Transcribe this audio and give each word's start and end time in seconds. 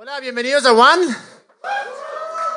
Hola, 0.00 0.20
bienvenidos 0.20 0.64
a 0.64 0.72
One. 0.74 1.08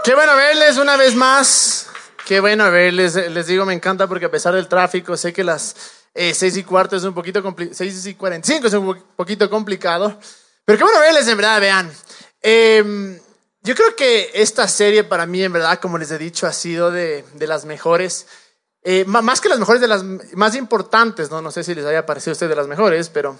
Qué 0.04 0.14
bueno 0.14 0.36
verles 0.36 0.78
una 0.78 0.96
vez 0.96 1.16
más. 1.16 1.88
Qué 2.24 2.40
bueno 2.40 2.70
verles. 2.70 3.16
Les 3.16 3.48
digo, 3.48 3.66
me 3.66 3.74
encanta 3.74 4.06
porque 4.08 4.26
a 4.26 4.30
pesar 4.30 4.54
del 4.54 4.68
tráfico, 4.68 5.18
sé 5.18 5.34
que 5.34 5.44
las 5.44 5.76
eh, 6.14 6.36
y 6.40 6.62
cuarto 6.62 6.98
es 6.98 7.04
un 7.04 7.16
poquito 7.16 7.42
complicado, 7.42 7.76
seis 7.76 8.06
y 8.06 8.14
cuarenta 8.14 8.48
cinco 8.48 8.68
es 8.68 8.74
un 8.76 8.96
poquito 9.16 9.50
complicado. 9.50 10.20
Pero 10.66 10.78
qué 10.78 10.84
bueno 10.84 11.00
verles, 11.00 11.28
en 11.28 11.38
verdad, 11.38 11.60
vean. 11.60 11.92
Em, 12.44 13.20
yo 13.64 13.74
creo 13.74 13.96
que 13.96 14.30
esta 14.36 14.68
serie 14.68 15.04
para 15.04 15.26
mí, 15.26 15.42
en 15.44 15.54
verdad, 15.54 15.80
como 15.80 15.98
les 15.98 16.12
he 16.12 16.20
dicho, 16.20 16.46
ha 16.46 16.54
sido 16.54 16.92
de, 16.92 17.26
de 17.34 17.48
las 17.48 17.66
mejores. 17.66 18.28
Eh, 18.84 19.04
más 19.06 19.42
que 19.42 19.50
las 19.50 19.58
mejores, 19.58 19.82
de 19.82 19.88
las 19.88 20.04
más 20.04 20.54
importantes, 20.54 21.32
¿no? 21.32 21.42
No 21.42 21.50
sé 21.50 21.64
si 21.64 21.74
les 21.74 21.86
haya 21.86 22.06
parecido 22.06 22.34
a 22.34 22.34
ustedes 22.34 22.52
de 22.52 22.56
las 22.56 22.68
mejores, 22.68 23.10
pero 23.10 23.40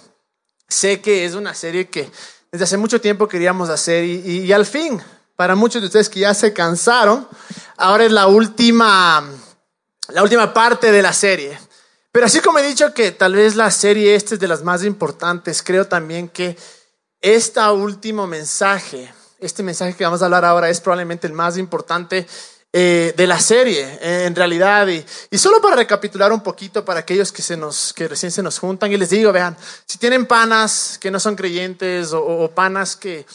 sé 0.66 1.00
que 1.00 1.24
es 1.24 1.36
una 1.36 1.54
serie 1.54 1.88
que 1.88 2.10
desde 2.52 2.64
hace 2.64 2.76
mucho 2.76 3.00
tiempo 3.00 3.26
queríamos 3.26 3.70
hacer 3.70 4.04
y, 4.04 4.52
al 4.52 4.66
fin, 4.66 5.02
para 5.36 5.54
muchos 5.54 5.80
de 5.80 5.86
ustedes 5.86 6.10
que 6.10 6.20
ya 6.20 6.34
se 6.34 6.52
cansaron, 6.52 7.26
ahora 7.78 8.04
es 8.04 8.12
la 8.12 8.26
última, 8.26 9.24
la 10.08 10.22
última 10.22 10.52
parte 10.52 10.92
de 10.92 11.00
la 11.00 11.14
serie. 11.14 11.58
Pero 12.12 12.26
así 12.26 12.40
como 12.40 12.58
he 12.58 12.62
dicho 12.62 12.92
que 12.92 13.10
tal 13.10 13.36
vez 13.36 13.56
la 13.56 13.70
serie 13.70 14.14
esta 14.14 14.34
es 14.34 14.40
de 14.40 14.48
las 14.48 14.62
más 14.62 14.84
importantes, 14.84 15.62
creo 15.62 15.86
también 15.86 16.28
que 16.28 16.58
este 17.22 17.60
último 17.70 18.26
mensaje, 18.26 19.10
este 19.38 19.62
mensaje 19.62 19.96
que 19.96 20.04
vamos 20.04 20.20
a 20.20 20.26
hablar 20.26 20.44
ahora 20.44 20.68
es 20.68 20.78
probablemente 20.78 21.26
el 21.26 21.32
más 21.32 21.56
importante 21.56 22.26
eh, 22.74 23.12
de 23.14 23.26
la 23.26 23.38
serie, 23.38 23.98
eh, 24.00 24.24
en 24.26 24.34
realidad. 24.34 24.88
Y, 24.88 25.04
y, 25.30 25.36
solo 25.38 25.60
para 25.60 25.76
recapitular 25.76 26.32
un 26.32 26.42
poquito 26.42 26.84
para 26.84 27.00
aquellos 27.00 27.30
que, 27.30 27.42
se 27.42 27.54
nos, 27.54 27.92
que 27.92 28.08
recién 28.08 28.32
se 28.32 28.42
nos 28.42 28.58
juntan, 28.58 28.90
y 28.90 28.96
les 28.96 29.10
digo, 29.10 29.30
vean, 29.30 29.56
si 29.84 29.98
tienen 29.98 30.24
panas 30.24 30.98
que 30.98 31.10
no 31.10 31.20
son 31.20 31.36
creyentes 31.36 32.12
o, 32.14 32.50
panas 32.54 32.96
que 32.96 33.26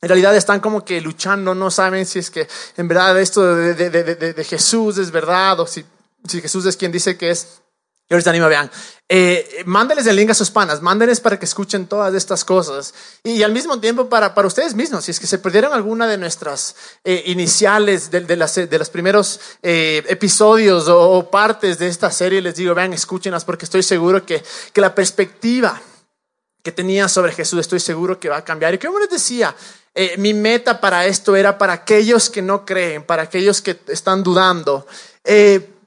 en 0.00 0.08
realidad 0.08 0.36
están 0.36 0.60
como 0.60 0.84
que 0.84 1.00
luchando, 1.00 1.54
no 1.54 1.70
saben 1.70 2.04
si 2.04 2.18
es 2.18 2.30
que 2.30 2.46
en 2.76 2.86
verdad 2.88 3.18
esto 3.18 3.56
de, 3.56 3.74
de, 3.74 3.90
de, 3.90 4.34
de 4.34 4.44
Jesús 4.44 4.98
es 4.98 5.10
verdad 5.10 5.58
o 5.60 5.66
si, 5.66 5.84
si 6.28 6.40
Jesús 6.42 6.66
es 6.66 6.76
quien 6.76 6.92
dice 6.92 7.16
que 7.16 7.30
es. 7.30 7.62
Yo 8.10 8.16
les 8.16 8.26
animo, 8.26 8.48
vean, 8.48 8.70
eh, 9.10 9.62
mándenles 9.66 10.06
el 10.06 10.16
link 10.16 10.30
a 10.30 10.34
sus 10.34 10.50
panas, 10.50 10.80
mándenles 10.80 11.20
para 11.20 11.38
que 11.38 11.44
escuchen 11.44 11.86
todas 11.86 12.14
estas 12.14 12.42
cosas 12.42 12.94
y, 13.22 13.42
al 13.42 13.52
mismo 13.52 13.80
tiempo 13.80 14.08
para, 14.08 14.34
para 14.34 14.48
ustedes 14.48 14.74
mismos, 14.74 15.04
si 15.04 15.10
es 15.10 15.20
que 15.20 15.26
se 15.26 15.38
perdieron 15.38 15.74
alguna 15.74 16.06
de 16.06 16.16
nuestras 16.16 16.74
eh, 17.04 17.22
iniciales 17.26 18.10
de, 18.10 18.36
las, 18.36 18.54
de 18.54 18.78
los 18.78 18.88
primeros 18.88 19.40
eh, 19.62 20.02
episodios 20.08 20.88
o, 20.88 21.30
partes 21.30 21.78
de 21.78 21.88
esta 21.88 22.10
serie, 22.10 22.40
les 22.40 22.54
digo, 22.54 22.74
vean, 22.74 22.94
escúchenlas 22.94 23.44
porque 23.44 23.66
estoy 23.66 23.82
seguro 23.82 24.24
que, 24.24 24.42
que 24.72 24.80
la 24.80 24.94
perspectiva 24.94 25.78
que 26.62 26.72
tenía 26.72 27.08
sobre 27.08 27.32
Jesús, 27.32 27.60
estoy 27.60 27.80
seguro 27.80 28.18
que 28.18 28.28
va 28.28 28.38
a 28.38 28.44
cambiar. 28.44 28.74
Y 28.74 28.78
como 28.78 28.98
les 28.98 29.10
decía, 29.10 29.54
eh, 29.94 30.14
mi 30.18 30.32
meta 30.32 30.80
para 30.80 31.06
esto 31.06 31.36
era 31.36 31.56
para 31.56 31.72
aquellos 31.74 32.30
que 32.30 32.42
no 32.42 32.64
creen, 32.64 33.04
para 33.04 33.22
aquellos 33.24 33.60
que 33.60 33.78
están 33.88 34.22
dudando. 34.22 34.86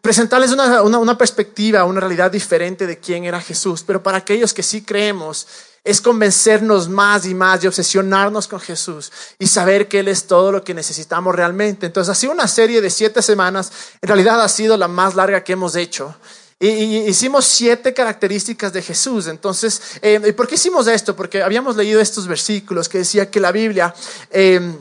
Presentarles 0.02 0.52
una, 0.52 0.82
una, 0.82 1.18
perspectiva, 1.18 1.86
una 1.86 2.00
realidad 2.00 2.32
diferente 2.32 2.88
de 2.88 2.98
quién 2.98 3.26
era 3.26 3.40
Jesús. 3.40 3.84
Pero 3.86 4.02
para 4.02 4.18
aquellos 4.18 4.54
que 4.54 4.64
sí 4.64 4.82
creemos, 4.82 5.48
es 5.84 6.02
convencernos 6.02 6.90
más 6.90 7.26
y 7.26 7.34
más 7.34 7.64
y 7.64 7.68
obsesionarnos 7.68 8.48
con 8.48 8.60
Jesús 8.60 9.12
y 9.40 9.48
saber 9.48 9.88
que 9.88 10.00
Él 10.00 10.08
es 10.08 10.26
todo 10.26 10.52
lo 10.52 10.64
que 10.64 10.74
necesitamos 10.74 11.36
realmente. 11.36 11.86
Entonces, 11.86 12.24
ha 12.24 12.32
una 12.32 12.48
serie 12.48 12.82
de 12.82 12.90
siete 12.90 13.22
semanas, 13.22 13.72
en 14.02 14.08
realidad 14.08 14.42
ha 14.42 14.50
sido 14.50 14.78
la 14.78 14.88
más 14.88 15.16
larga 15.16 15.44
que 15.44 15.54
hemos 15.54 15.76
hecho. 15.76 16.16
Y, 16.60 17.10
hicimos 17.10 17.46
siete 17.46 17.94
características 17.94 18.72
de 18.72 18.84
Jesús. 18.84 19.26
Entonces, 19.26 19.82
eh, 20.04 20.34
¿por 20.34 20.48
qué 20.48 20.56
hicimos 20.56 20.88
esto? 20.88 21.16
Porque 21.16 21.42
habíamos 21.42 21.76
leído 21.76 22.00
estos 22.00 22.28
versículos 22.28 22.88
que 22.88 23.00
decía 23.00 23.30
que 23.30 23.40
la 23.40 23.52
Biblia... 23.52 23.94
Eh, 24.30 24.76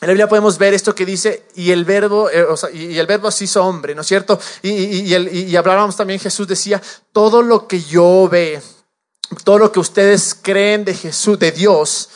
en 0.00 0.06
la 0.06 0.12
Biblia 0.12 0.28
podemos 0.28 0.56
ver 0.56 0.72
esto 0.72 0.94
que 0.94 1.04
dice, 1.04 1.44
y 1.54 1.70
el 1.70 1.84
verbo, 1.84 2.30
eh, 2.30 2.46
y 2.72 2.98
el 2.98 3.06
verbo 3.06 3.30
se 3.30 3.44
hizo 3.44 3.62
hombre, 3.64 3.94
¿no 3.94 4.00
es 4.00 4.06
cierto? 4.06 4.40
Y, 4.62 4.70
y, 4.70 5.14
y, 5.14 5.56
hablábamos 5.56 5.96
también, 5.96 6.18
Jesús 6.18 6.48
decía, 6.48 6.80
todo 7.12 7.42
lo 7.42 7.68
que 7.68 7.82
yo 7.82 8.26
ve, 8.30 8.62
todo 9.44 9.58
lo 9.58 9.70
que 9.70 9.78
ustedes 9.78 10.34
creen 10.40 10.86
de 10.86 10.94
Jesús, 10.94 11.38
de 11.38 11.52
Dios, 11.52 12.08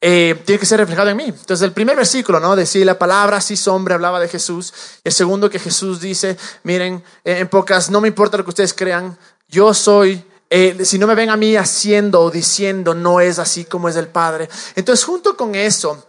eh, 0.00 0.40
tiene 0.44 0.58
que 0.58 0.66
ser 0.66 0.80
reflejado 0.80 1.10
en 1.10 1.16
mí. 1.16 1.24
Entonces, 1.26 1.62
el 1.62 1.72
primer 1.72 1.96
versículo, 1.96 2.40
¿no? 2.40 2.56
Decía 2.56 2.84
la 2.84 2.98
palabra, 2.98 3.38
hizo 3.48 3.72
hombre, 3.72 3.94
hablaba 3.94 4.18
de 4.18 4.28
Jesús. 4.28 4.72
El 5.04 5.12
segundo 5.12 5.48
que 5.48 5.60
Jesús 5.60 6.00
dice, 6.00 6.36
miren, 6.64 7.04
en 7.24 7.48
pocas, 7.48 7.88
no 7.88 8.00
me 8.00 8.08
importa 8.08 8.36
lo 8.36 8.44
que 8.44 8.50
ustedes 8.50 8.74
crean, 8.74 9.16
yo 9.48 9.72
soy 9.74 10.24
eh, 10.50 10.84
si 10.84 10.98
no 10.98 11.06
me 11.06 11.14
ven 11.14 11.28
a 11.28 11.36
mí 11.36 11.56
haciendo 11.56 12.22
o 12.22 12.30
diciendo, 12.30 12.94
no 12.94 13.20
es 13.20 13.38
así 13.38 13.64
como 13.64 13.88
es 13.88 13.96
el 13.96 14.08
Padre. 14.08 14.48
Entonces, 14.76 15.04
junto 15.04 15.36
con 15.36 15.54
eso, 15.54 16.07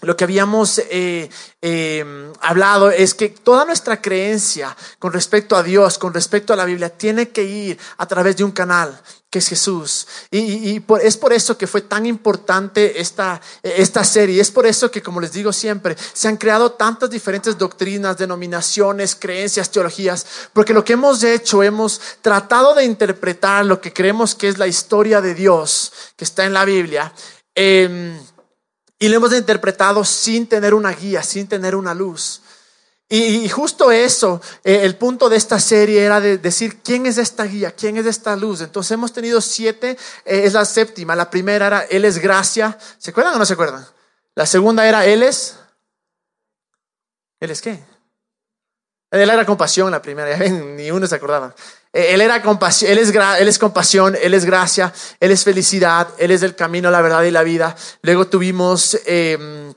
lo 0.00 0.16
que 0.16 0.24
habíamos 0.24 0.78
eh, 0.78 1.28
eh, 1.60 2.32
hablado 2.40 2.90
es 2.90 3.14
que 3.14 3.30
toda 3.30 3.64
nuestra 3.64 4.00
creencia 4.00 4.76
con 4.98 5.12
respecto 5.12 5.56
a 5.56 5.62
Dios, 5.62 5.98
con 5.98 6.14
respecto 6.14 6.52
a 6.52 6.56
la 6.56 6.64
Biblia, 6.64 6.90
tiene 6.90 7.30
que 7.30 7.42
ir 7.42 7.78
a 7.96 8.06
través 8.06 8.36
de 8.36 8.44
un 8.44 8.52
canal 8.52 9.00
que 9.28 9.40
es 9.40 9.48
Jesús. 9.48 10.06
Y, 10.30 10.82
es 11.02 11.16
por 11.16 11.32
eso 11.32 11.58
que 11.58 11.66
fue 11.66 11.82
tan 11.82 12.06
importante 12.06 13.00
esta, 13.00 13.40
esta 13.62 14.04
serie. 14.04 14.40
Es 14.40 14.50
por 14.50 14.66
eso 14.66 14.90
que, 14.90 15.02
como 15.02 15.20
les 15.20 15.32
digo 15.32 15.52
siempre, 15.52 15.96
se 16.12 16.28
han 16.28 16.36
creado 16.36 16.72
tantas 16.72 17.10
diferentes 17.10 17.58
doctrinas, 17.58 18.16
denominaciones, 18.16 19.16
creencias, 19.16 19.70
teologías, 19.70 20.26
porque 20.52 20.72
lo 20.72 20.84
que 20.84 20.94
hemos 20.94 21.22
hecho, 21.22 21.62
hemos 21.62 22.00
tratado 22.22 22.74
de 22.74 22.84
interpretar 22.84 23.66
lo 23.66 23.80
que 23.80 23.92
creemos 23.92 24.34
que 24.34 24.48
es 24.48 24.58
la 24.58 24.66
historia 24.66 25.20
de 25.20 25.34
Dios 25.34 25.92
que 26.16 26.24
está 26.24 26.44
en 26.44 26.54
la 26.54 26.64
Biblia. 26.64 27.12
Eh, 27.54 28.16
y 28.98 29.08
lo 29.08 29.16
hemos 29.16 29.32
interpretado 29.32 30.04
sin 30.04 30.46
tener 30.46 30.74
una 30.74 30.90
guía, 30.92 31.22
sin 31.22 31.46
tener 31.46 31.76
una 31.76 31.94
luz. 31.94 32.42
Y, 33.10 33.48
justo 33.48 33.90
eso, 33.90 34.42
eh, 34.62 34.80
el 34.82 34.96
punto 34.96 35.30
de 35.30 35.38
esta 35.38 35.58
serie 35.58 36.02
era 36.02 36.20
de 36.20 36.36
decir 36.36 36.82
quién 36.82 37.06
es 37.06 37.16
esta 37.16 37.44
guía, 37.44 37.70
quién 37.70 37.96
es 37.96 38.04
esta 38.04 38.36
luz. 38.36 38.60
Entonces 38.60 38.90
hemos 38.90 39.14
tenido 39.14 39.40
siete, 39.40 39.96
eh, 40.26 40.42
es 40.44 40.52
la 40.52 40.66
séptima. 40.66 41.16
La 41.16 41.30
primera 41.30 41.68
era 41.68 41.80
Él 41.84 42.04
es 42.04 42.18
gracia. 42.18 42.76
¿Se 42.98 43.10
acuerdan 43.10 43.34
o 43.34 43.38
no 43.38 43.46
se 43.46 43.54
acuerdan? 43.54 43.86
La 44.34 44.44
segunda 44.44 44.86
era 44.86 45.06
Él 45.06 45.22
es. 45.22 45.56
¿Él 47.40 47.50
es 47.50 47.62
qué? 47.62 47.82
Él 49.10 49.30
era 49.30 49.44
compasión 49.46 49.90
la 49.90 50.02
primera, 50.02 50.36
ni 50.38 50.90
uno 50.90 51.06
se 51.06 51.14
acordaba. 51.14 51.54
Eh, 51.92 52.14
él, 52.14 52.20
era 52.20 52.42
compasión, 52.42 52.90
él, 52.92 52.98
es 52.98 53.08
él 53.08 53.48
es 53.48 53.58
compasión, 53.58 54.16
Él 54.20 54.34
es 54.34 54.44
gracia, 54.44 54.92
Él 55.18 55.30
es 55.30 55.44
felicidad, 55.44 56.08
Él 56.18 56.30
es 56.30 56.42
el 56.42 56.54
camino, 56.54 56.90
la 56.90 57.00
verdad 57.00 57.22
y 57.22 57.30
la 57.30 57.42
vida. 57.42 57.74
Luego 58.02 58.26
tuvimos, 58.26 58.98
em, 59.06 59.72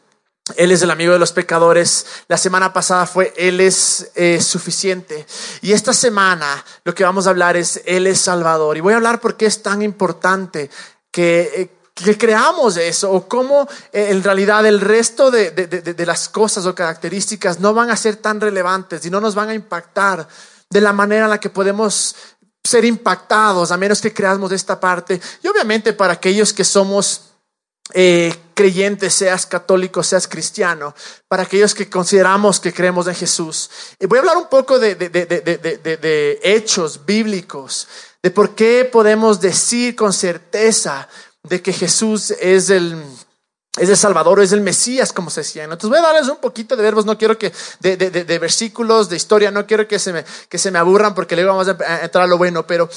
Él 0.58 0.72
es 0.72 0.82
el 0.82 0.92
amigo 0.92 1.14
de 1.14 1.20
los 1.20 1.32
pecadores. 1.32 2.06
La 2.28 2.38
semana 2.38 2.74
pasada 2.74 3.06
fue 3.06 3.34
Él 3.38 3.62
es 3.62 4.12
eh, 4.16 4.42
suficiente. 4.42 5.26
Y 5.62 5.72
esta 5.72 5.94
semana 5.94 6.66
lo 6.84 6.94
que 6.94 7.06
vamos 7.06 7.28
a 7.28 7.30
hablar 7.30 7.56
es 7.56 7.82
Él 7.86 8.08
es 8.08 8.20
Salvador. 8.20 8.76
Y 8.76 8.82
voy 8.82 8.94
a 8.94 8.98
hablar 8.98 9.22
por 9.22 9.38
qué 9.38 9.46
es 9.46 9.64
tan 9.64 9.82
importante 9.82 10.70
que 11.10 11.52
eh, 11.56 11.81
que 12.02 12.18
creamos 12.18 12.78
eso 12.78 13.12
o 13.12 13.28
cómo 13.28 13.68
en 13.92 14.24
realidad 14.24 14.66
el 14.66 14.82
resto 14.82 15.32
de, 15.32 15.52
de, 15.52 15.68
de, 15.68 16.06
las 16.06 16.30
cosas 16.30 16.66
o 16.66 16.76
características 16.76 17.60
no 17.60 17.74
van 17.74 17.90
a 17.90 17.96
ser 17.96 18.18
tan 18.18 18.42
relevantes 18.42 19.06
y 19.06 19.10
no 19.10 19.22
nos 19.22 19.36
van 19.36 19.50
a 19.50 19.54
impactar 19.54 20.28
de 20.70 20.82
la 20.82 20.94
manera 20.94 21.26
en 21.26 21.30
la 21.30 21.40
que 21.40 21.50
podemos 21.50 22.16
ser 22.64 22.86
impactados, 22.86 23.72
a 23.72 23.78
menos 23.78 24.02
que 24.02 24.14
creamos 24.14 24.52
esta 24.52 24.80
parte. 24.80 25.20
Y 25.44 25.48
obviamente 25.48 25.94
para 25.94 26.14
aquellos 26.14 26.54
que 26.54 26.64
somos 26.64 27.32
eh, 27.94 28.34
creyentes, 28.54 29.14
seas 29.14 29.46
católico, 29.46 30.04
seas 30.04 30.28
cristiano, 30.28 30.94
para 31.28 31.44
aquellos 31.44 31.74
que 31.74 31.90
consideramos 31.90 32.60
que 32.60 32.74
creemos 32.74 33.08
en 33.08 33.16
Jesús. 33.16 33.70
Y 34.00 34.06
voy 34.06 34.18
a 34.18 34.22
hablar 34.22 34.38
un 34.38 34.48
poco 34.48 34.80
de, 34.80 34.96
de, 34.96 35.10
de, 35.10 35.26
de 35.26 36.40
hechos 36.44 37.06
bíblicos, 37.06 37.88
de 38.22 38.32
por 38.32 38.56
qué 38.56 38.88
podemos 38.90 39.42
decir 39.42 39.96
con 39.96 40.14
certeza 40.14 41.10
de 41.44 41.62
que 41.62 41.74
Jesús 41.74 42.32
es 42.32 42.70
el 42.70 43.02
es 43.78 43.88
el 43.88 43.96
Salvador, 43.98 44.42
es 44.42 44.52
el 44.52 44.62
Mesías, 44.62 45.14
como 45.14 45.30
se 45.30 45.42
decía. 45.42 45.64
Entonces 45.64 45.90
voy 45.90 46.00
a 46.00 46.02
darles 46.02 46.28
un 46.28 46.38
poquito 46.38 46.76
de 46.76 46.84
verbos, 46.84 47.06
no 47.06 47.18
quiero 47.18 47.38
que, 47.38 47.54
de, 47.80 47.96
de, 47.96 48.10
de, 48.12 48.40
versículos, 48.40 49.08
de 49.08 49.16
historia, 49.16 49.50
no 49.50 49.66
quiero 49.66 49.88
que 49.88 49.98
se, 49.98 50.12
me, 50.12 50.26
que 50.50 50.58
se 50.58 50.72
me 50.72 50.80
aburran 50.80 51.16
porque 51.16 51.36
luego 51.36 51.52
vamos 51.52 51.70
a 51.70 52.04
entrar 52.04 52.26
a 52.26 52.28
lo 52.28 52.38
bueno, 52.38 52.68
pero 52.68 52.90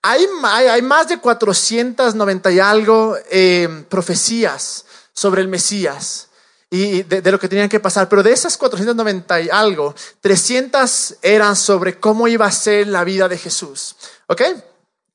hay, 0.00 0.26
hay, 0.42 0.80
más 0.80 1.08
de 1.08 1.18
490 1.18 2.50
y 2.50 2.60
algo 2.60 3.16
eh, 3.30 3.84
profecías 3.90 4.86
sobre 5.12 5.42
el 5.42 5.48
Mesías 5.48 6.28
y 6.70 7.02
de, 7.02 7.20
de, 7.20 7.30
lo 7.30 7.38
que 7.38 7.48
tenían 7.48 7.68
que 7.68 7.80
pasar, 7.80 8.08
pero 8.08 8.22
de 8.22 8.32
esas 8.32 8.56
490 8.56 9.42
y 9.42 9.50
algo, 9.50 9.94
300 10.22 11.16
eran 11.20 11.54
sobre 11.54 12.00
cómo 12.00 12.26
iba 12.26 12.46
a 12.46 12.50
ser 12.50 12.86
la 12.86 13.04
vida 13.04 13.28
de 13.28 13.36
Jesús, 13.36 13.96
¿ok? 14.28 14.42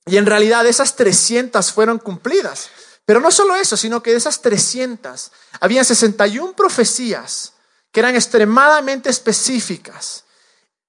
Y 0.05 0.17
en 0.17 0.27
realidad 0.27 0.65
esas 0.67 0.95
300 0.95 1.71
fueron 1.71 1.97
cumplidas. 1.97 2.69
Pero 3.07 3.21
no 3.21 3.31
solo 3.31 3.55
eso, 3.55 3.77
sino 3.77 4.03
que 4.03 4.11
de 4.11 4.17
esas 4.17 4.41
300, 4.41 5.31
había 5.61 5.81
61 5.85 6.51
profecías 6.57 7.53
que 7.93 8.01
eran 8.01 8.15
extremadamente 8.15 9.09
específicas 9.09 10.25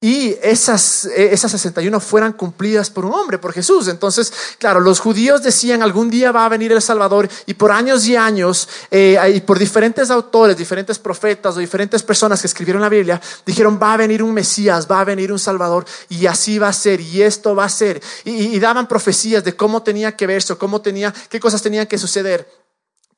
y 0.00 0.36
esas, 0.42 1.06
eh, 1.06 1.30
esas 1.32 1.50
61 1.50 1.98
fueran 1.98 2.32
cumplidas 2.32 2.88
por 2.88 3.04
un 3.04 3.12
hombre, 3.14 3.38
por 3.38 3.52
Jesús. 3.52 3.88
Entonces, 3.88 4.32
claro, 4.58 4.78
los 4.78 5.00
judíos 5.00 5.42
decían 5.42 5.82
algún 5.82 6.08
día 6.08 6.30
va 6.30 6.44
a 6.44 6.48
venir 6.48 6.70
el 6.70 6.80
Salvador 6.80 7.28
y 7.46 7.54
por 7.54 7.72
años 7.72 8.06
y 8.06 8.14
años, 8.14 8.68
eh, 8.92 9.18
y 9.34 9.40
por 9.40 9.58
diferentes 9.58 10.10
autores, 10.10 10.56
diferentes 10.56 11.00
profetas 11.00 11.56
o 11.56 11.58
diferentes 11.58 12.04
personas 12.04 12.40
que 12.40 12.46
escribieron 12.46 12.80
la 12.80 12.88
Biblia, 12.88 13.20
dijeron 13.44 13.76
va 13.82 13.94
a 13.94 13.96
venir 13.96 14.22
un 14.22 14.32
Mesías, 14.32 14.86
va 14.88 15.00
a 15.00 15.04
venir 15.04 15.32
un 15.32 15.38
Salvador 15.40 15.84
y 16.08 16.26
así 16.26 16.60
va 16.60 16.68
a 16.68 16.72
ser 16.72 17.00
y 17.00 17.22
esto 17.22 17.56
va 17.56 17.64
a 17.64 17.68
ser. 17.68 18.00
Y, 18.24 18.54
y 18.54 18.60
daban 18.60 18.86
profecías 18.86 19.42
de 19.42 19.56
cómo 19.56 19.82
tenía 19.82 20.14
que 20.14 20.28
verse 20.28 20.52
o 20.52 20.58
cómo 20.58 20.80
tenía, 20.80 21.12
qué 21.28 21.40
cosas 21.40 21.60
tenían 21.60 21.88
que 21.88 21.98
suceder. 21.98 22.57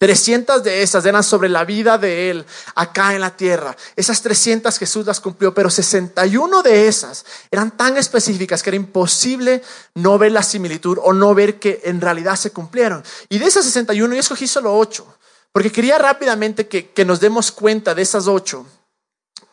300 0.00 0.62
de 0.62 0.82
esas 0.82 1.04
eran 1.04 1.22
sobre 1.22 1.50
la 1.50 1.66
vida 1.66 1.98
de 1.98 2.30
él 2.30 2.46
acá 2.74 3.14
en 3.14 3.20
la 3.20 3.36
tierra. 3.36 3.76
Esas 3.94 4.22
300 4.22 4.78
Jesús 4.78 5.04
las 5.04 5.20
cumplió, 5.20 5.52
pero 5.52 5.68
61 5.68 6.62
de 6.62 6.88
esas 6.88 7.26
eran 7.50 7.76
tan 7.76 7.98
específicas 7.98 8.62
que 8.62 8.70
era 8.70 8.78
imposible 8.78 9.60
no 9.96 10.16
ver 10.16 10.32
la 10.32 10.42
similitud 10.42 10.96
o 11.02 11.12
no 11.12 11.34
ver 11.34 11.58
que 11.58 11.82
en 11.84 12.00
realidad 12.00 12.36
se 12.36 12.50
cumplieron. 12.50 13.04
Y 13.28 13.38
de 13.38 13.44
esas 13.44 13.66
61 13.66 14.14
yo 14.14 14.20
escogí 14.20 14.46
solo 14.46 14.74
8, 14.74 15.06
porque 15.52 15.70
quería 15.70 15.98
rápidamente 15.98 16.66
que, 16.66 17.04
nos 17.04 17.20
demos 17.20 17.52
cuenta 17.52 17.94
de 17.94 18.00
esas 18.00 18.26
8 18.26 18.64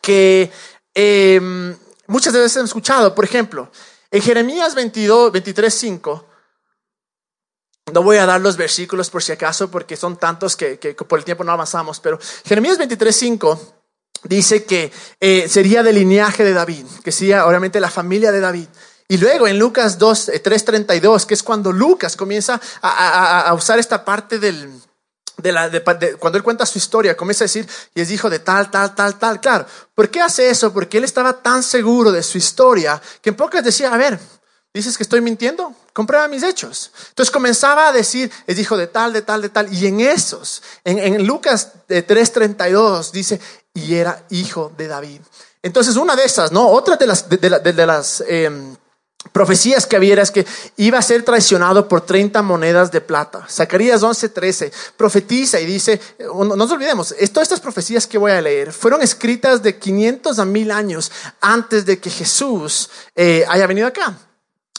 que 0.00 0.50
em, 0.94 1.76
muchas 2.06 2.32
veces 2.32 2.56
hemos 2.56 2.70
escuchado. 2.70 3.14
Por 3.14 3.26
ejemplo, 3.26 3.70
en 4.10 4.22
Jeremías 4.22 4.74
22, 4.74 5.30
23, 5.30 5.74
5 5.74 6.27
no 7.92 8.02
voy 8.02 8.18
a 8.18 8.26
dar 8.26 8.40
los 8.40 8.56
versículos 8.56 9.10
por 9.10 9.22
si 9.22 9.32
acaso, 9.32 9.70
porque 9.70 9.96
son 9.96 10.16
tantos 10.16 10.56
que, 10.56 10.76
por 11.08 11.18
el 11.18 11.24
tiempo 11.24 11.44
no 11.44 11.52
avanzamos, 11.52 12.00
pero 12.00 12.18
Jeremías 12.44 12.78
23:5 12.78 13.58
dice 14.24 14.64
que 14.64 14.92
eh, 15.20 15.48
sería 15.48 15.82
del 15.82 15.96
linaje 15.96 16.44
de 16.44 16.52
David, 16.52 16.86
que 17.04 17.12
sería 17.12 17.46
obviamente 17.46 17.80
la 17.80 17.90
familia 17.90 18.32
de 18.32 18.40
David. 18.40 18.68
Y 19.08 19.16
luego 19.16 19.46
en 19.46 19.58
Lucas 19.58 19.98
2, 19.98 20.30
3:32, 20.42 21.22
eh, 21.22 21.26
que 21.26 21.34
es 21.34 21.42
cuando 21.42 21.72
Lucas 21.72 22.16
comienza 22.16 22.60
a, 22.82 23.52
usar 23.54 23.78
esta 23.78 24.04
parte 24.04 24.38
del, 24.38 24.70
de 25.38 25.52
la, 25.52 25.70
cuando 26.18 26.36
él 26.36 26.44
cuenta 26.44 26.66
su 26.66 26.78
historia, 26.78 27.16
comienza 27.16 27.44
a 27.44 27.46
decir, 27.46 27.66
y 27.94 28.02
es 28.02 28.10
hijo 28.10 28.28
de 28.28 28.40
tal, 28.40 28.70
tal, 28.70 28.94
tal, 28.94 29.18
tal. 29.18 29.40
Claro, 29.40 29.66
¿por 29.94 30.10
qué 30.10 30.20
hace 30.20 30.50
eso? 30.50 30.72
Porque 30.74 30.98
él 30.98 31.04
estaba 31.04 31.40
tan 31.40 31.62
seguro 31.62 32.12
de 32.12 32.22
su 32.22 32.36
historia 32.36 33.00
que 33.22 33.30
en 33.30 33.36
pocas 33.36 33.64
decía, 33.64 33.94
a 33.94 33.96
ver, 33.96 34.18
¿Dices 34.78 34.96
que 34.96 35.02
estoy 35.02 35.20
mintiendo? 35.20 35.74
Comprueba 35.92 36.28
mis 36.28 36.44
hechos. 36.44 36.92
Entonces 37.08 37.32
comenzaba 37.32 37.88
a 37.88 37.92
decir, 37.92 38.30
es 38.46 38.60
hijo 38.60 38.76
de 38.76 38.86
tal, 38.86 39.12
de 39.12 39.22
tal, 39.22 39.42
de 39.42 39.48
tal. 39.48 39.74
Y 39.74 39.88
en 39.88 39.98
esos, 39.98 40.62
en, 40.84 41.26
Lucas 41.26 41.72
3:32 41.88 43.10
dice, 43.10 43.40
y 43.74 43.96
era 43.96 44.22
hijo 44.30 44.72
de 44.78 44.86
David. 44.86 45.20
Entonces 45.64 45.96
una 45.96 46.14
de 46.14 46.22
esas, 46.22 46.52
¿no? 46.52 46.68
Otra 46.68 46.94
de 46.94 47.08
las, 47.08 47.28
de, 47.28 47.86
las 47.86 48.22
em, 48.28 48.76
profecías 49.32 49.84
que 49.84 49.96
había 49.96 50.22
es 50.22 50.30
que 50.30 50.46
iba 50.76 50.96
a 50.96 51.02
ser 51.02 51.24
traicionado 51.24 51.88
por 51.88 52.02
30 52.02 52.40
monedas 52.42 52.92
de 52.92 53.00
plata. 53.00 53.48
Zacarías 53.50 54.04
11:13 54.04 54.70
profetiza 54.96 55.58
y 55.58 55.66
dice, 55.66 56.00
no, 56.20 56.54
nos 56.54 56.70
olvidemos, 56.70 57.12
todas 57.32 57.48
estas 57.48 57.58
profecías 57.58 58.06
que 58.06 58.16
voy 58.16 58.30
a 58.30 58.40
leer 58.40 58.72
fueron 58.72 59.02
escritas 59.02 59.60
de 59.60 59.76
500 59.76 60.38
a 60.38 60.44
1000 60.44 60.70
años 60.70 61.10
antes 61.40 61.84
de 61.84 61.98
que 61.98 62.10
Jesús 62.10 62.90
eh, 63.16 63.44
haya 63.48 63.66
venido 63.66 63.88
acá. 63.88 64.16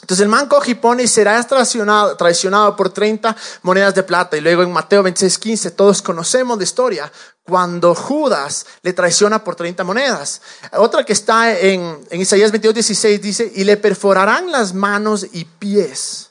Entonces 0.00 0.22
el 0.22 0.28
man 0.28 0.46
coge 0.46 0.72
y 0.72 0.74
pone 0.74 1.02
y 1.02 1.08
será 1.08 1.42
traicionado, 1.44 2.76
por 2.76 2.90
30 2.90 3.36
monedas 3.62 3.94
de 3.94 4.02
plata. 4.02 4.36
Y 4.36 4.40
luego 4.40 4.62
en 4.62 4.72
Mateo 4.72 5.02
26, 5.02 5.38
15, 5.38 5.70
todos 5.72 6.02
conocemos 6.02 6.56
la 6.56 6.64
historia 6.64 7.12
cuando 7.44 7.94
Judas 7.94 8.66
le 8.82 8.92
traiciona 8.92 9.44
por 9.44 9.56
30 9.56 9.84
monedas. 9.84 10.40
Otra 10.72 11.04
que 11.04 11.12
está 11.12 11.58
en, 11.58 12.00
en 12.10 12.20
Isaías 12.20 12.50
22, 12.50 12.74
16 12.74 13.22
dice, 13.22 13.52
y 13.54 13.64
le 13.64 13.76
perforarán 13.76 14.50
las 14.50 14.72
manos 14.72 15.26
y 15.32 15.44
pies 15.44 16.29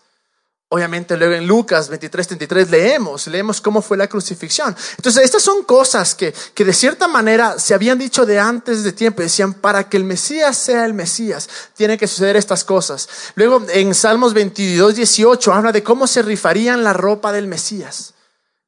Obviamente 0.71 1.17
luego 1.17 1.33
en 1.33 1.47
Lucas 1.47 1.89
23, 1.89 2.27
33 2.27 2.69
leemos, 2.69 3.25
leemos 3.25 3.59
cómo 3.59 3.81
fue 3.81 3.97
la 3.97 4.07
crucifixión. 4.07 4.75
Entonces 4.97 5.23
estas 5.23 5.41
son 5.41 5.63
cosas 5.63 6.13
que, 6.13 6.31
que 6.53 6.63
de 6.63 6.73
cierta 6.73 7.07
manera 7.07 7.57
se 7.57 7.73
habían 7.73 7.97
dicho 7.97 8.23
de 8.23 8.39
antes 8.39 8.83
de 8.83 8.91
tiempo. 8.91 9.23
Decían, 9.23 9.55
para 9.55 9.89
que 9.89 9.97
el 9.97 10.03
Mesías 10.03 10.55
sea 10.55 10.85
el 10.85 10.93
Mesías, 10.93 11.49
tiene 11.73 11.97
que 11.97 12.07
suceder 12.07 12.35
estas 12.35 12.63
cosas. 12.63 13.09
Luego 13.33 13.65
en 13.69 13.95
Salmos 13.95 14.35
22, 14.35 14.93
18 14.93 15.51
habla 15.51 15.71
de 15.71 15.81
cómo 15.81 16.05
se 16.05 16.21
rifarían 16.21 16.83
la 16.83 16.93
ropa 16.93 17.31
del 17.31 17.47
Mesías. 17.47 18.13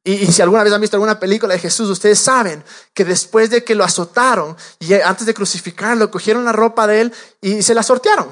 Y, 0.04 0.14
y, 0.14 0.32
si 0.32 0.42
alguna 0.42 0.64
vez 0.64 0.74
han 0.74 0.82
visto 0.82 0.98
alguna 0.98 1.20
película 1.20 1.54
de 1.54 1.60
Jesús, 1.60 1.88
ustedes 1.88 2.18
saben 2.18 2.64
que 2.96 3.06
después 3.06 3.52
de 3.52 3.64
que 3.64 3.76
lo 3.76 3.84
azotaron 3.84 4.58
y 4.80 4.96
antes 4.96 5.28
de 5.28 5.36
crucificarlo, 5.36 6.10
cogieron 6.10 6.44
la 6.46 6.52
ropa 6.52 6.88
de 6.88 7.02
él 7.02 7.14
y 7.40 7.62
se 7.62 7.76
la 7.76 7.84
sortearon. 7.84 8.28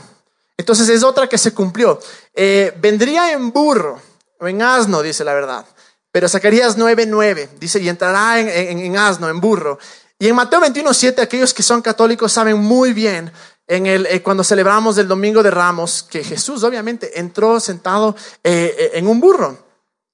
Entonces 0.60 0.90
es 0.90 1.04
otra 1.04 1.28
que 1.28 1.38
se 1.38 1.54
cumplió. 1.54 2.02
Eh, 2.36 2.74
vendría 2.82 3.32
en 3.32 3.50
burro 3.52 4.02
o 4.42 4.46
en 4.46 4.62
asno, 4.62 5.02
dice 5.02 5.24
la 5.24 5.34
verdad. 5.34 5.66
Pero 6.12 6.28
Zacarías 6.28 6.78
9:9 6.78 7.48
dice, 7.62 7.80
y 7.80 7.88
entrará 7.88 8.38
en, 8.42 8.98
asno, 8.98 9.30
en 9.30 9.40
burro. 9.40 9.80
Y 10.20 10.28
en 10.28 10.36
Mateo 10.36 10.60
21:7, 10.60 11.22
aquellos 11.22 11.54
que 11.54 11.64
son 11.64 11.82
católicos 11.82 12.34
saben 12.34 12.58
muy 12.58 12.92
bien 12.92 13.32
en 13.68 13.86
el, 13.86 14.06
eh, 14.08 14.22
cuando 14.22 14.44
celebramos 14.44 14.98
el 14.98 15.08
Domingo 15.08 15.42
de 15.42 15.52
Ramos 15.52 16.04
que 16.04 16.26
Jesús 16.26 16.62
obviamente 16.66 17.18
entró 17.18 17.62
sentado 17.62 18.18
eh, 18.44 18.92
en 18.96 19.08
un 19.08 19.22
burro. 19.22 19.58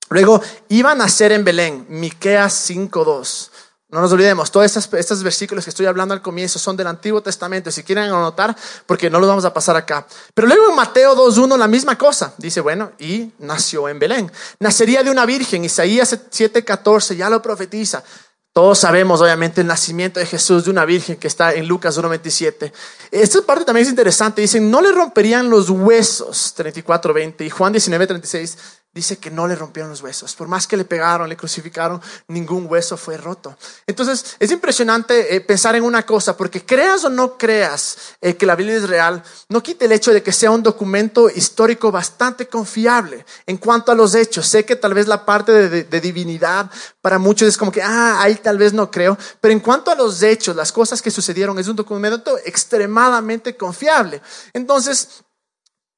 Luego 0.09 0.43
iban 0.69 1.01
a 1.01 1.09
ser 1.09 1.31
en 1.31 1.43
Belén, 1.43 1.87
Miqueas 1.89 2.53
5:2. 2.69 3.49
No 3.95 4.01
nos 4.01 4.11
olvidemos, 4.11 4.51
todos 4.51 4.75
estos, 4.75 5.23
versículos 5.23 5.63
que 5.63 5.69
estoy 5.69 5.85
hablando 5.85 6.13
al 6.13 6.21
comienzo 6.21 6.59
son 6.59 6.75
del 6.75 6.87
Antiguo 6.87 7.23
Testamento, 7.23 7.71
si 7.71 7.81
quieren 7.81 8.03
anotar, 8.03 8.53
porque 8.85 9.09
no 9.09 9.21
los 9.21 9.29
vamos 9.29 9.45
a 9.45 9.53
pasar 9.53 9.77
acá. 9.77 10.05
Pero 10.33 10.49
luego 10.49 10.69
en 10.69 10.75
Mateo 10.75 11.15
2.1 11.15 11.57
la 11.57 11.69
misma 11.69 11.97
cosa, 11.97 12.33
dice, 12.37 12.59
bueno, 12.59 12.91
y 12.99 13.31
nació 13.39 13.87
en 13.87 13.97
Belén. 13.97 14.29
Nacería 14.59 15.01
de 15.01 15.11
una 15.11 15.25
virgen, 15.25 15.63
Isaías 15.63 16.11
7.14 16.11 17.15
ya 17.15 17.29
lo 17.29 17.41
profetiza. 17.41 18.03
Todos 18.51 18.79
sabemos, 18.79 19.21
obviamente, 19.21 19.61
el 19.61 19.67
nacimiento 19.67 20.19
de 20.19 20.25
Jesús 20.25 20.65
de 20.65 20.71
una 20.71 20.83
virgen 20.83 21.15
que 21.15 21.29
está 21.29 21.53
en 21.53 21.65
Lucas 21.65 21.97
1.27. 21.97 22.73
Esta 23.11 23.41
parte 23.43 23.63
también 23.63 23.85
es 23.85 23.89
interesante. 23.89 24.41
Dicen, 24.41 24.69
no 24.69 24.81
le 24.81 24.91
romperían 24.91 25.49
los 25.49 25.69
huesos, 25.69 26.53
34.20, 26.57 27.45
y 27.45 27.49
Juan 27.49 27.73
19.36 27.73 28.57
dice 28.95 29.17
que 29.17 29.29
no 29.29 29.45
le 29.45 29.55
rompieron 29.55 29.89
los 29.89 30.01
huesos. 30.01 30.33
Por 30.35 30.47
más 30.47 30.65
que 30.65 30.77
le 30.77 30.85
pegaron, 30.85 31.27
le 31.27 31.35
crucificaron, 31.35 32.01
ningún 32.29 32.65
hueso 32.67 32.95
fue 32.95 33.17
roto. 33.17 33.57
Entonces, 33.85 34.37
es 34.39 34.49
impresionante 34.51 35.35
eh, 35.35 35.41
pensar 35.41 35.75
en 35.75 35.83
una 35.83 36.05
cosa, 36.05 36.37
porque 36.37 36.65
creas 36.65 37.03
o 37.03 37.09
no 37.09 37.37
creas 37.37 37.97
eh, 38.21 38.37
que 38.37 38.45
la 38.45 38.55
Biblia 38.55 38.77
es 38.77 38.87
real, 38.87 39.21
no 39.49 39.61
quite 39.61 39.83
el 39.83 39.91
hecho 39.91 40.13
de 40.13 40.23
que 40.23 40.31
sea 40.31 40.49
un 40.49 40.63
documento 40.63 41.29
histórico 41.29 41.91
bastante 41.91 42.47
confiable 42.47 43.25
en 43.45 43.57
cuanto 43.57 43.91
a 43.91 43.95
los 43.95 44.15
hechos. 44.15 44.47
Sé 44.47 44.63
que 44.63 44.77
tal 44.77 44.93
vez 44.93 45.07
la 45.07 45.25
parte 45.25 45.51
de, 45.51 45.83
de 45.83 46.01
divinidad 46.01 46.71
para 47.01 47.19
muchos 47.19 47.49
es 47.49 47.57
como 47.57 47.73
que, 47.73 47.81
ah, 47.81 48.21
ahí 48.21 48.35
tal 48.35 48.57
vez 48.57 48.71
no 48.71 48.89
creo, 48.89 49.17
pero 49.41 49.51
en 49.51 49.59
cuanto 49.59 49.91
a 49.91 49.95
los 49.95 50.23
hechos, 50.23 50.55
las 50.55 50.71
cosas 50.71 51.01
que 51.01 51.11
sucedieron, 51.11 51.59
es 51.59 51.67
un 51.67 51.75
documento 51.75 52.37
extremadamente 52.45 53.57
confiable. 53.57 54.21
Entonces, 54.53 55.25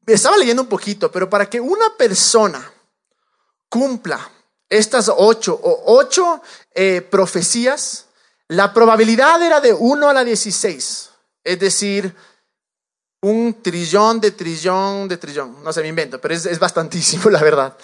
estaba 0.07 0.35
leyendo 0.37 0.63
un 0.63 0.69
poquito, 0.69 1.11
pero 1.11 1.29
para 1.29 1.47
que 1.47 1.59
una 1.59 1.95
persona 1.95 2.73
cumpla 3.69 4.31
estas 4.69 5.11
ocho 5.15 5.59
o 5.61 5.95
ocho 5.97 6.41
eh, 6.73 7.01
profecías, 7.01 8.05
la 8.47 8.73
probabilidad 8.73 9.41
era 9.41 9.59
de 9.61 9.73
1 9.73 10.09
a 10.09 10.13
la 10.13 10.23
16, 10.23 11.09
es 11.43 11.59
decir, 11.59 12.15
un 13.21 13.61
trillón 13.61 14.19
de 14.19 14.31
trillón 14.31 15.07
de 15.07 15.17
trillón, 15.17 15.63
no 15.63 15.73
se 15.73 15.81
me 15.81 15.87
invento, 15.87 16.19
pero 16.19 16.33
es, 16.33 16.45
es 16.45 16.59
bastantísimo 16.59 17.29
la 17.29 17.41
verdad. 17.41 17.77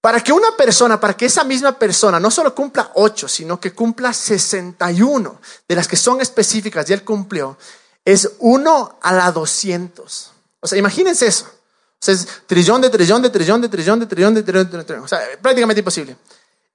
Para 0.00 0.20
que 0.20 0.32
una 0.32 0.56
persona, 0.56 1.00
para 1.00 1.16
que 1.16 1.26
esa 1.26 1.42
misma 1.42 1.76
persona 1.76 2.20
no 2.20 2.30
solo 2.30 2.54
cumpla 2.54 2.92
ocho, 2.94 3.26
sino 3.26 3.58
que 3.58 3.72
cumpla 3.72 4.12
61 4.12 5.40
de 5.66 5.74
las 5.74 5.88
que 5.88 5.96
son 5.96 6.20
específicas 6.20 6.88
y 6.88 6.92
él 6.92 7.04
cumplió, 7.04 7.58
es 8.04 8.30
1 8.38 8.98
a 9.02 9.12
la 9.12 9.32
200. 9.32 10.32
O 10.60 10.66
sea, 10.66 10.78
imagínense 10.78 11.26
eso. 11.26 11.57
O 12.00 12.04
sea, 12.04 12.14
es 12.14 12.26
trillón 12.46 12.80
de 12.80 12.90
trillón 12.90 13.22
de 13.22 13.30
trillón 13.30 13.60
de 13.60 13.68
trillón 13.68 14.00
de 14.00 14.06
trillón 14.06 14.34
de 14.34 14.42
trillón 14.42 14.70
de 14.70 14.84
trillón. 14.84 15.04
O 15.04 15.08
sea, 15.08 15.20
prácticamente 15.42 15.80
imposible. 15.80 16.16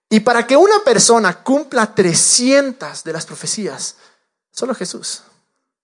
Y 0.09 0.19
para 0.19 0.45
que 0.45 0.57
una 0.57 0.79
persona 0.83 1.43
cumpla 1.43 1.95
300 1.95 3.03
de 3.03 3.13
las 3.13 3.25
profecías, 3.25 3.95
solo 4.51 4.75
Jesús. 4.75 5.23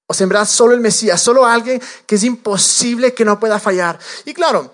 O 0.06 0.14
sea, 0.14 0.46
solo 0.46 0.74
el 0.74 0.82
Mesías, 0.82 1.22
solo 1.22 1.46
alguien 1.46 1.82
que 2.06 2.16
es 2.16 2.24
imposible 2.24 3.14
que 3.14 3.24
no 3.24 3.40
pueda 3.40 3.60
fallar. 3.60 3.98
Y 4.26 4.34
claro, 4.34 4.74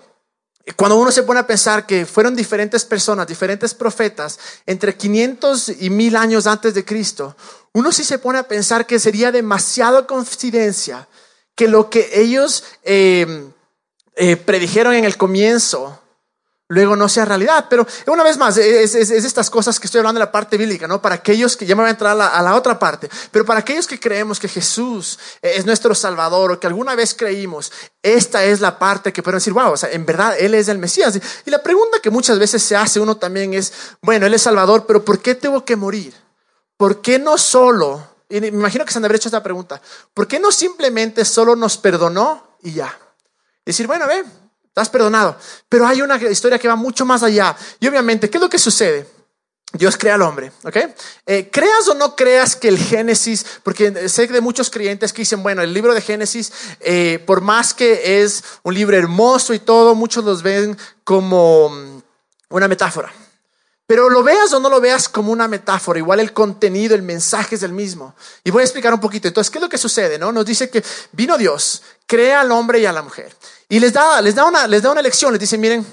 cuando 0.74 0.96
uno 0.96 1.12
se 1.12 1.22
pone 1.22 1.38
a 1.38 1.46
pensar 1.46 1.86
que 1.86 2.06
fueron 2.06 2.34
diferentes 2.34 2.84
personas, 2.84 3.26
diferentes 3.26 3.72
profetas, 3.72 4.38
entre 4.66 4.96
500 4.96 5.68
y 5.80 5.90
1000 5.90 6.16
años 6.16 6.46
antes 6.46 6.74
de 6.74 6.84
Cristo, 6.84 7.36
uno 7.72 7.92
sí 7.92 8.02
se 8.02 8.18
pone 8.18 8.38
a 8.38 8.48
pensar 8.48 8.86
que 8.86 8.98
sería 8.98 9.30
demasiado 9.30 10.06
coincidencia 10.06 11.06
que 11.54 11.68
lo 11.68 11.88
que 11.88 12.10
ellos 12.20 12.64
eh, 12.82 13.50
eh, 14.16 14.36
predijeron 14.36 14.94
en 14.94 15.04
el 15.04 15.16
comienzo 15.16 16.00
luego 16.68 16.96
no 16.96 17.08
sea 17.08 17.24
realidad. 17.24 17.66
Pero 17.68 17.86
una 18.06 18.22
vez 18.22 18.36
más, 18.36 18.56
es, 18.56 18.94
estas 18.94 19.50
cosas 19.50 19.78
que 19.78 19.86
estoy 19.86 20.00
hablando 20.00 20.18
de 20.18 20.26
la 20.26 20.32
parte 20.32 20.56
bíblica, 20.56 20.86
¿no? 20.86 21.00
Para 21.00 21.16
aquellos 21.16 21.56
que 21.56 21.66
ya 21.66 21.74
me 21.74 21.82
voy 21.82 21.88
a 21.88 21.92
entrar 21.92 22.12
a 22.20 22.42
la, 22.42 22.54
otra 22.54 22.78
parte, 22.78 23.08
pero 23.30 23.44
para 23.44 23.60
aquellos 23.60 23.86
que 23.86 24.00
creemos 24.00 24.38
que 24.38 24.48
Jesús 24.48 25.18
es 25.42 25.64
nuestro 25.66 25.94
Salvador 25.94 26.52
o 26.52 26.60
que 26.60 26.66
alguna 26.66 26.94
vez 26.94 27.14
creímos, 27.14 27.72
esta 28.02 28.44
es 28.44 28.60
la 28.60 28.78
parte 28.78 29.12
que 29.12 29.22
podemos 29.22 29.42
decir, 29.42 29.52
wow, 29.52 29.72
o 29.72 29.76
sea, 29.76 29.90
en 29.90 30.06
verdad 30.06 30.36
Él 30.38 30.54
es 30.54 30.68
el 30.68 30.78
Mesías. 30.78 31.18
Y 31.44 31.50
la 31.50 31.62
pregunta 31.62 32.00
que 32.00 32.10
muchas 32.10 32.38
veces 32.38 32.62
se 32.62 32.76
hace 32.76 33.00
uno 33.00 33.16
también 33.16 33.54
es, 33.54 33.72
bueno, 34.02 34.26
Él 34.26 34.34
es 34.34 34.42
Salvador, 34.42 34.84
pero 34.86 35.04
¿por 35.04 35.20
qué 35.20 35.34
tuvo 35.34 35.64
que 35.64 35.76
morir? 35.76 36.14
¿Por 36.76 37.00
qué 37.00 37.18
no 37.18 37.38
solo, 37.38 38.06
y 38.28 38.40
me 38.40 38.48
imagino 38.48 38.84
que 38.84 38.92
se 38.92 38.98
han 38.98 39.02
de 39.02 39.06
haber 39.06 39.16
hecho 39.16 39.28
esta 39.28 39.42
pregunta, 39.42 39.80
¿por 40.12 40.26
qué 40.26 40.38
no 40.38 40.52
simplemente 40.52 41.24
solo 41.24 41.56
nos 41.56 41.78
perdonó 41.78 42.58
y 42.62 42.72
ya? 42.72 42.98
Decir, 43.66 43.86
bueno, 43.86 44.06
ve, 44.06 44.24
Estás 44.76 44.90
perdonado. 44.90 45.38
Pero 45.70 45.86
hay 45.86 46.02
una 46.02 46.18
historia 46.18 46.58
que 46.58 46.68
va 46.68 46.76
mucho 46.76 47.06
más 47.06 47.22
allá. 47.22 47.56
Y 47.80 47.88
obviamente, 47.88 48.28
¿qué 48.28 48.36
es 48.36 48.42
lo 48.42 48.50
que 48.50 48.58
sucede? 48.58 49.06
Dios 49.72 49.96
crea 49.96 50.16
al 50.16 50.22
hombre, 50.22 50.52
¿ok? 50.64 50.76
Eh, 51.24 51.48
creas 51.50 51.88
o 51.88 51.94
no 51.94 52.14
creas 52.14 52.56
que 52.56 52.68
el 52.68 52.76
Génesis, 52.76 53.46
porque 53.62 54.06
sé 54.10 54.26
de 54.26 54.40
muchos 54.42 54.68
creyentes 54.68 55.14
que 55.14 55.22
dicen, 55.22 55.42
bueno, 55.42 55.62
el 55.62 55.72
libro 55.72 55.94
de 55.94 56.02
Génesis, 56.02 56.52
eh, 56.80 57.24
por 57.26 57.40
más 57.40 57.72
que 57.72 58.22
es 58.22 58.44
un 58.64 58.74
libro 58.74 58.98
hermoso 58.98 59.54
y 59.54 59.60
todo, 59.60 59.94
muchos 59.94 60.22
los 60.24 60.42
ven 60.42 60.76
como 61.04 62.02
una 62.50 62.68
metáfora. 62.68 63.10
Pero 63.86 64.10
lo 64.10 64.24
veas 64.24 64.52
o 64.52 64.58
no 64.58 64.68
lo 64.68 64.80
veas 64.80 65.08
como 65.08 65.30
una 65.30 65.46
metáfora, 65.46 65.98
igual 65.98 66.18
el 66.18 66.32
contenido, 66.32 66.96
el 66.96 67.02
mensaje 67.02 67.54
es 67.54 67.62
el 67.62 67.72
mismo. 67.72 68.14
Y 68.42 68.50
voy 68.50 68.62
a 68.62 68.64
explicar 68.64 68.92
un 68.92 69.00
poquito. 69.00 69.28
Entonces, 69.28 69.50
¿qué 69.50 69.58
es 69.58 69.62
lo 69.62 69.68
que 69.68 69.78
sucede? 69.78 70.18
No? 70.18 70.32
Nos 70.32 70.44
dice 70.44 70.68
que 70.68 70.82
vino 71.12 71.38
Dios, 71.38 71.82
crea 72.06 72.40
al 72.40 72.50
hombre 72.50 72.80
y 72.80 72.86
a 72.86 72.92
la 72.92 73.02
mujer. 73.02 73.32
Y 73.68 73.78
les 73.78 73.92
da, 73.92 74.20
les 74.20 74.34
da, 74.34 74.44
una, 74.44 74.66
les 74.66 74.82
da 74.82 74.90
una 74.90 75.02
lección, 75.02 75.32
les 75.32 75.40
dice, 75.40 75.56
miren, 75.56 75.86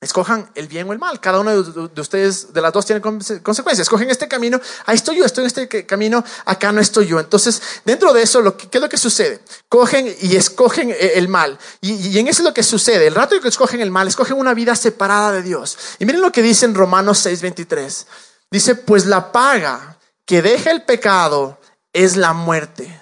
escojan 0.00 0.50
el 0.54 0.66
bien 0.66 0.88
o 0.88 0.92
el 0.92 0.98
mal. 0.98 1.20
Cada 1.20 1.40
uno 1.40 1.62
de 1.62 2.00
ustedes, 2.00 2.52
de 2.52 2.60
las 2.60 2.72
dos, 2.72 2.86
tiene 2.86 3.02
consecuencias. 3.02 3.80
Escogen 3.80 4.10
este 4.10 4.28
camino, 4.28 4.60
ahí 4.86 4.96
estoy 4.96 5.18
yo, 5.18 5.24
estoy 5.24 5.42
en 5.42 5.46
este 5.46 5.86
camino, 5.86 6.24
acá 6.46 6.72
no 6.72 6.80
estoy 6.80 7.06
yo. 7.06 7.20
Entonces, 7.20 7.60
dentro 7.84 8.12
de 8.12 8.22
eso, 8.22 8.56
¿qué 8.56 8.68
es 8.72 8.80
lo 8.80 8.88
que 8.88 8.96
sucede? 8.96 9.40
Cogen 9.68 10.14
y 10.22 10.36
escogen 10.36 10.90
e, 10.90 11.12
el 11.16 11.28
mal. 11.28 11.58
Y, 11.80 12.18
en 12.18 12.28
eso 12.28 12.42
es 12.42 12.48
lo 12.48 12.54
que 12.54 12.62
sucede. 12.62 13.06
El 13.06 13.14
rato 13.14 13.38
que 13.40 13.48
escogen 13.48 13.80
el 13.80 13.90
mal, 13.90 14.08
escogen 14.08 14.38
una 14.38 14.54
vida 14.54 14.74
separada 14.74 15.32
de 15.32 15.42
Dios. 15.42 15.76
Y 15.98 16.06
miren 16.06 16.22
lo 16.22 16.32
que 16.32 16.42
dice 16.42 16.64
en 16.64 16.74
Romanos 16.74 17.24
6:23. 17.24 18.06
Dice, 18.50 18.74
pues 18.74 19.06
la 19.06 19.30
paga 19.32 19.98
que 20.24 20.42
deja 20.42 20.70
el 20.70 20.82
pecado 20.82 21.58
es 21.92 22.16
la 22.16 22.32
muerte. 22.32 23.00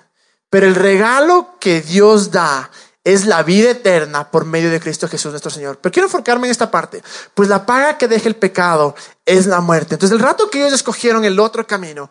Pero 0.50 0.66
el 0.66 0.74
regalo 0.74 1.56
que 1.60 1.80
Dios 1.80 2.30
da 2.30 2.70
es 3.12 3.24
la 3.24 3.42
vida 3.42 3.70
eterna 3.70 4.30
por 4.30 4.44
medio 4.44 4.70
de 4.70 4.80
Cristo 4.80 5.08
Jesús 5.08 5.30
nuestro 5.30 5.50
Señor. 5.50 5.78
Pero 5.80 5.90
quiero 5.90 6.06
enfocarme 6.08 6.46
en 6.46 6.50
esta 6.50 6.70
parte. 6.70 7.02
Pues 7.32 7.48
la 7.48 7.64
paga 7.64 7.96
que 7.96 8.06
deja 8.06 8.28
el 8.28 8.36
pecado 8.36 8.94
es 9.24 9.46
la 9.46 9.62
muerte. 9.62 9.94
Entonces 9.94 10.14
el 10.14 10.22
rato 10.22 10.50
que 10.50 10.58
ellos 10.58 10.74
escogieron 10.74 11.24
el 11.24 11.40
otro 11.40 11.66
camino, 11.66 12.10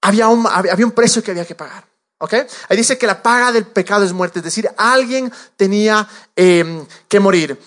había 0.00 0.28
un, 0.28 0.46
había 0.46 0.86
un 0.86 0.92
precio 0.92 1.22
que 1.22 1.30
había 1.30 1.44
que 1.44 1.54
pagar. 1.54 1.84
¿Ok? 2.18 2.32
Ahí 2.68 2.76
dice 2.76 2.96
que 2.96 3.06
la 3.06 3.22
paga 3.22 3.52
del 3.52 3.66
pecado 3.66 4.02
es 4.02 4.14
muerte. 4.14 4.38
Es 4.38 4.44
decir, 4.46 4.70
alguien 4.78 5.30
tenía 5.56 6.08
em, 6.34 6.86
que 7.06 7.20
morir. 7.20 7.60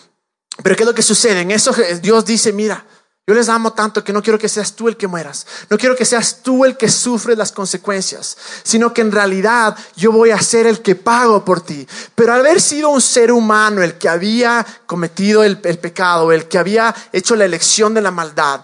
Pero 0.63 0.75
¿qué 0.75 0.81
es 0.81 0.87
lo 0.87 0.95
que 0.95 1.03
sucede? 1.03 1.41
En 1.41 1.51
eso 1.51 1.75
Dios 2.01 2.25
dice, 2.25 2.53
mira, 2.53 2.83
yo 3.29 3.33
les 3.33 3.49
amo 3.49 3.73
tanto 3.73 4.05
que 4.05 4.13
no 4.13 4.23
quiero 4.23 4.39
que 4.39 4.47
seas 4.47 4.71
tú 4.71 4.87
el 4.87 4.95
que 4.95 5.05
mueras. 5.05 5.45
No 5.69 5.77
quiero 5.77 5.97
que 5.97 6.05
seas 6.05 6.41
tú 6.41 6.63
el 6.63 6.77
que 6.77 6.87
sufre 6.87 7.35
las 7.35 7.51
consecuencias, 7.51 8.37
sino 8.63 8.93
que 8.93 9.01
en 9.01 9.11
realidad 9.11 9.75
yo 9.97 10.13
voy 10.13 10.31
a 10.31 10.39
ser 10.39 10.65
el 10.65 10.81
que 10.81 10.95
pago 10.95 11.43
por 11.43 11.59
ti. 11.59 11.85
Pero 12.15 12.31
al 12.31 12.39
haber 12.39 12.61
sido 12.61 12.87
un 12.87 13.01
ser 13.01 13.33
humano 13.33 13.83
el 13.83 13.97
que 13.97 14.07
había 14.07 14.65
cometido 14.85 15.43
el, 15.43 15.59
el 15.65 15.77
pecado, 15.77 16.31
el 16.31 16.47
que 16.47 16.57
había 16.57 16.95
hecho 17.11 17.35
la 17.35 17.43
elección 17.43 17.93
de 17.93 18.01
la 18.01 18.11
maldad, 18.11 18.61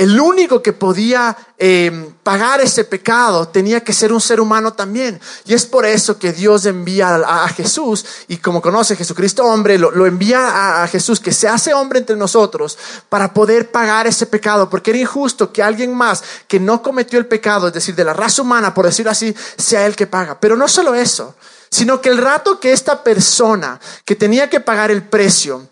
el 0.00 0.18
único 0.18 0.62
que 0.62 0.72
podía 0.72 1.36
em, 1.58 2.14
pagar 2.22 2.62
ese 2.62 2.84
pecado 2.84 3.48
tenía 3.48 3.84
que 3.84 3.92
ser 3.92 4.14
un 4.14 4.20
ser 4.22 4.40
humano 4.40 4.72
también. 4.72 5.20
Y 5.44 5.52
es 5.52 5.66
por 5.66 5.84
eso 5.84 6.18
que 6.18 6.32
Dios 6.32 6.64
envía 6.64 7.16
a, 7.16 7.46
Jesús, 7.50 8.06
y 8.26 8.38
como 8.38 8.62
conoce 8.62 8.96
Jesucristo 8.96 9.44
hombre, 9.44 9.76
lo, 9.76 10.06
envía 10.06 10.82
a, 10.82 10.88
Jesús, 10.88 11.20
que 11.20 11.32
se 11.32 11.48
hace 11.48 11.74
hombre 11.74 11.98
entre 11.98 12.16
nosotros, 12.16 12.78
para 13.10 13.34
poder 13.34 13.70
pagar 13.70 14.06
ese 14.06 14.24
pecado. 14.24 14.70
Porque 14.70 14.92
era 14.92 15.00
injusto 15.00 15.52
que 15.52 15.62
alguien 15.62 15.94
más 15.94 16.24
que 16.48 16.58
no 16.58 16.80
cometió 16.80 17.18
el 17.18 17.26
pecado, 17.26 17.68
es 17.68 17.74
decir, 17.74 17.94
de 17.94 18.04
la 18.04 18.14
raza 18.14 18.40
humana, 18.40 18.72
por 18.72 18.86
decirlo 18.86 19.10
así, 19.10 19.36
sea 19.58 19.84
el 19.84 19.96
que 19.96 20.06
paga. 20.06 20.40
Pero 20.40 20.56
no 20.56 20.66
solo 20.66 20.94
eso, 20.94 21.34
sino 21.70 22.00
que 22.00 22.08
el 22.08 22.16
rato 22.16 22.58
que 22.58 22.72
esta 22.72 23.04
persona 23.04 23.78
que 24.06 24.16
tenía 24.16 24.48
que 24.48 24.60
pagar 24.60 24.90
el 24.90 25.02
precio 25.02 25.68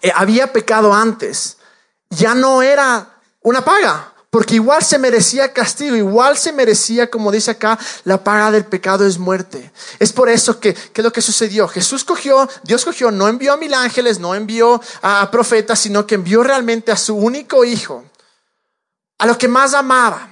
eh, 0.00 0.12
había 0.14 0.52
pecado 0.52 0.94
antes, 0.94 1.56
ya 2.08 2.36
no 2.36 2.62
era 2.62 3.17
una 3.48 3.64
paga, 3.64 4.12
porque 4.30 4.56
igual 4.56 4.82
se 4.82 4.98
merecía 4.98 5.52
castigo, 5.52 5.96
igual 5.96 6.36
se 6.36 6.52
merecía, 6.52 7.10
como 7.10 7.32
dice 7.32 7.52
acá, 7.52 7.78
la 8.04 8.22
paga 8.22 8.50
del 8.50 8.66
pecado 8.66 9.06
es 9.06 9.18
muerte. 9.18 9.72
Es 9.98 10.12
por 10.12 10.28
eso 10.28 10.60
que, 10.60 10.74
¿qué 10.74 11.00
es 11.00 11.04
lo 11.04 11.12
que 11.12 11.22
sucedió? 11.22 11.66
Jesús 11.66 12.04
cogió, 12.04 12.48
Dios 12.62 12.84
cogió, 12.84 13.10
no 13.10 13.26
envió 13.26 13.54
a 13.54 13.56
mil 13.56 13.72
ángeles, 13.72 14.18
no 14.18 14.34
envió 14.34 14.80
a 15.00 15.30
profetas, 15.30 15.78
sino 15.78 16.06
que 16.06 16.16
envió 16.16 16.42
realmente 16.42 16.92
a 16.92 16.96
su 16.96 17.16
único 17.16 17.64
hijo, 17.64 18.04
a 19.18 19.26
lo 19.26 19.38
que 19.38 19.48
más 19.48 19.72
amaba 19.72 20.28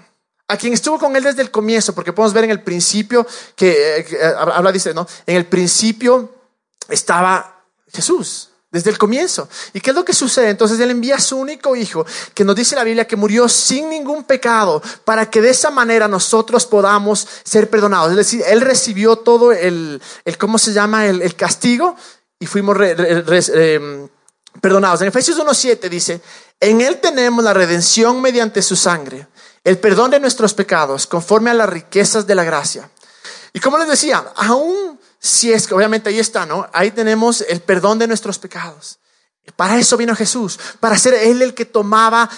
a 0.48 0.56
quien 0.56 0.72
estuvo 0.72 0.98
con 0.98 1.16
él 1.16 1.24
desde 1.24 1.42
el 1.42 1.50
comienzo, 1.50 1.94
porque 1.94 2.12
podemos 2.12 2.32
ver 2.32 2.44
en 2.44 2.50
el 2.50 2.62
principio 2.62 3.26
que, 3.56 3.98
eh, 3.98 4.06
eh, 4.10 4.34
habla, 4.36 4.70
dice, 4.70 4.94
¿no? 4.94 5.06
En 5.26 5.36
el 5.36 5.46
principio 5.46 6.34
estaba 6.88 7.64
Jesús 7.92 8.50
desde 8.76 8.90
el 8.90 8.98
comienzo. 8.98 9.48
¿Y 9.72 9.80
qué 9.80 9.90
es 9.90 9.96
lo 9.96 10.04
que 10.04 10.12
sucede? 10.12 10.50
Entonces 10.50 10.78
Él 10.78 10.90
envía 10.90 11.16
a 11.16 11.20
su 11.20 11.38
único 11.38 11.74
hijo, 11.74 12.04
que 12.34 12.44
nos 12.44 12.54
dice 12.54 12.76
la 12.76 12.84
Biblia 12.84 13.06
que 13.06 13.16
murió 13.16 13.48
sin 13.48 13.88
ningún 13.88 14.24
pecado, 14.24 14.82
para 15.04 15.30
que 15.30 15.40
de 15.40 15.48
esa 15.48 15.70
manera 15.70 16.08
nosotros 16.08 16.66
podamos 16.66 17.26
ser 17.42 17.70
perdonados. 17.70 18.10
Es 18.10 18.16
decir, 18.16 18.42
Él 18.46 18.60
recibió 18.60 19.16
todo 19.16 19.52
el, 19.52 20.02
el 20.26 20.38
¿cómo 20.38 20.58
se 20.58 20.74
llama? 20.74 21.06
El, 21.06 21.34
castigo 21.36 21.96
y 22.38 22.44
fuimos 22.44 22.76
em, 22.78 24.08
perdonados. 24.60 25.00
En 25.00 25.08
Efesios 25.08 25.38
1.7 25.38 25.88
dice, 25.88 26.20
en 26.60 26.82
Él 26.82 26.98
tenemos 27.00 27.42
la 27.42 27.54
redención 27.54 28.20
mediante 28.20 28.60
su 28.60 28.76
sangre, 28.76 29.26
el 29.64 29.78
perdón 29.78 30.10
de 30.10 30.20
nuestros 30.20 30.52
pecados, 30.52 31.06
conforme 31.06 31.50
a 31.50 31.54
las 31.54 31.68
riquezas 31.68 32.26
de 32.26 32.34
la 32.34 32.44
gracia. 32.44 32.90
Y 33.54 33.60
como 33.60 33.78
les 33.78 33.88
decía, 33.88 34.22
aún 34.36 35.00
si 35.26 35.52
es 35.52 35.66
que 35.66 35.74
obviamente 35.74 36.08
ahí 36.08 36.18
está, 36.18 36.46
¿no? 36.46 36.68
Ahí 36.72 36.90
tenemos 36.90 37.40
el 37.42 37.60
perdón 37.60 37.98
de 37.98 38.06
nuestros 38.06 38.38
pecados. 38.38 38.98
Para 39.54 39.78
eso 39.78 39.96
vino 39.96 40.14
Jesús, 40.16 40.58
para 40.80 40.98
ser 40.98 41.14
Él 41.14 41.40
el 41.40 41.54
que 41.54 41.64
tomaba 41.64 42.28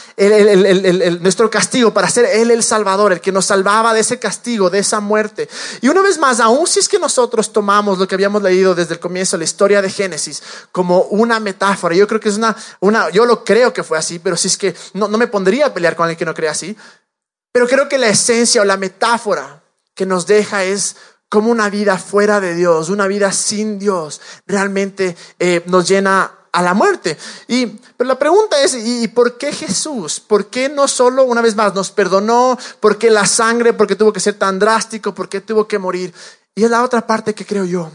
nuestro 1.21 1.49
castigo, 1.49 1.93
para 1.93 2.09
ser 2.11 2.27
Él 2.27 2.51
el 2.51 2.63
Salvador, 2.63 3.13
el 3.13 3.21
que 3.23 3.33
nos 3.33 3.47
salvaba 3.47 3.95
de 3.95 4.01
ese 4.01 4.19
castigo, 4.19 4.69
de 4.69 4.81
esa 4.81 5.01
muerte. 5.01 5.49
Y 5.81 5.89
una 5.89 6.03
vez 6.03 6.19
más, 6.19 6.39
aún 6.39 6.67
si 6.67 6.81
es 6.81 6.89
que 6.89 6.99
nosotros 6.99 7.51
tomamos 7.51 7.99
lo 7.99 8.07
que 8.07 8.15
habíamos 8.15 8.43
leído 8.43 8.75
desde 8.75 8.95
el 8.95 9.01
comienzo, 9.01 9.39
la 9.39 9.45
historia 9.45 9.81
de 9.81 9.91
Génesis, 9.91 10.43
como 10.71 11.03
una 11.05 11.41
metáfora, 11.41 11.95
yo 11.95 12.07
creo 12.07 12.21
que 12.21 12.29
es 12.29 12.37
una, 12.37 12.55
una 12.81 13.09
yo 13.09 13.25
lo 13.25 13.43
creo 13.43 13.73
que 13.73 13.83
fue 13.83 13.97
así, 13.97 14.19
pero 14.19 14.37
si 14.37 14.49
es 14.49 14.59
que 14.59 14.77
no, 14.93 15.09
no 15.09 15.17
me 15.17 15.29
pondría 15.29 15.67
a 15.67 15.75
pelear 15.75 15.97
con 15.97 16.11
el 16.11 16.17
que 16.17 16.27
no 16.27 16.35
cree 16.35 16.51
así, 16.51 16.77
pero 17.53 17.67
creo 17.67 17.89
que 17.89 17.97
la 17.97 18.09
esencia 18.09 18.61
o 18.61 18.65
la 18.67 18.77
metáfora 18.77 19.63
que 19.95 20.05
nos 20.05 20.27
deja 20.27 20.63
es 20.63 20.95
como 21.29 21.51
una 21.51 21.69
vida 21.69 21.99
fuera 21.99 22.41
de 22.41 22.55
Dios, 22.55 22.89
una 22.89 23.07
vida 23.07 23.33
sin 23.33 23.79
Dios, 23.79 24.21
realmente 24.47 25.17
eh, 25.39 25.63
nos 25.67 25.87
llena 25.89 26.33
a 26.53 26.63
la 26.63 26.75
muerte. 26.75 27.17
Y 27.47 27.67
pero 27.67 28.09
la 28.09 28.19
pregunta 28.19 28.63
es, 28.63 28.75
¿y 28.75 29.09
por 29.09 29.37
qué 29.37 29.53
Jesús? 29.53 30.21
¿Por 30.21 30.47
qué 30.47 30.69
no 30.69 30.89
solo 30.89 31.25
una 31.25 31.43
vez 31.43 31.55
más 31.55 31.75
nos 31.75 31.91
perdonó? 31.91 32.59
¿Por 32.81 32.99
qué 32.99 33.11
la 33.11 33.27
sangre? 33.27 33.73
¿Por 33.73 33.87
qué 33.87 33.97
tuvo 33.97 34.13
que 34.13 34.21
ser 34.21 34.35
tan 34.35 34.59
drástico? 34.59 35.15
¿Por 35.15 35.29
qué 35.29 35.41
tuvo 35.41 35.69
que 35.69 35.79
morir? 35.79 36.15
Y 36.55 36.65
es 36.65 36.71
la 36.71 36.83
otra 36.83 37.07
parte 37.07 37.35
que 37.35 37.47
creo 37.47 37.65
yo. 37.65 37.91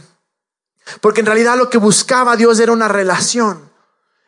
Porque 1.02 1.22
en 1.22 1.26
realidad 1.26 1.58
lo 1.58 1.70
que 1.70 1.78
buscaba 1.78 2.36
Dios 2.36 2.60
era 2.60 2.72
una 2.72 2.88
relación. 2.88 3.72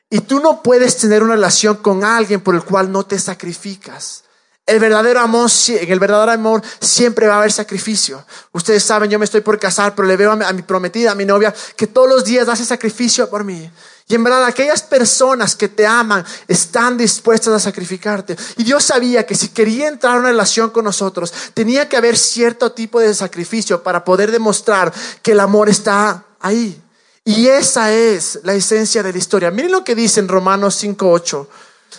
Y 0.09 0.21
tú 0.21 0.39
no 0.39 0.61
puedes 0.61 0.97
tener 0.97 1.23
una 1.23 1.35
relación 1.35 1.77
con 1.77 2.03
alguien 2.03 2.41
por 2.41 2.55
el 2.55 2.63
cual 2.63 2.91
no 2.91 3.05
te 3.05 3.19
sacrificas. 3.19 4.24
El 4.65 4.79
verdadero 4.79 5.19
amor, 5.19 5.51
en 5.67 5.91
el 5.91 5.99
verdadero 5.99 6.31
amor 6.31 6.63
siempre 6.79 7.27
va 7.27 7.35
a 7.35 7.37
haber 7.37 7.51
sacrificio. 7.51 8.25
Ustedes 8.51 8.83
saben, 8.83 9.11
yo 9.11 9.19
me 9.19 9.25
estoy 9.25 9.41
por 9.41 9.59
casar, 9.59 9.93
pero 9.93 10.07
le 10.07 10.17
veo 10.17 10.31
a 10.31 10.53
mi, 10.53 10.63
prometida, 10.63 11.11
a 11.11 11.15
mi 11.15 11.23
novia, 11.23 11.53
que 11.75 11.85
todos 11.85 12.09
los 12.09 12.25
días 12.25 12.49
hace 12.49 12.65
sacrificio 12.65 13.29
por 13.29 13.43
mí. 13.43 13.69
Y 14.07 14.15
en 14.15 14.23
verdad, 14.23 14.43
aquellas 14.43 14.81
personas 14.81 15.55
que 15.55 15.67
te 15.67 15.85
aman 15.85 16.25
están 16.47 16.97
dispuestas 16.97 17.53
a 17.53 17.59
sacrificarte. 17.59 18.35
Y 18.57 18.63
Dios 18.63 18.83
sabía 18.83 19.23
que 19.25 19.35
si 19.35 19.49
quería 19.49 19.87
entrar 19.87 20.13
en 20.13 20.21
una 20.21 20.29
relación 20.29 20.71
con 20.71 20.85
nosotros, 20.85 21.31
tenía 21.53 21.87
que 21.87 21.97
haber 21.97 22.17
cierto 22.17 22.71
tipo 22.71 22.99
de 22.99 23.13
sacrificio 23.13 23.83
para 23.83 24.03
poder 24.03 24.31
demostrar 24.31 24.91
que 25.21 25.33
el 25.33 25.41
amor 25.41 25.69
está 25.69 26.25
ahí. 26.39 26.81
Y 27.23 27.47
esa 27.47 27.91
es 27.91 28.39
la 28.43 28.53
esencia 28.53 29.03
de 29.03 29.11
la 29.11 29.17
historia. 29.17 29.51
Miren 29.51 29.71
lo 29.71 29.83
que 29.83 29.95
dice 29.95 30.19
en 30.19 30.27
Romanos 30.27 30.83
5.8. 30.83 31.47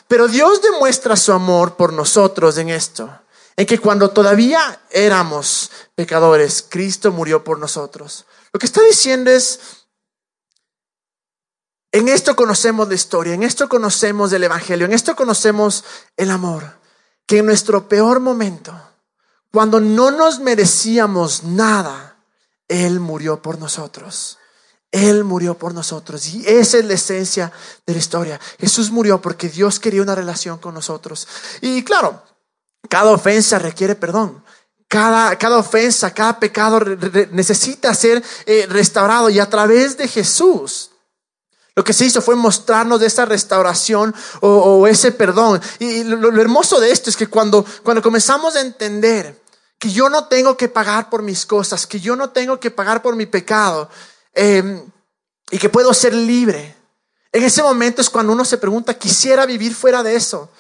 Pero 0.09 0.29
Dios 0.29 0.63
demuestra 0.63 1.17
su 1.17 1.33
amor 1.33 1.77
por 1.77 1.93
nosotros 1.93 2.59
en 2.59 2.69
esto, 2.69 3.11
en 3.57 3.67
que 3.67 3.79
cuando 3.79 4.11
todavía 4.11 4.81
éramos 4.91 5.71
pecadores, 5.95 6.65
Cristo 6.69 7.11
murió 7.11 7.43
por 7.43 7.59
nosotros. 7.59 8.27
Lo 8.53 8.59
que 8.59 8.67
está 8.67 8.83
diciendo 8.83 9.31
es, 9.31 9.61
En 11.93 12.09
esto 12.09 12.37
conocemos 12.37 12.89
la 12.89 12.95
historia, 12.95 13.35
en 13.35 13.43
esto 13.43 13.69
conocemos 13.69 14.33
el 14.33 14.45
Evangelio, 14.45 14.87
en 14.87 14.93
esto 14.93 15.17
conocemos 15.17 15.85
el 16.17 16.31
amor. 16.31 16.79
Que 17.27 17.39
en 17.39 17.47
nuestro 17.47 17.89
peor 17.89 18.21
momento, 18.21 18.79
cuando 19.51 19.81
no 19.81 20.11
nos 20.11 20.39
merecíamos 20.39 21.43
nada, 21.43 22.19
Él 22.69 23.01
murió 23.01 23.41
por 23.41 23.59
nosotros. 23.59 24.39
Él 24.97 25.25
murió 25.25 25.59
por 25.59 25.75
nosotros 25.75 26.27
y 26.29 26.43
esa 26.47 26.79
es 26.79 26.85
la 26.87 26.95
esencia 26.95 27.53
de 27.87 27.93
la 27.93 27.99
historia. 27.99 28.41
Jesús 28.59 28.91
murió 28.91 29.21
porque 29.21 29.51
Dios 29.51 29.79
quería 29.79 30.01
una 30.01 30.15
relación 30.15 30.57
con 30.57 30.73
nosotros. 30.73 31.29
Y 31.61 31.85
claro, 31.85 32.23
cada 32.89 33.11
ofensa 33.11 33.59
requiere 33.59 33.95
perdón. 33.95 34.43
Cada, 34.89 35.37
cada 35.37 35.59
ofensa, 35.59 36.15
cada 36.15 36.41
pecado 36.41 36.81
necesita 37.33 37.93
ser 37.93 38.25
eh, 38.47 38.67
restaurado 38.71 39.29
y 39.29 39.39
a 39.39 39.51
través 39.51 39.99
de 39.99 40.09
Jesús. 40.09 40.93
Lo 41.75 41.85
que 41.85 41.93
se 41.93 42.07
hizo 42.07 42.23
fue 42.23 42.35
mostrarnos 42.35 43.03
esa 43.03 43.27
restauración 43.27 44.15
o, 44.41 44.87
ese 44.87 45.13
perdón. 45.13 45.61
Y 45.79 46.05
lo, 46.05 46.41
hermoso 46.41 46.81
de 46.81 46.91
esto 46.91 47.11
es 47.11 47.19
que 47.19 47.27
cuando, 47.27 47.67
cuando 47.83 48.01
comenzamos 48.01 48.57
a 48.57 48.63
entender 48.63 49.43
que 49.79 49.91
yo 49.91 50.09
no 50.09 50.25
tengo 50.25 50.57
que 50.57 50.71
pagar 50.71 51.11
por 51.11 51.21
mis 51.21 51.45
cosas, 51.45 51.87
que 51.87 52.01
yo 52.01 52.17
no 52.17 52.31
tengo 52.31 52.59
que 52.59 52.71
pagar 52.71 53.03
por 53.03 53.15
mi 53.15 53.27
pecado, 53.27 53.91
Em, 54.39 54.85
y 55.51 55.59
que 55.59 55.71
puedo 55.71 55.95
ser 55.95 56.13
libre. 56.13 56.77
En 57.33 57.43
ese 57.43 57.63
momento 57.63 58.03
es 58.03 58.11
cuando 58.11 58.35
uno 58.35 58.45
se 58.45 58.59
pregunta, 58.59 58.93
quisiera 58.93 59.47
vivir 59.47 59.75
fuera 59.75 60.03
de 60.03 60.15
eso, 60.15 60.51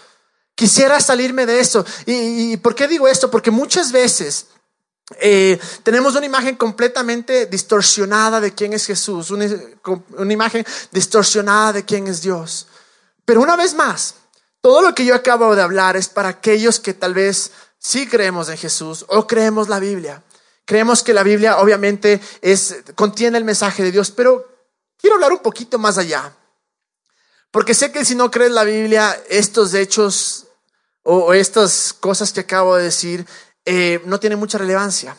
quisiera 0.54 0.98
salirme 0.98 1.44
de 1.44 1.60
eso. 1.60 1.84
¿Y, 2.06 2.56
por 2.56 2.74
qué 2.74 2.88
digo 2.88 3.06
esto? 3.06 3.30
Porque 3.30 3.50
muchas 3.50 3.92
veces 3.92 4.46
eh, 5.20 5.60
tenemos 5.82 6.16
una 6.16 6.24
imagen 6.24 6.56
completamente 6.56 7.46
distorsionada 7.46 8.40
de 8.40 8.54
quién 8.54 8.72
es 8.72 8.86
Jesús, 8.86 9.30
una, 9.30 9.46
una 10.16 10.32
imagen 10.32 10.64
distorsionada 10.90 11.74
de 11.74 11.84
quién 11.84 12.06
es 12.06 12.22
Dios. 12.22 12.68
Pero 13.26 13.42
una 13.42 13.56
vez 13.56 13.74
más, 13.74 14.14
todo 14.62 14.80
lo 14.80 14.94
que 14.94 15.04
yo 15.04 15.14
acabo 15.14 15.54
de 15.54 15.60
hablar 15.60 15.98
es 15.98 16.08
para 16.08 16.30
aquellos 16.30 16.80
que 16.80 16.94
tal 16.94 17.12
vez 17.12 17.50
sí 17.78 18.06
creemos 18.06 18.48
en 18.48 18.56
Jesús 18.56 19.04
o 19.08 19.26
creemos 19.26 19.68
la 19.68 19.80
Biblia. 19.80 20.22
Creemos 20.66 21.04
que 21.04 21.14
la 21.14 21.22
Biblia 21.22 21.58
obviamente 21.58 22.20
es, 22.42 22.82
contiene 22.96 23.38
el 23.38 23.44
mensaje 23.44 23.84
de 23.84 23.92
Dios, 23.92 24.10
pero 24.10 24.44
quiero 24.98 25.14
hablar 25.14 25.32
un 25.32 25.38
poquito 25.38 25.78
más 25.78 25.96
allá. 25.96 26.34
Porque 27.52 27.72
sé 27.72 27.92
que 27.92 28.04
si 28.04 28.16
no 28.16 28.32
crees 28.32 28.50
la 28.50 28.64
Biblia, 28.64 29.16
estos 29.30 29.74
hechos 29.74 30.48
o, 31.04 31.32
estas 31.32 31.92
cosas 31.92 32.32
que 32.32 32.40
acabo 32.40 32.74
de 32.74 32.82
decir 32.82 33.24
eh, 33.64 34.02
no 34.06 34.18
tienen 34.18 34.40
mucha 34.40 34.58
relevancia. 34.58 35.16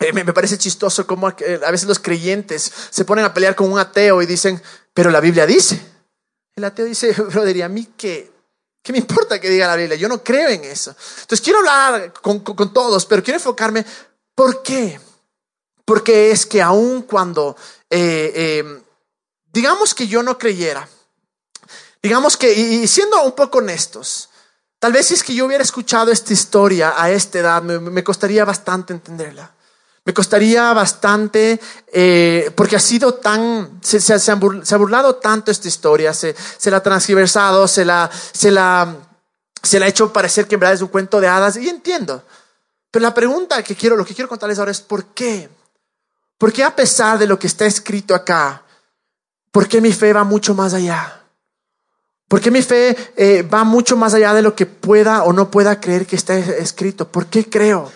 Eh, 0.00 0.12
me, 0.12 0.24
parece 0.24 0.58
chistoso 0.58 1.06
cómo 1.06 1.30
eh, 1.30 1.60
a 1.64 1.70
veces 1.70 1.86
los 1.86 2.00
creyentes 2.00 2.72
se 2.90 3.04
ponen 3.04 3.24
a 3.24 3.32
pelear 3.32 3.54
con 3.54 3.72
un 3.72 3.78
ateo 3.78 4.20
y 4.22 4.26
dicen, 4.26 4.60
pero 4.92 5.08
la 5.12 5.20
Biblia 5.20 5.46
dice. 5.46 5.80
El 6.56 6.64
ateo 6.64 6.84
dice, 6.84 7.12
brother, 7.30 7.56
¿y 7.56 7.62
a 7.62 7.68
mí 7.68 7.90
qué? 7.96 8.32
¿Qué 8.82 8.90
me 8.90 8.98
importa 8.98 9.40
que 9.40 9.48
diga 9.48 9.68
la 9.68 9.76
Biblia? 9.76 9.96
Yo 9.96 10.08
no 10.08 10.22
creo 10.22 10.48
en 10.48 10.64
eso. 10.64 10.90
Entonces 11.20 11.40
quiero 11.40 11.60
hablar 11.60 12.12
con 12.12 12.72
todos, 12.74 13.06
pero 13.06 13.22
quiero 13.22 13.38
enfocarme 13.38 13.86
¿Por 14.34 14.62
qué? 14.62 15.00
Porque 15.84 16.30
es 16.30 16.46
que 16.46 16.60
aun 16.60 17.02
cuando, 17.02 17.56
eh, 17.90 18.32
eh, 18.34 18.82
digamos 19.52 19.94
que 19.94 20.08
yo 20.08 20.22
no 20.22 20.38
creyera, 20.38 20.88
digamos 22.02 22.36
que, 22.36 22.52
y 22.52 22.86
siendo 22.88 23.22
un 23.22 23.32
poco 23.32 23.58
honestos, 23.58 24.30
tal 24.78 24.92
vez 24.92 25.06
si 25.06 25.14
es 25.14 25.22
que 25.22 25.34
yo 25.34 25.46
hubiera 25.46 25.62
escuchado 25.62 26.10
esta 26.10 26.32
historia 26.32 26.94
a 26.96 27.10
esta 27.10 27.38
edad, 27.38 27.62
me, 27.62 28.04
costaría 28.04 28.44
bastante 28.44 28.92
entenderla. 28.92 29.52
Me 30.06 30.12
costaría 30.12 30.70
bastante, 30.74 31.58
eh, 31.90 32.52
porque 32.54 32.76
ha 32.76 32.80
sido 32.80 33.14
tan, 33.14 33.80
se, 33.82 34.02
ha 34.12 34.76
burlado 34.76 35.14
tanto 35.16 35.50
esta 35.50 35.66
historia, 35.66 36.12
se, 36.12 36.34
se 36.58 36.70
la 36.70 36.78
ha 36.78 36.82
transversado, 36.82 37.66
se 37.66 37.86
la, 37.86 38.10
se, 38.32 38.50
la, 38.50 38.94
se 39.62 39.78
la 39.78 39.86
ha 39.86 39.88
hecho 39.88 40.12
parecer 40.12 40.46
que 40.46 40.56
en 40.56 40.60
verdad 40.60 40.74
es 40.74 40.82
un 40.82 40.88
cuento 40.88 41.20
de 41.20 41.28
hadas, 41.28 41.56
y 41.56 41.70
entiendo. 41.70 42.22
Pero 42.94 43.02
la 43.02 43.12
pregunta 43.12 43.60
que 43.64 43.74
quiero, 43.74 43.96
lo 43.96 44.04
que 44.04 44.14
quiero 44.14 44.28
contarles 44.28 44.60
ahora 44.60 44.70
es 44.70 44.80
¿por 44.80 45.06
qué? 45.06 45.48
¿Por 46.38 46.52
qué 46.52 46.62
a 46.62 46.76
pesar 46.76 47.18
de 47.18 47.26
lo 47.26 47.40
que 47.40 47.48
está 47.48 47.66
escrito 47.66 48.14
acá, 48.14 48.62
por 49.50 49.66
qué 49.66 49.80
mi 49.80 49.92
fe 49.92 50.12
va 50.12 50.22
mucho 50.22 50.54
más 50.54 50.74
allá? 50.74 51.24
¿Por 52.28 52.40
qué 52.40 52.52
mi 52.52 52.62
fe 52.62 52.96
eh, 53.16 53.42
va 53.42 53.64
mucho 53.64 53.96
más 53.96 54.14
allá 54.14 54.32
de 54.32 54.42
lo 54.42 54.54
que 54.54 54.66
pueda 54.66 55.24
o 55.24 55.32
no 55.32 55.50
pueda 55.50 55.80
creer 55.80 56.06
que 56.06 56.14
está 56.14 56.38
escrito? 56.38 57.10
¿Por 57.10 57.26
qué 57.26 57.50
creo 57.50 57.90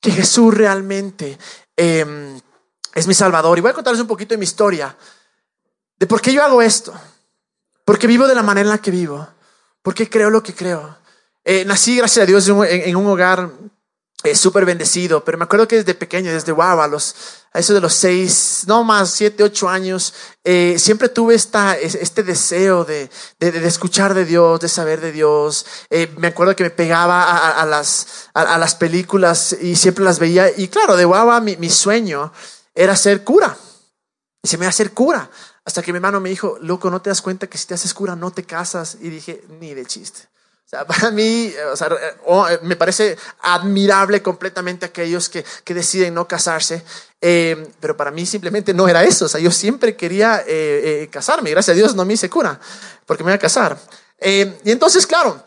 que 0.00 0.10
Jesús 0.10 0.52
realmente 0.52 1.38
em, 1.76 2.36
es 2.92 3.06
mi 3.06 3.14
Salvador? 3.14 3.56
Y 3.56 3.60
voy 3.60 3.70
a 3.70 3.74
contarles 3.74 4.00
un 4.00 4.08
poquito 4.08 4.34
de 4.34 4.38
mi 4.38 4.46
historia, 4.46 4.96
de 5.96 6.08
por 6.08 6.20
qué 6.20 6.32
yo 6.32 6.42
hago 6.42 6.60
esto, 6.60 6.92
por 7.84 8.00
qué 8.00 8.08
vivo 8.08 8.26
de 8.26 8.34
la 8.34 8.42
manera 8.42 8.66
en 8.66 8.70
la 8.70 8.78
que 8.78 8.90
vivo, 8.90 9.28
por 9.80 9.94
qué 9.94 10.10
creo 10.10 10.28
lo 10.28 10.42
que 10.42 10.56
creo. 10.56 10.98
Eh, 11.44 11.64
nací, 11.64 11.98
gracias 11.98 12.24
a 12.24 12.26
Dios, 12.26 12.48
en 12.48 12.96
un 12.96 13.06
hogar 13.06 13.48
es 14.24 14.40
súper 14.40 14.64
bendecido, 14.64 15.24
pero 15.24 15.36
me 15.36 15.44
acuerdo 15.44 15.68
que 15.68 15.76
desde 15.76 15.94
pequeño, 15.94 16.32
desde 16.32 16.52
guau, 16.52 16.80
a, 16.80 16.88
los, 16.88 17.14
a 17.52 17.58
eso 17.58 17.74
de 17.74 17.80
los 17.80 17.92
seis, 17.92 18.64
no 18.66 18.82
más, 18.82 19.10
siete, 19.10 19.42
ocho 19.42 19.68
años, 19.68 20.14
eh, 20.44 20.76
siempre 20.78 21.08
tuve 21.08 21.34
esta, 21.34 21.76
este 21.76 22.22
deseo 22.22 22.84
de, 22.84 23.10
de, 23.38 23.52
de, 23.52 23.68
escuchar 23.68 24.14
de 24.14 24.24
Dios, 24.24 24.60
de 24.60 24.68
saber 24.68 25.00
de 25.00 25.12
Dios. 25.12 25.66
Eh, 25.90 26.12
me 26.16 26.28
acuerdo 26.28 26.56
que 26.56 26.64
me 26.64 26.70
pegaba 26.70 27.22
a, 27.24 27.62
a 27.62 27.66
las, 27.66 28.30
a, 28.32 28.56
las 28.56 28.74
películas 28.74 29.56
y 29.60 29.76
siempre 29.76 30.04
las 30.04 30.18
veía. 30.18 30.50
Y 30.56 30.68
claro, 30.68 30.96
de 30.96 31.04
guava 31.04 31.40
mi, 31.40 31.56
mi 31.58 31.68
sueño 31.68 32.32
era 32.74 32.96
ser 32.96 33.24
cura. 33.24 33.56
Y 34.42 34.48
se 34.48 34.56
me 34.56 34.64
iba 34.64 34.68
a 34.68 34.70
hacer 34.70 34.92
cura. 34.92 35.30
Hasta 35.64 35.82
que 35.82 35.92
mi 35.92 35.96
hermano 35.96 36.20
me 36.20 36.28
dijo, 36.28 36.58
loco, 36.60 36.90
¿no 36.90 37.00
te 37.00 37.10
das 37.10 37.22
cuenta 37.22 37.46
que 37.46 37.56
si 37.56 37.66
te 37.66 37.74
haces 37.74 37.94
cura 37.94 38.16
no 38.16 38.30
te 38.30 38.44
casas? 38.44 38.98
Y 39.00 39.08
dije, 39.08 39.44
ni 39.60 39.74
de 39.74 39.86
chiste. 39.86 40.28
Para 40.86 41.10
mí, 41.10 41.52
o 41.72 41.76
sea, 41.76 41.88
eh, 41.88 42.58
me 42.62 42.76
parece 42.76 43.16
admirable 43.40 44.22
completamente 44.22 44.86
aquellos 44.86 45.28
que, 45.28 45.44
que 45.64 45.74
deciden 45.74 46.14
no 46.14 46.26
casarse, 46.26 46.82
eh, 47.20 47.68
pero 47.80 47.96
para 47.96 48.10
mí 48.10 48.26
simplemente 48.26 48.74
no 48.74 48.88
era 48.88 49.04
eso. 49.04 49.26
O 49.26 49.28
sea, 49.28 49.40
yo 49.40 49.50
siempre 49.50 49.96
quería 49.96 50.42
eh, 50.46 51.08
casarme. 51.10 51.50
Gracias 51.50 51.74
a 51.74 51.78
Dios 51.78 51.94
no 51.94 52.04
me 52.04 52.14
hice 52.14 52.28
cura, 52.28 52.58
porque 53.06 53.24
me 53.24 53.30
iba 53.30 53.36
a 53.36 53.38
casar. 53.38 53.78
y 54.20 54.70
entonces, 54.70 55.06
claro, 55.06 55.42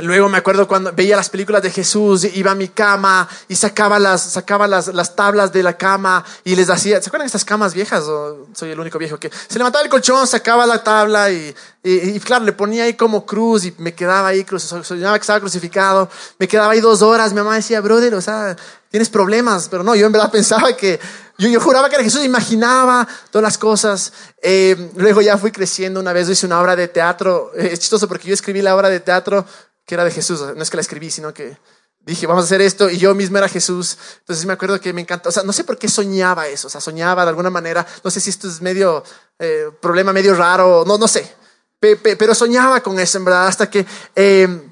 Luego 0.00 0.28
me 0.28 0.38
acuerdo 0.38 0.68
cuando 0.68 0.92
veía 0.92 1.16
las 1.16 1.28
películas 1.28 1.60
de 1.60 1.72
Jesús, 1.72 2.22
iba 2.22 2.52
a 2.52 2.54
mi 2.54 2.68
cama 2.68 3.28
y 3.48 3.56
sacaba 3.56 3.98
las, 3.98 4.22
sacaba 4.22 4.68
las, 4.68 4.94
las 4.94 5.16
tablas 5.16 5.52
de 5.52 5.64
la 5.64 5.76
cama 5.76 6.24
y 6.44 6.54
les 6.54 6.70
hacía, 6.70 7.02
¿se 7.02 7.08
acuerdan 7.08 7.24
de 7.24 7.26
estas 7.26 7.44
camas 7.44 7.74
viejas? 7.74 8.04
Soy 8.52 8.70
el 8.70 8.78
único 8.78 8.96
viejo 8.96 9.18
que 9.18 9.28
se 9.28 9.58
levantaba 9.58 9.82
el 9.82 9.90
colchón, 9.90 10.24
sacaba 10.28 10.66
la 10.66 10.84
tabla 10.84 11.32
y, 11.32 11.52
y, 11.82 12.20
claro, 12.20 12.44
le 12.44 12.52
ponía 12.52 12.84
ahí 12.84 12.94
como 12.94 13.26
cruz 13.26 13.64
y 13.64 13.74
me 13.78 13.92
quedaba 13.92 14.28
ahí, 14.28 14.46
soñaba 14.58 15.18
que 15.18 15.22
estaba 15.22 15.40
crucificado, 15.40 16.08
me 16.38 16.46
quedaba 16.46 16.74
ahí 16.74 16.80
dos 16.80 17.02
horas, 17.02 17.32
mi 17.32 17.38
mamá 17.38 17.56
decía, 17.56 17.80
brother, 17.80 18.14
o 18.14 18.20
sea, 18.20 18.54
tienes 18.92 19.08
problemas, 19.08 19.68
pero 19.68 19.82
no, 19.82 19.96
yo 19.96 20.06
en 20.06 20.12
verdad 20.12 20.30
pensaba 20.32 20.76
que, 20.76 21.00
yo, 21.38 21.48
yo 21.48 21.60
juraba 21.60 21.88
que 21.88 21.96
era 21.96 22.04
Jesús, 22.04 22.24
imaginaba 22.24 23.06
todas 23.30 23.42
las 23.42 23.58
cosas. 23.58 24.12
Eh, 24.42 24.90
luego 24.94 25.22
ya 25.22 25.38
fui 25.38 25.50
creciendo, 25.50 25.98
una 25.98 26.12
vez 26.12 26.28
hice 26.28 26.46
una 26.46 26.60
obra 26.60 26.76
de 26.76 26.86
teatro, 26.86 27.52
es 27.54 27.80
chistoso 27.80 28.06
porque 28.06 28.28
yo 28.28 28.34
escribí 28.34 28.62
la 28.62 28.76
obra 28.76 28.88
de 28.88 29.00
teatro 29.00 29.44
que 29.88 29.94
era 29.94 30.04
de 30.04 30.10
Jesús. 30.10 30.40
No 30.54 30.62
es 30.62 30.68
que 30.68 30.76
la 30.76 30.82
escribí, 30.82 31.10
sino 31.10 31.32
que 31.32 31.56
dije, 32.00 32.26
vamos 32.26 32.44
a 32.44 32.46
hacer 32.46 32.60
esto, 32.60 32.90
y 32.90 32.98
yo 32.98 33.14
mismo 33.14 33.38
era 33.38 33.48
Jesús. 33.48 33.96
Entonces 34.18 34.44
me 34.44 34.52
acuerdo 34.52 34.78
que 34.78 34.92
me 34.92 35.00
encantó. 35.00 35.30
O 35.30 35.32
sea, 35.32 35.42
no 35.42 35.52
sé 35.54 35.64
por 35.64 35.78
qué 35.78 35.88
soñaba 35.88 36.46
eso. 36.46 36.66
O 36.66 36.70
sea, 36.70 36.80
soñaba 36.80 37.24
de 37.24 37.30
alguna 37.30 37.48
manera. 37.48 37.86
No 38.04 38.10
sé 38.10 38.20
si 38.20 38.28
esto 38.28 38.46
es 38.46 38.60
medio, 38.60 39.02
eh, 39.38 39.70
problema 39.80 40.12
medio 40.12 40.34
raro, 40.34 40.84
no, 40.86 40.98
no 40.98 41.08
sé. 41.08 41.34
pero 41.80 42.34
soñaba 42.34 42.82
con 42.82 43.00
eso, 43.00 43.16
en 43.18 43.24
verdad, 43.24 43.46
hasta 43.46 43.70
que... 43.70 43.86
Em, 44.14 44.70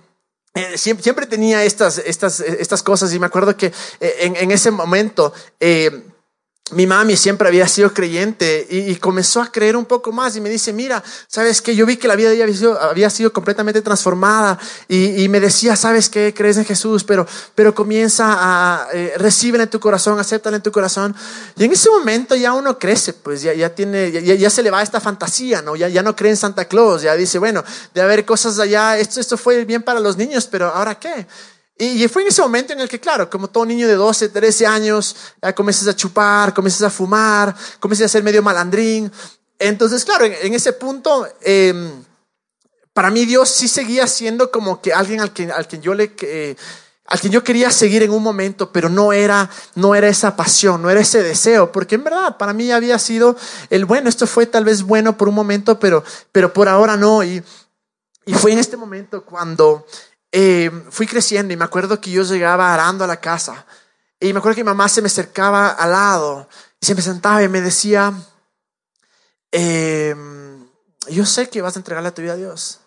eh, 0.55 0.79
siempre, 0.79 1.27
tenía 1.27 1.65
estas, 1.65 1.99
estas, 1.99 2.41
estas 2.41 2.83
cosas 2.83 3.13
y 3.13 3.19
me 3.19 3.27
acuerdo 3.27 3.55
que 3.59 3.67
eh, 4.01 4.17
en, 4.21 4.37
en, 4.37 4.51
ese 4.51 4.71
momento 4.71 5.35
mi 6.73 6.85
mami 6.85 7.17
siempre 7.17 7.47
había 7.47 7.69
sido 7.69 7.95
creyente 7.95 8.67
y, 8.69 8.97
comenzó 8.97 9.41
a 9.41 9.53
creer 9.53 9.77
un 9.77 9.85
poco 9.85 10.11
más 10.11 10.35
y 10.35 10.41
me 10.41 10.51
dice, 10.51 10.73
mira, 10.73 11.01
sabes 11.29 11.63
que 11.63 11.77
yo 11.77 11.87
vi 11.87 11.97
que 11.97 12.09
la 12.09 12.17
vida 12.17 12.29
de 12.29 12.35
ella 12.35 12.45
había 12.45 12.57
sido, 12.57 12.81
había 12.81 13.09
sido 13.09 13.33
completamente 13.33 13.83
transformada 13.83 14.59
y, 14.89 15.29
me 15.29 15.39
decía, 15.39 15.77
sabes 15.77 16.09
que 16.09 16.35
crees 16.35 16.57
en 16.57 16.65
Jesús, 16.65 17.05
pero, 17.05 17.25
pero 17.55 17.73
comienza 17.73 18.35
a 18.37 18.89
eh, 18.93 19.15
recibir 19.17 19.61
en 19.61 19.71
tu 19.71 19.79
corazón, 19.79 20.19
acéptala 20.19 20.57
en 20.57 20.63
tu 20.63 20.73
corazón. 20.73 21.15
Y 21.57 21.65
en 21.65 21.73
ese 21.73 21.89
momento 21.89 22.35
ya 22.35 22.53
uno 22.53 22.77
crece, 22.81 23.13
pues 23.13 23.43
ya, 23.43 23.55
ya 23.55 23.73
tiene, 23.73 24.11
ya, 24.11 24.35
ya, 24.35 24.51
se 24.51 24.65
le 24.65 24.73
va 24.73 24.83
esta 24.83 25.01
fantasía, 25.01 25.63
¿no? 25.63 25.77
Ya, 25.77 25.87
ya 25.89 26.03
no 26.03 26.17
cree 26.17 26.33
en 26.33 26.37
Santa 26.37 26.65
Claus, 26.65 27.03
ya 27.03 27.15
dice, 27.15 27.39
bueno, 27.39 27.63
de 27.95 28.03
haber 28.03 28.25
cosas 28.25 28.59
allá, 28.59 28.99
esto, 28.99 29.21
esto 29.21 29.37
fue 29.37 29.65
bien 29.65 29.85
para 29.85 30.01
los 30.01 30.17
niños, 30.17 30.49
pero 30.51 30.67
ahora 30.67 30.99
qué? 30.99 31.27
Y 31.79 32.09
fue 32.09 32.23
en 32.23 32.29
ese 32.29 32.41
momento 32.41 32.73
en 32.73 32.81
el 32.81 32.89
que, 32.89 32.99
claro, 32.99 33.29
como 33.29 33.49
todo 33.49 33.67
niño 33.67 33.87
de 33.87 33.95
12, 33.95 34.31
13 34.31 34.67
años, 34.67 35.15
ya 35.43 35.55
comienzas 35.55 35.87
a 35.89 35.95
chupar, 35.95 36.55
comienzas 36.55 36.83
a 36.83 36.91
fumar, 36.91 37.55
comienzas 37.79 38.07
a 38.07 38.09
ser 38.09 38.23
medio 38.23 38.43
malandrín. 38.43 39.13
Entonces, 39.59 40.05
claro, 40.05 40.25
en, 40.25 40.55
ese 40.55 40.73
punto, 40.73 41.29
em, 41.43 42.03
para 42.95 43.11
mí 43.11 43.27
Dios 43.27 43.51
sí 43.51 43.69
seguía 43.69 44.07
siendo 44.07 44.51
como 44.51 44.81
que 44.81 44.95
alguien 44.95 45.21
al 45.21 45.35
que, 45.35 45.53
al 45.53 45.69
que 45.69 45.79
yo 45.79 45.93
le, 45.93 46.15
al 47.09 47.21
que 47.21 47.29
yo 47.29 47.45
quería 47.45 47.71
seguir 47.71 48.03
en 48.03 48.11
un 48.11 48.23
momento, 48.23 48.73
pero 48.73 48.89
no 48.89 49.13
era, 49.13 49.51
no 49.75 49.95
era 49.95 50.09
esa 50.09 50.35
pasión, 50.35 50.81
no 50.81 50.89
era 50.89 51.01
ese 51.01 51.23
deseo, 51.23 51.73
porque 51.73 51.97
en 51.97 52.05
verdad 52.05 52.37
para 52.39 52.53
mí 52.53 52.71
había 52.73 52.99
sido 52.99 53.37
el 53.71 53.85
bueno, 53.85 54.09
esto 54.09 54.27
fue 54.27 54.47
tal 54.47 54.65
vez 54.65 54.83
bueno 54.83 55.17
por 55.17 55.29
un 55.29 55.35
momento, 55.35 55.79
pero, 55.79 56.03
pero 56.33 56.53
por 56.53 56.69
ahora 56.69 56.97
no. 56.97 57.23
Y, 57.23 57.43
y 58.25 58.35
fue 58.35 58.53
en 58.53 58.59
este 58.59 58.77
momento 58.77 59.25
cuando 59.25 59.87
eh, 60.33 60.71
fui 60.91 61.07
creciendo 61.07 61.53
y 61.53 61.57
me 61.57 61.65
acuerdo 61.65 62.01
que 62.01 62.11
yo 62.11 62.23
llegaba 62.23 62.73
arando 62.73 63.05
a 63.05 63.07
la 63.07 63.21
casa 63.21 63.67
y 64.19 64.33
me 64.33 64.39
acuerdo 64.39 64.57
que 64.57 64.65
mi 64.65 64.69
mamá 64.69 64.89
se 64.89 65.03
me 65.03 65.07
acercaba 65.07 65.69
al 65.69 65.93
lado 65.93 66.49
y 66.81 66.87
se 66.87 66.95
me 66.95 67.03
sentaba 67.03 67.43
y 67.43 67.49
me 67.49 67.61
decía, 67.61 68.13
em, 69.53 70.67
yo 71.09 71.27
sé 71.27 71.49
que 71.49 71.63
vas 71.63 71.77
a 71.77 71.81
entregarle 71.81 72.09
a 72.09 72.15
tu 72.15 72.23
vida 72.23 72.33
a 72.33 72.37
Dios. 72.37 72.81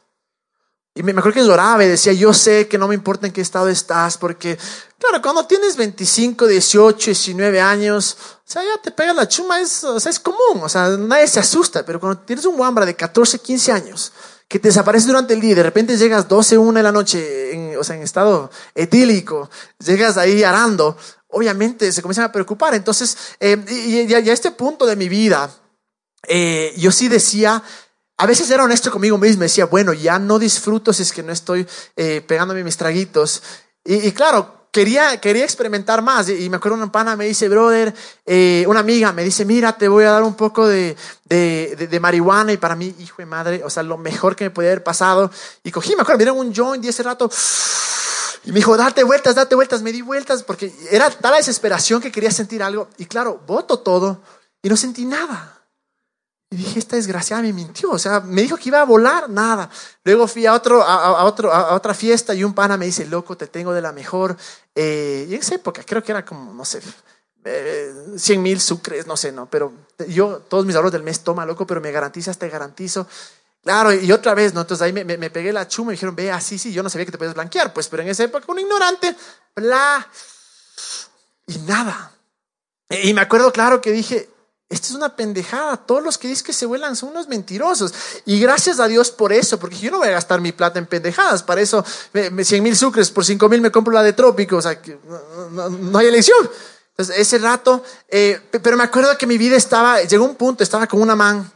Y 0.96 1.04
me 1.04 1.12
acuerdo 1.12 1.36
que 1.36 1.46
lloraba 1.46 1.86
y 1.86 1.88
decía, 1.88 2.14
yo 2.14 2.34
sé 2.34 2.68
que 2.68 2.78
no 2.78 2.88
me 2.88 2.96
importa 2.96 3.28
en 3.28 3.32
qué 3.32 3.42
estado 3.42 3.70
estás, 3.70 4.18
porque, 4.18 4.58
claro, 4.98 5.22
cuando 5.22 5.46
tienes 5.46 5.78
25, 5.78 6.48
18, 6.48 7.06
19 7.06 7.62
años, 7.62 8.18
o 8.20 8.52
sea, 8.52 8.64
ya 8.64 8.82
te 8.82 8.92
pega 8.92 9.14
la 9.14 9.28
chuma, 9.28 9.62
es, 9.62 9.84
o 9.84 10.00
sea, 10.00 10.10
es 10.10 10.20
común, 10.20 10.62
o 10.62 10.68
sea, 10.68 10.90
nadie 10.98 11.28
se 11.28 11.40
asusta, 11.40 11.86
pero 11.86 12.00
cuando 12.00 12.20
tienes 12.22 12.44
un 12.46 12.58
guambra 12.58 12.86
de 12.86 12.96
14, 12.96 13.40
15 13.40 13.72
años, 13.72 14.12
que 14.50 14.58
te 14.58 14.70
desaparece 14.70 15.08
durante 15.08 15.36
el 15.36 15.42
día 15.42 15.52
y 15.52 15.56
de 15.56 15.64
repente 15.64 15.96
llegas 15.96 16.28
12, 16.28 16.58
1 16.58 16.74
de 16.74 16.84
la 16.84 16.92
noche, 16.92 17.54
en, 17.54 17.78
o 17.78 17.84
sea, 17.84 17.96
en 17.96 18.02
estado 18.02 18.50
etílico, 18.74 19.48
llegas 19.78 20.18
ahí 20.18 20.44
arando, 20.44 20.98
obviamente 21.28 21.92
se 21.92 22.02
comienzan 22.02 22.26
a 22.26 22.32
preocupar. 22.32 22.74
Entonces, 22.74 23.16
eh, 23.40 23.64
y, 23.70 24.12
a 24.12 24.34
este 24.34 24.50
punto 24.50 24.88
de 24.88 24.96
mi 24.96 25.08
vida, 25.08 25.52
eh, 26.28 26.74
yo 26.78 26.92
sí 26.92 27.08
decía, 27.08 27.62
a 28.18 28.26
veces 28.26 28.50
era 28.50 28.64
honesto 28.64 28.92
conmigo 28.92 29.20
mismo, 29.20 29.44
decía, 29.44 29.66
bueno, 29.66 29.94
ya 29.94 30.18
no 30.18 30.40
disfruto 30.40 30.94
si 30.94 31.04
es 31.04 31.14
que 31.14 31.22
no 31.22 31.32
estoy 31.32 31.68
eh, 31.96 32.22
pegándome 32.28 32.64
mis 32.64 32.76
traguitos. 32.76 33.44
Y, 33.86 34.12
claro, 34.12 34.59
quería, 34.72 35.20
quería 35.20 35.44
experimentar 35.44 36.02
más. 36.02 36.30
Y, 36.30 36.50
me 36.50 36.58
acuerdo 36.58 36.78
una 36.78 36.92
pana 36.92 37.16
me 37.16 37.26
dice, 37.26 37.50
brother, 37.50 37.94
eh, 38.26 38.66
una 38.68 38.80
amiga 38.80 39.12
me 39.14 39.24
dice, 39.24 39.46
mira, 39.46 39.78
te 39.78 39.88
voy 39.88 40.04
a 40.04 40.12
dar 40.12 40.24
un 40.24 40.36
poco 40.36 40.68
de, 40.68 40.96
de, 41.26 41.88
de, 41.90 42.00
marihuana. 42.00 42.54
Y 42.54 42.58
para 42.58 42.76
mí, 42.76 42.96
hijo 43.00 43.18
de 43.18 43.26
madre, 43.26 43.62
o 43.64 43.70
sea, 43.70 43.84
lo 43.84 43.98
mejor 43.98 44.36
que 44.36 44.46
me 44.46 44.52
podía 44.52 44.70
haber 44.70 44.84
pasado. 44.84 45.32
Y 45.64 45.72
cogí, 45.72 45.96
me 45.96 46.02
acuerdo, 46.02 46.18
me 46.18 46.24
dieron 46.26 46.40
un 46.40 46.54
joint 46.54 46.84
y 46.84 46.90
ese 46.90 47.04
rato... 47.04 47.30
Y 48.46 48.52
me 48.52 48.60
dijo, 48.60 48.78
date 48.78 49.04
vueltas, 49.04 49.36
date 49.36 49.54
vueltas. 49.54 49.82
Me 49.82 49.92
di 49.92 50.02
vueltas 50.02 50.44
porque 50.44 50.74
era 50.90 51.10
tal 51.10 51.32
la 51.32 51.38
desesperación 51.38 52.02
que 52.02 52.12
quería 52.12 52.32
sentir 52.32 52.64
algo. 52.64 52.88
Y 52.98 53.06
claro, 53.06 53.42
voto 53.46 53.80
todo 53.80 54.22
y 54.62 54.70
no 54.70 54.78
sentí 54.78 55.06
nada. 55.06 55.59
Y 56.52 56.56
dije, 56.56 56.80
esta 56.80 56.96
desgraciada 56.96 57.44
me 57.44 57.54
mintió, 57.54 57.92
o 57.92 58.00
sea, 58.00 58.22
me 58.22 58.42
dijo 58.42 58.58
que 58.58 58.70
iba 58.70 58.82
a 58.82 58.86
volar, 58.86 59.30
nada. 59.30 59.70
Luego 60.04 60.28
fui 60.28 60.48
a, 60.48 60.54
otro, 60.54 60.82
a, 60.82 61.24
otro, 61.24 61.54
a 61.54 61.76
otra 61.76 61.94
fiesta 61.94 62.34
y 62.34 62.44
un 62.44 62.56
pana 62.56 62.76
me 62.76 62.88
dice, 62.88 63.06
loco, 63.06 63.38
te 63.38 63.46
tengo 63.46 63.72
de 63.72 63.82
la 63.82 63.92
mejor. 63.92 64.36
Y 64.76 65.34
en 65.34 65.34
esa 65.34 65.56
época 65.56 65.84
creo 65.86 66.04
que 66.04 66.12
era 66.12 66.26
como, 66.26 66.52
no 66.52 66.66
sé, 66.66 66.82
eh, 67.46 67.94
100 68.18 68.42
mil 68.42 68.60
sucres, 68.60 69.08
no 69.08 69.16
sé, 69.16 69.32
no, 69.32 69.46
pero 69.46 69.72
yo 70.08 70.40
todos 70.50 70.66
mis 70.66 70.76
ahorros 70.76 70.92
del 70.92 71.04
mes 71.04 71.24
toma, 71.24 71.46
loco, 71.46 71.66
pero 71.66 71.82
me 71.82 71.92
garantizas, 71.92 72.38
te 72.38 72.50
garantizo. 72.50 73.08
Claro, 73.64 73.94
y 73.94 74.12
otra 74.12 74.34
vez, 74.34 74.54
¿no? 74.54 74.62
Entonces 74.62 74.84
ahí 74.84 74.94
me, 74.94 75.30
pegué 75.30 75.54
la 75.54 75.68
chuma 75.68 75.88
y 75.88 75.90
me 75.90 75.94
dijeron, 75.94 76.16
ve, 76.16 76.32
así, 76.32 76.58
sí, 76.58 76.74
yo 76.74 76.82
no 76.82 76.90
sabía 76.90 77.06
que 77.06 77.12
te 77.12 77.18
puedes 77.18 77.34
blanquear, 77.34 77.74
pues, 77.74 77.88
pero 77.88 78.04
en 78.04 78.10
esa 78.10 78.24
época 78.24 78.46
un 78.48 78.60
ignorante, 78.60 79.16
bla, 79.56 80.08
y 81.48 81.58
nada. 81.60 82.12
Y 82.90 83.14
me 83.14 83.22
acuerdo 83.22 83.52
claro 83.52 83.82
que 83.82 83.92
dije, 83.92 84.30
esto 84.70 84.90
es 84.90 84.94
una 84.94 85.16
pendejada. 85.16 85.78
Todos 85.78 86.04
los 86.04 86.20
que 86.20 86.28
dicen 86.28 86.46
que 86.46 86.54
se 86.54 86.68
vuelan 86.68 86.96
son 86.96 87.10
unos 87.10 87.28
mentirosos. 87.28 87.92
Y 88.26 88.40
gracias 88.40 88.80
a 88.80 88.88
Dios 88.88 89.10
por 89.10 89.34
eso, 89.34 89.60
porque 89.60 89.78
yo 89.78 89.90
no 89.90 89.98
voy 89.98 90.10
a 90.10 90.12
gastar 90.12 90.42
mi 90.42 90.52
plata 90.52 90.78
en 90.78 90.86
pendejadas. 90.86 91.42
Para 91.42 91.62
eso, 91.62 91.84
100 92.14 92.62
mil 92.62 92.78
sucres, 92.78 93.10
por 93.10 93.26
5 93.26 93.50
mil 93.50 93.62
me 93.62 93.72
compro 93.72 93.92
la 93.92 94.04
de 94.04 94.14
trópico. 94.14 94.58
O 94.58 94.62
sea, 94.62 94.80
no, 95.52 95.98
hay 95.98 96.08
elección. 96.08 96.48
Entonces, 96.92 97.18
ese 97.18 97.40
rato, 97.40 97.84
eh, 98.10 98.40
pero 98.62 98.78
me 98.78 98.84
acuerdo 98.84 99.18
que 99.18 99.26
mi 99.26 99.40
vida 99.40 99.56
estaba, 99.56 100.04
llegó 100.04 100.26
un 100.26 100.36
punto, 100.36 100.64
estaba 100.64 100.86
con 100.86 101.02
una 101.02 101.16
man. 101.16 101.52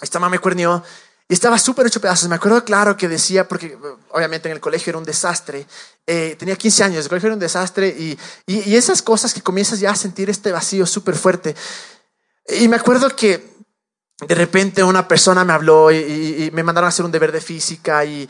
Esta 0.00 0.18
man 0.18 0.30
me 0.30 0.40
cuernió. 0.40 0.82
Y 1.28 1.34
estaba 1.34 1.58
súper 1.58 1.86
hecho 1.86 2.00
pedazos. 2.00 2.28
Me 2.28 2.36
acuerdo 2.36 2.64
claro 2.64 2.96
que 2.96 3.06
decía, 3.06 3.46
porque 3.46 3.78
obviamente 4.08 4.48
en 4.48 4.54
el 4.54 4.60
colegio 4.60 4.90
era 4.90 4.98
un 4.98 5.04
desastre. 5.04 5.64
Eh, 6.06 6.34
tenía 6.36 6.56
15 6.56 6.84
años, 6.84 7.04
el 7.04 7.08
colegio 7.08 7.28
era 7.28 7.34
un 7.34 7.40
desastre. 7.40 7.88
Y, 7.88 8.18
y, 8.46 8.70
y 8.70 8.76
esas 8.76 9.00
cosas 9.00 9.32
que 9.32 9.42
comienzas 9.42 9.78
ya 9.78 9.90
a 9.90 9.94
sentir 9.94 10.28
este 10.28 10.50
vacío 10.50 10.86
súper 10.86 11.14
fuerte. 11.14 11.54
Y 12.48 12.68
me 12.68 12.76
acuerdo 12.76 13.14
que 13.14 13.58
de 14.26 14.34
repente 14.34 14.82
una 14.82 15.06
persona 15.06 15.44
me 15.44 15.52
habló 15.52 15.92
y, 15.92 16.50
me 16.52 16.62
mandaron 16.62 16.86
a 16.86 16.88
hacer 16.88 17.04
un 17.04 17.12
deber 17.12 17.32
de 17.32 17.40
física 17.40 18.04
y, 18.04 18.28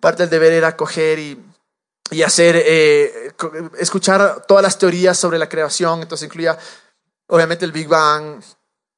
parte 0.00 0.22
del 0.22 0.30
deber 0.30 0.52
era 0.52 0.76
coger 0.76 1.18
y, 1.18 2.22
hacer, 2.22 2.56
eh, 2.64 3.32
escuchar 3.78 4.44
todas 4.46 4.62
las 4.62 4.78
teorías 4.78 5.18
sobre 5.18 5.38
la 5.38 5.48
creación, 5.48 6.02
entonces 6.02 6.26
incluía 6.26 6.56
obviamente 7.28 7.64
el 7.64 7.72
Big 7.72 7.88
Bang, 7.88 8.40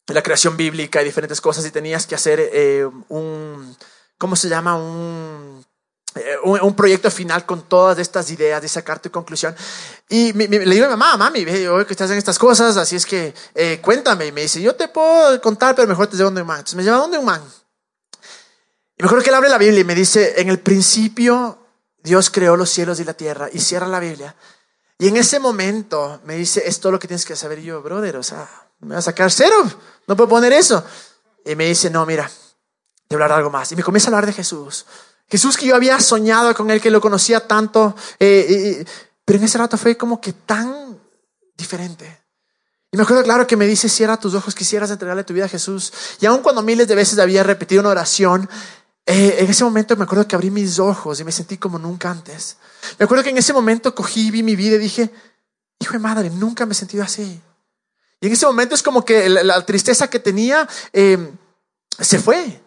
la 0.09 0.23
creación 0.23 0.57
bíblica 0.57 1.01
y 1.01 1.05
diferentes 1.05 1.41
cosas 1.41 1.67
y 1.67 1.71
tenías 1.71 2.07
que 2.07 2.15
hacer 2.15 2.41
eh, 2.53 2.89
un, 3.09 3.77
¿cómo 4.19 4.37
se 4.37 4.49
llama? 4.49 4.77
Un 4.77 5.48
un, 6.43 6.75
proyecto 6.75 7.11
final 7.11 7.45
con 7.47 7.63
todas 7.63 7.99
estas 7.99 8.31
ideas 8.31 8.61
de 8.63 8.69
sacar 8.69 9.01
tu 9.01 9.11
conclusión. 9.11 9.55
Y 10.09 10.33
le 10.33 10.49
digo 10.49 10.87
a 10.87 10.89
mi 10.89 10.97
mamá, 10.97 11.17
mami, 11.17 11.45
veo 11.45 11.87
que 11.87 11.93
estás 11.93 12.11
en 12.11 12.19
estas 12.19 12.39
cosas, 12.39 12.77
así 12.77 12.97
es 12.97 13.07
que 13.07 13.35
eh, 13.55 13.81
cuéntame. 13.83 14.27
Y 14.27 14.33
me 14.33 14.43
dice, 14.43 14.61
yo 14.61 14.75
te 14.75 14.89
puedo 14.89 15.41
contar, 15.41 15.75
pero 15.75 15.87
mejor 15.87 16.07
te 16.07 16.17
llevo 16.17 16.29
donde 16.29 16.43
un 16.43 16.47
man. 16.47 16.59
Entonces 16.59 16.77
me 16.77 16.83
lleva 16.83 16.97
donde 16.97 17.19
un 17.19 17.25
man. 17.25 17.43
Y 18.97 19.03
me 19.03 19.07
acuerdo 19.07 19.23
que 19.23 19.31
él 19.31 19.37
abre 19.37 19.49
la 19.49 19.59
Biblia 19.59 19.81
y 19.81 19.85
me 19.85 19.95
dice, 19.95 20.41
en 20.41 20.49
el 20.49 20.59
principio 20.59 21.59
Dios 22.03 22.31
creó 22.31 22.57
los 22.57 22.71
cielos 22.71 22.99
y 23.01 23.05
la 23.05 23.15
tierra. 23.15 23.49
Y 23.53 23.61
cierra 23.61 23.87
la 23.87 24.01
Biblia. 24.01 24.35
Y 24.99 25.09
en 25.09 25.17
ese 25.17 25.39
momento 25.39 26.21
me 26.25 26.37
dice, 26.37 26.67
es 26.67 26.81
todo 26.81 26.93
lo 26.93 26.99
que 26.99 27.07
tienes 27.07 27.25
que 27.25 27.37
saber. 27.37 27.61
Yo, 27.61 27.83
brother, 27.83 28.17
o 28.17 28.23
sea, 28.23 28.49
me 28.81 28.95
va 28.95 28.99
a 28.99 29.03
sacar 29.03 29.31
cero. 29.31 29.57
No 30.07 30.17
puedo 30.17 30.29
poner 30.29 30.53
eso. 30.53 30.85
Y 31.45 31.55
me 31.55 31.67
dice, 31.67 31.91
no, 31.91 32.05
mira, 32.05 32.29
te 33.07 33.15
voy 33.15 33.23
a 33.23 33.27
hablar 33.27 33.39
algo 33.39 33.51
más. 33.51 33.71
Y 33.71 33.77
me 33.77 33.85
comienza 33.85 34.09
a 34.09 34.11
hablar 34.11 34.27
de 34.27 34.33
Jesús. 34.33 34.85
Jesús 35.29 35.57
que 35.57 35.67
yo 35.67 35.77
había 35.77 36.01
soñado 36.01 36.55
con 36.55 36.71
él, 36.71 36.81
que 36.81 36.91
lo 36.91 37.01
conocía 37.01 37.47
tanto, 37.47 37.95
eh, 38.19 38.85
pero 39.25 39.39
en 39.39 39.45
ese 39.45 39.59
rato 39.59 39.77
fue 39.77 39.97
como 39.97 40.21
que 40.21 40.33
tan 40.33 40.99
diferente. 41.57 42.23
Y 42.91 42.97
me 42.97 43.03
acuerdo 43.03 43.23
claro 43.23 43.47
que 43.47 43.57
me 43.57 43.67
dice, 43.67 43.89
cierra 43.89 44.19
tus 44.19 44.35
ojos, 44.35 44.55
quisieras 44.55 44.91
entregarle 44.91 45.25
tu 45.25 45.35
vida 45.35 45.45
a 45.45 45.49
Jesús. 45.49 45.93
Y 46.21 46.27
aun 46.27 46.41
cuando 46.41 46.63
miles 46.63 46.89
de 46.89 46.95
veces 46.95 47.19
había 47.19 47.43
repetido 47.43 47.83
una 47.83 47.91
oración, 47.91 48.49
eh, 49.05 49.37
en 49.41 49.51
ese 49.51 49.65
momento 49.65 49.95
me 49.97 50.05
acuerdo 50.05 50.27
que 50.27 50.35
abrí 50.35 50.51
mis 50.51 50.79
ojos 50.79 51.21
y 51.21 51.25
me 51.25 51.33
sentí 51.33 51.59
como 51.59 51.79
nunca 51.79 52.11
antes. 52.11 52.57
Me 52.99 53.05
acuerdo 53.05 53.25
que 53.25 53.31
en 53.31 53.39
ese 53.39 53.53
momento 53.53 53.95
cogí, 53.95 54.31
vi 54.31 54.43
mi 54.43 54.57
vida 54.57 54.77
y 54.77 54.79
dije, 54.79 55.11
hijo 55.79 55.93
de 55.93 55.99
madre, 55.99 56.31
nunca 56.31 56.65
me 56.65 56.73
he 56.73 56.75
sentido 56.75 57.05
así. 57.05 57.43
Y 58.21 58.27
en 58.27 58.33
ese 58.33 58.47
momento 58.47 58.75
es 58.75 58.83
como 58.83 59.05
que 59.05 59.29
la, 59.29 59.65
tristeza 59.67 60.09
que 60.09 60.19
tenía 60.19 60.67
eh, 60.95 61.31
se 62.01 62.19
fue. 62.19 62.63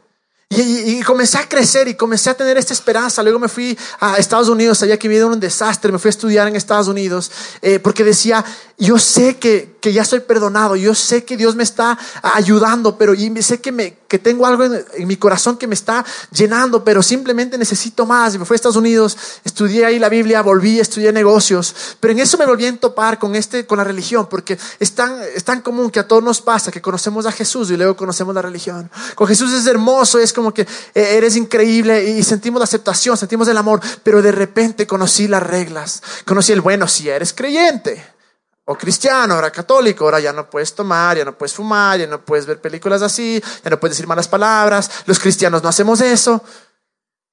Y, 0.54 1.02
comencé 1.04 1.38
a 1.38 1.48
crecer 1.48 1.88
y 1.88 1.94
comencé 1.94 2.30
a 2.30 2.34
tener 2.34 2.58
esta 2.58 2.74
esperanza. 2.74 3.24
Luego 3.24 3.40
me 3.40 3.48
fui 3.48 3.78
a 4.02 4.18
Estados 4.18 4.50
Unidos, 4.50 4.80
sabía 4.80 5.00
que 5.00 5.08
había 5.08 5.26
un 5.26 5.40
desastre, 5.40 5.94
me 5.94 5.98
fui 5.98 6.10
a 6.10 6.12
estudiar 6.12 6.46
en 6.46 6.58
Estados 6.58 6.90
Unidos, 6.90 7.32
eh, 7.62 7.80
porque 7.80 8.04
decía, 8.04 8.44
yo 8.78 9.00
sé 9.00 9.38
que, 9.38 9.71
que, 9.82 9.94
ya 9.94 10.06
soy 10.06 10.22
perdonado, 10.22 10.76
yo 10.76 10.96
sé 10.96 11.26
que 11.26 11.36
Dios 11.36 11.56
me 11.56 11.64
está 11.64 11.98
ayudando, 12.22 12.98
pero 12.98 13.14
y 13.14 13.42
sé 13.42 13.60
que, 13.60 13.72
me, 13.72 13.98
que 14.08 14.20
tengo 14.20 14.46
algo 14.46 14.64
en, 14.64 15.08
mi 15.08 15.18
corazón 15.18 15.58
que 15.58 15.68
me 15.68 15.74
está 15.74 16.06
llenando, 16.32 16.84
pero 16.84 17.02
simplemente 17.02 17.58
necesito 17.58 18.06
más. 18.06 18.38
Me 18.38 18.46
fui 18.46 18.54
a 18.54 18.58
Estados 18.58 18.76
Unidos, 18.76 19.18
estudié 19.44 19.86
ahí 19.86 20.00
la 20.00 20.10
Biblia, 20.10 20.42
volví, 20.42 20.80
estudié 20.80 21.12
negocios, 21.12 21.76
pero 22.00 22.14
en 22.14 22.20
eso 22.20 22.38
me 22.38 22.46
volví 22.46 22.66
a 22.66 22.78
topar 22.78 23.20
con, 23.20 23.36
este, 23.36 23.66
con 23.66 23.78
la 23.78 23.84
religión, 23.84 24.28
porque 24.30 24.58
es 24.80 24.94
tan, 24.94 25.22
es 25.36 25.44
tan 25.44 25.62
común 25.62 25.90
que 25.90 26.00
a 26.00 26.08
todos 26.08 26.24
nos 26.24 26.42
pasa 26.42 26.72
que 26.72 26.82
conocemos 26.82 27.26
a 27.26 27.32
Jesús 27.32 27.72
y 27.72 27.78
luego 27.78 27.96
conocemos 27.96 28.36
la 28.36 28.42
religión. 28.42 28.90
Con 29.16 29.28
Jesús 29.28 29.52
es 29.52 29.66
hermoso, 29.66 30.20
es 30.20 30.32
como 30.32 30.54
que 30.54 30.62
eh, 30.62 30.68
eres 30.94 31.36
increíble 31.36 32.10
y 32.10 32.24
sentimos 32.24 32.60
la 32.60 32.66
aceptación, 32.66 33.18
sentimos 33.18 33.48
el 33.48 33.58
amor, 33.58 33.82
pero 34.04 34.22
de 34.22 34.32
repente 34.32 34.86
conocí 34.88 35.28
las 35.28 35.44
reglas, 35.44 36.02
conocí 36.26 36.52
el 36.52 36.62
bueno, 36.62 36.88
si 36.88 37.10
eres 37.10 37.34
creyente 37.34 38.21
o 38.66 38.78
cristiano, 38.78 39.34
ahora 39.36 39.52
católico, 39.52 40.06
ahora 40.06 40.20
ya 40.20 40.34
no 40.34 40.50
puedes 40.50 40.74
tomar, 40.74 41.18
ya 41.18 41.26
no 41.26 41.38
puedes 41.38 41.54
fumar, 41.54 42.00
ya 42.00 42.08
no 42.08 42.24
puedes 42.24 42.46
ver 42.46 42.62
películas 42.62 43.02
así, 43.02 43.42
ya 43.64 43.70
no 43.70 43.80
puedes 43.80 43.98
decir 43.98 44.08
malas 44.08 44.28
palabras, 44.28 44.90
los 45.06 45.20
cristianos 45.20 45.64
no 45.64 45.70
hacemos 45.70 46.00
eso. 46.02 46.44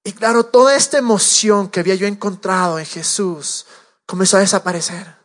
Y 0.04 0.12
claro, 0.12 0.44
toda 0.44 0.74
esta 0.74 0.98
emoción 0.98 1.68
que 1.68 1.80
había 1.80 1.94
yo 1.94 2.06
encontrado 2.06 2.78
en 2.78 2.86
Jesús 2.86 3.66
comenzó 4.06 4.38
a 4.38 4.40
desaparecer. 4.40 5.18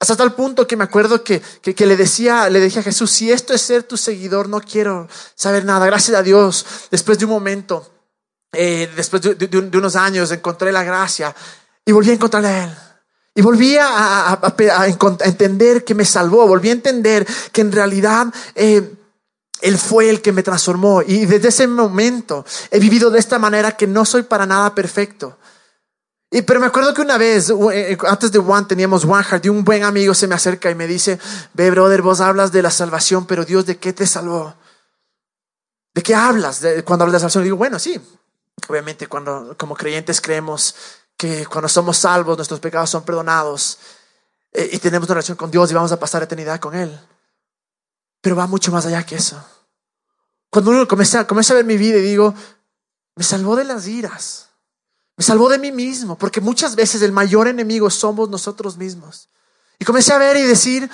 Hasta 0.00 0.16
tal 0.16 0.34
punto 0.34 0.66
que 0.66 0.76
me 0.76 0.84
acuerdo 0.84 1.24
que, 1.24 1.40
que, 1.40 1.86
le 1.86 1.96
decía, 1.96 2.48
le 2.50 2.60
dije 2.60 2.80
a 2.80 2.82
Jesús, 2.84 3.10
si 3.10 3.32
esto 3.32 3.52
es 3.52 3.62
ser 3.62 3.82
tu 3.82 3.96
seguidor, 3.96 4.48
no 4.48 4.60
quiero 4.60 5.08
saber 5.34 5.64
nada. 5.64 5.86
Gracias 5.86 6.16
a 6.16 6.22
Dios, 6.22 6.64
después 6.90 7.18
de 7.18 7.24
un 7.24 7.32
momento, 7.32 7.90
eh, 8.52 8.88
después 8.94 9.22
de, 9.22 9.58
unos 9.76 9.96
años, 9.96 10.30
encontré 10.30 10.70
la 10.70 10.84
gracia 10.84 11.34
y 11.84 11.90
volví 11.90 12.10
a 12.10 12.14
encontrarle 12.14 12.48
a 12.48 12.64
Él. 12.64 12.70
Y 13.34 13.42
volví 13.42 13.76
a, 13.76 14.32
a, 14.32 14.86
entender 15.24 15.84
que 15.84 15.94
me 15.94 16.04
salvó, 16.04 16.46
volví 16.46 16.70
a 16.70 16.72
entender 16.72 17.26
que 17.52 17.60
en 17.60 17.70
realidad 17.70 18.26
eh, 18.54 18.96
Él 19.60 19.78
fue 19.78 20.10
el 20.10 20.20
que 20.20 20.32
me 20.32 20.42
transformó. 20.42 21.02
Y 21.02 21.24
desde 21.26 21.48
ese 21.48 21.68
momento 21.68 22.44
he 22.70 22.80
vivido 22.80 23.10
de 23.10 23.20
esta 23.20 23.38
manera 23.38 23.76
que 23.76 23.86
no 23.86 24.04
soy 24.04 24.24
para 24.24 24.44
nada 24.44 24.74
perfecto. 24.74 25.38
Y, 26.30 26.42
pero 26.42 26.60
me 26.60 26.66
acuerdo 26.66 26.92
que 26.92 27.00
una 27.00 27.16
vez, 27.16 27.50
eh, 27.72 27.96
antes 28.06 28.32
de 28.32 28.38
One, 28.38 28.66
teníamos 28.66 29.04
One 29.04 29.24
Heart 29.24 29.46
y 29.46 29.48
un 29.48 29.64
buen 29.64 29.82
amigo 29.84 30.12
se 30.14 30.26
me 30.26 30.34
acerca 30.34 30.70
y 30.70 30.74
me 30.74 30.86
dice, 30.86 31.18
ve, 31.54 31.70
brother, 31.70 32.02
vos 32.02 32.20
hablas 32.20 32.52
de 32.52 32.62
la 32.62 32.70
salvación, 32.70 33.26
pero 33.26 33.44
Dios, 33.44 33.64
¿de 33.66 33.78
qué 33.78 33.92
te 33.92 34.06
salvó? 34.06 34.54
¿De 35.94 36.02
qué 36.02 36.14
hablas 36.14 36.60
cuando 36.84 37.04
hablas 37.04 37.14
de 37.14 37.18
salvación? 37.20 37.44
Y 37.44 37.46
digo, 37.46 37.56
bueno, 37.56 37.78
sí, 37.78 37.98
obviamente 38.68 39.06
cuando 39.06 39.54
como 39.56 39.74
creyentes 39.74 40.20
creemos 40.20 40.74
que 41.18 41.44
cuando 41.46 41.68
somos 41.68 41.98
salvos 41.98 42.38
nuestros 42.38 42.60
pecados 42.60 42.88
son 42.88 43.02
perdonados 43.02 43.78
eh, 44.52 44.70
y 44.72 44.78
tenemos 44.78 45.08
una 45.08 45.14
relación 45.14 45.36
con 45.36 45.50
Dios 45.50 45.68
y 45.70 45.74
vamos 45.74 45.90
a 45.90 45.98
pasar 45.98 46.22
eternidad 46.22 46.60
con 46.60 46.76
Él. 46.76 46.98
Pero 48.20 48.36
va 48.36 48.46
mucho 48.46 48.70
más 48.70 48.86
allá 48.86 49.04
que 49.04 49.16
eso. 49.16 49.44
Cuando 50.48 50.70
uno 50.70 50.86
comienza, 50.86 51.20
a 51.20 51.54
ver 51.54 51.64
mi 51.64 51.76
vida 51.76 51.98
y 51.98 52.02
digo, 52.02 52.32
me 53.16 53.24
salvó 53.24 53.56
de 53.56 53.64
las 53.64 53.88
iras, 53.88 54.48
me 55.16 55.24
salvó 55.24 55.48
de 55.48 55.58
mí 55.58 55.72
mismo, 55.72 56.16
porque 56.16 56.40
muchas 56.40 56.76
veces 56.76 57.02
el 57.02 57.10
mayor 57.10 57.48
enemigo 57.48 57.90
somos 57.90 58.30
nosotros 58.30 58.76
mismos. 58.76 59.28
Y 59.76 59.84
comencé 59.84 60.12
a 60.12 60.18
ver 60.18 60.36
y 60.36 60.42
decir, 60.42 60.88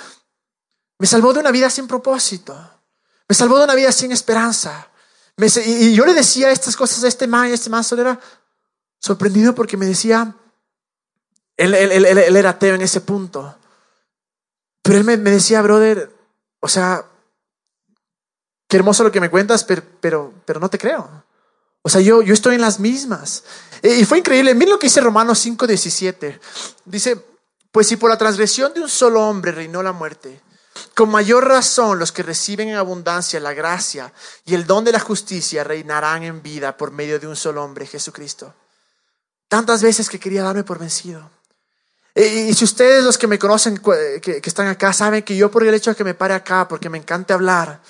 me 0.97 1.05
salvó 1.05 1.33
de 1.33 1.39
una 1.39 1.51
vida 1.51 1.69
sin 1.69 1.87
propósito, 1.87 2.57
me 3.27 3.35
salvó 3.35 3.59
de 3.59 3.65
una 3.65 3.75
vida 3.75 3.91
sin 3.91 4.11
esperanza. 4.11 4.89
y, 5.37 5.93
yo 5.93 6.03
le 6.03 6.15
decía 6.15 6.49
estas 6.49 6.75
cosas 6.75 7.03
a 7.03 7.07
este 7.07 7.27
man, 7.27 7.47
y 7.47 7.53
este 7.53 7.69
man 7.69 7.83
solo 7.83 8.01
era 8.01 8.19
sorprendido 9.05 9.53
porque 9.53 9.77
me 9.77 9.85
decía, 9.85 10.35
él, 11.57 11.75
era 11.75 12.49
ateo 12.49 12.73
en 12.73 12.81
ese 12.81 13.01
punto, 13.01 13.55
pero 14.81 14.97
él 14.97 15.03
me, 15.03 15.17
decía, 15.17 15.61
brother, 15.61 16.11
o 16.59 16.67
sea, 16.67 17.05
qué 18.67 18.77
hermoso 18.77 19.03
lo 19.03 19.11
que 19.11 19.21
me 19.21 19.29
cuentas, 19.29 19.63
pero, 19.63 19.83
pero, 20.01 20.59
no 20.59 20.69
te 20.69 20.79
creo. 20.79 21.23
O 21.83 21.89
sea, 21.89 22.01
yo, 22.01 22.23
yo 22.23 22.33
estoy 22.33 22.55
en 22.55 22.61
las 22.61 22.79
mismas. 22.79 23.43
Y 23.83 24.05
fue 24.05 24.17
increíble. 24.17 24.55
Miren 24.55 24.71
lo 24.71 24.79
que 24.79 24.87
dice 24.87 25.01
Romanos 25.01 25.45
5:17. 25.45 26.39
Dice, 26.85 27.23
pues 27.71 27.87
si 27.87 27.97
por 27.97 28.09
la 28.09 28.17
transgresión 28.17 28.73
de 28.73 28.81
un 28.81 28.89
solo 28.89 29.21
hombre 29.21 29.51
reinó 29.51 29.83
la 29.83 29.91
muerte, 29.91 30.41
con 30.95 31.09
mayor 31.09 31.47
razón 31.47 31.99
los 31.99 32.11
que 32.11 32.23
reciben 32.23 32.69
en 32.69 32.75
abundancia 32.75 33.39
la 33.39 33.53
gracia 33.53 34.11
y 34.45 34.55
el 34.55 34.65
don 34.65 34.83
de 34.83 34.93
la 34.93 34.99
justicia 34.99 35.63
reinarán 35.63 36.23
en 36.23 36.41
vida 36.41 36.75
por 36.75 36.89
medio 36.89 37.19
de 37.19 37.27
un 37.27 37.35
solo 37.35 37.63
hombre, 37.63 37.85
Jesucristo. 37.85 38.55
Tantas 39.47 39.81
veces 39.81 40.09
que 40.09 40.19
quería 40.19 40.43
darme 40.43 40.63
por 40.63 40.79
vencido. 40.79 41.29
Y, 42.13 42.53
si 42.53 42.63
ustedes 42.63 43.03
los 43.03 43.17
que 43.17 43.27
me 43.27 43.37
conocen, 43.37 43.77
que, 43.77 44.41
que 44.41 44.49
están 44.49 44.67
acá, 44.67 44.93
saben 44.93 45.23
que 45.23 45.35
yo 45.35 45.51
por 45.51 45.63
el 45.63 45.73
hecho 45.73 45.91
de 45.91 45.95
que 45.95 46.03
me 46.03 46.13
pare 46.13 46.33
acá, 46.33 46.67
porque 46.67 46.89
me 46.89 46.97
encanta 46.97 47.33
hablar, 47.33 47.81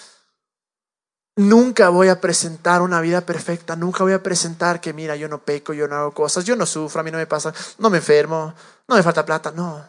Nunca 1.37 1.89
voy 1.89 2.07
a 2.07 2.21
presentar 2.21 2.81
una 2.81 3.01
vida 3.01 3.19
perfecta, 3.19 3.75
nunca 3.75 4.03
voy 4.03 4.13
a 4.13 4.23
presentar 4.23 4.79
que 4.79 4.93
mira, 4.93 5.17
yo 5.17 5.27
no 5.27 5.39
peco, 5.39 5.73
yo 5.73 5.85
no 5.85 5.95
hago 5.95 6.13
cosas, 6.13 6.45
yo 6.45 6.55
no 6.55 6.65
sufro, 6.65 7.01
a 7.01 7.03
mí 7.03 7.11
no 7.11 7.17
me 7.17 7.27
pasa, 7.27 7.53
no 7.77 7.89
me 7.89 7.97
enfermo, 7.97 8.53
no 8.87 8.95
me 8.95 9.03
falta 9.03 9.25
plata, 9.25 9.51
no. 9.51 9.85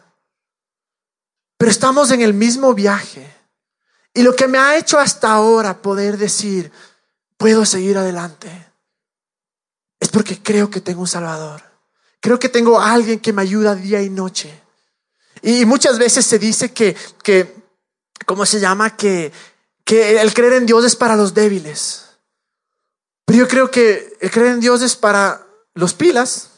Pero 1.57 1.71
estamos 1.71 2.11
en 2.11 2.21
el 2.21 2.33
mismo 2.33 2.73
viaje. 2.73 3.33
Y 4.13 4.23
lo 4.23 4.35
que 4.35 4.49
me 4.49 4.57
ha 4.57 4.77
hecho 4.77 4.99
hasta 4.99 5.31
ahora 5.31 5.81
poder 5.81 6.17
decir, 6.17 6.69
puedo 7.37 7.63
seguir 7.63 7.97
adelante, 7.97 8.49
es 10.07 10.11
porque 10.11 10.41
creo 10.41 10.69
que 10.69 10.81
tengo 10.81 11.01
un 11.01 11.07
Salvador. 11.07 11.61
Creo 12.19 12.39
que 12.39 12.49
tengo 12.49 12.79
alguien 12.79 13.19
que 13.19 13.33
me 13.33 13.41
ayuda 13.41 13.75
día 13.75 14.01
y 14.01 14.09
noche. 14.09 14.51
Y 15.41 15.65
muchas 15.65 15.99
veces 15.99 16.25
se 16.25 16.39
dice 16.39 16.73
que, 16.73 16.95
que 17.21 17.55
¿cómo 18.25 18.45
se 18.45 18.59
llama? 18.59 18.95
Que 18.95 19.31
que 19.87 20.19
el 20.19 20.33
creer 20.33 20.53
en 20.53 20.65
Dios 20.65 20.83
es 20.83 20.97
para 20.97 21.15
los 21.15 21.33
débiles. 21.33 22.03
Pero 23.25 23.39
yo 23.39 23.47
creo 23.47 23.71
que 23.71 24.17
el 24.19 24.29
creer 24.29 24.47
en 24.47 24.59
Dios 24.59 24.81
es 24.81 24.97
para 24.97 25.47
los 25.75 25.93
pilas. 25.93 26.49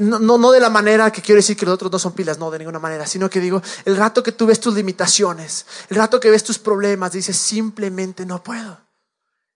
No, 0.00 0.18
no, 0.18 0.50
de 0.50 0.60
la 0.60 0.70
manera 0.70 1.12
que 1.12 1.20
quiero 1.20 1.36
decir 1.36 1.54
que 1.54 1.66
los 1.66 1.74
otros 1.74 1.92
no 1.92 1.98
son 1.98 2.14
pilas, 2.14 2.38
no 2.38 2.50
de 2.50 2.58
ninguna 2.58 2.78
manera, 2.78 3.06
sino 3.06 3.28
que 3.28 3.40
digo, 3.40 3.62
el 3.84 3.96
rato 3.96 4.22
que 4.22 4.32
tú 4.32 4.46
ves 4.46 4.58
tus 4.58 4.74
limitaciones, 4.74 5.66
el 5.90 5.96
rato 5.96 6.18
que 6.18 6.30
ves 6.30 6.44
tus 6.44 6.58
problemas, 6.58 7.12
dices, 7.12 7.36
simplemente 7.36 8.24
no 8.24 8.42
puedo, 8.42 8.78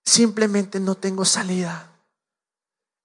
simplemente 0.04 0.80
no 0.80 0.94
tengo 0.94 1.24
salida. 1.24 1.92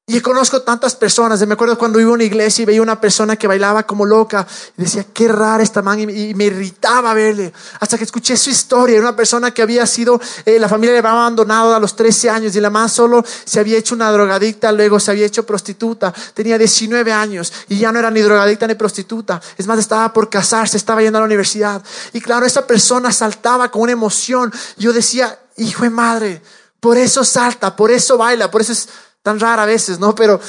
Y 0.10 0.22
conozco 0.22 0.62
tantas 0.62 0.96
personas. 0.96 1.46
Me 1.46 1.56
acuerdo 1.56 1.78
cuando 1.78 2.00
iba 2.00 2.10
a 2.10 2.14
una 2.14 2.24
iglesia 2.24 2.64
y 2.64 2.66
veía 2.66 2.82
una 2.82 3.02
persona 3.02 3.36
que 3.36 3.46
bailaba 3.46 3.84
como 3.84 4.06
loca. 4.06 4.48
Y 4.78 4.84
decía, 4.84 5.06
qué 5.14 5.28
rara 5.28 5.62
esta 5.62 5.82
man. 5.82 6.00
Y 6.00 6.34
me 6.34 6.46
irritaba 6.46 7.14
verle. 7.14 7.52
Hasta 7.82 7.98
que 7.98 8.06
escuché 8.06 8.38
su 8.38 8.50
historia. 8.50 9.02
Una 9.02 9.18
persona 9.18 9.52
que 9.52 9.62
había 9.62 9.86
sido, 9.86 10.18
eh, 10.46 10.60
la 10.60 10.70
familia 10.70 10.94
le 10.94 11.00
había 11.00 11.12
abandonado 11.12 11.76
a 11.76 11.80
los 11.82 11.94
13 11.94 12.30
años. 12.30 12.56
Y 12.56 12.62
la 12.62 12.70
man 12.70 12.88
solo 12.88 13.22
se 13.44 13.60
había 13.60 13.78
hecho 13.78 13.96
una 13.96 14.10
drogadicta. 14.10 14.72
Luego 14.72 14.98
se 14.98 15.12
había 15.12 15.26
hecho 15.26 15.46
prostituta. 15.46 16.14
Tenía 16.34 16.58
19 16.58 17.12
años. 17.12 17.52
Y 17.68 17.78
ya 17.78 17.92
no 17.92 18.00
era 18.00 18.10
ni 18.10 18.22
drogadicta 18.22 18.66
ni 18.66 18.76
prostituta. 18.76 19.42
Es 19.58 19.68
más, 19.68 19.78
estaba 19.78 20.14
por 20.14 20.30
casarse. 20.30 20.78
Estaba 20.78 21.02
yendo 21.02 21.18
a 21.18 21.22
la 21.22 21.26
universidad. 21.26 21.84
Y 22.14 22.22
claro, 22.22 22.46
esa 22.46 22.66
persona 22.66 23.12
saltaba 23.12 23.70
con 23.70 23.82
una 23.82 23.92
emoción. 23.92 24.54
Yo 24.78 24.94
decía, 24.94 25.38
hijo 25.58 25.84
de 25.84 25.90
madre. 25.90 26.42
Por 26.80 26.98
eso 26.98 27.24
salta. 27.24 27.76
Por 27.76 27.92
eso 27.92 28.18
baila. 28.18 28.50
Por 28.52 28.62
eso 28.62 28.74
es 28.74 28.90
tan 29.22 29.40
rara 29.40 29.64
a 29.64 29.66
veces, 29.66 30.00
¿no? 30.00 30.16
Pero 30.16 30.40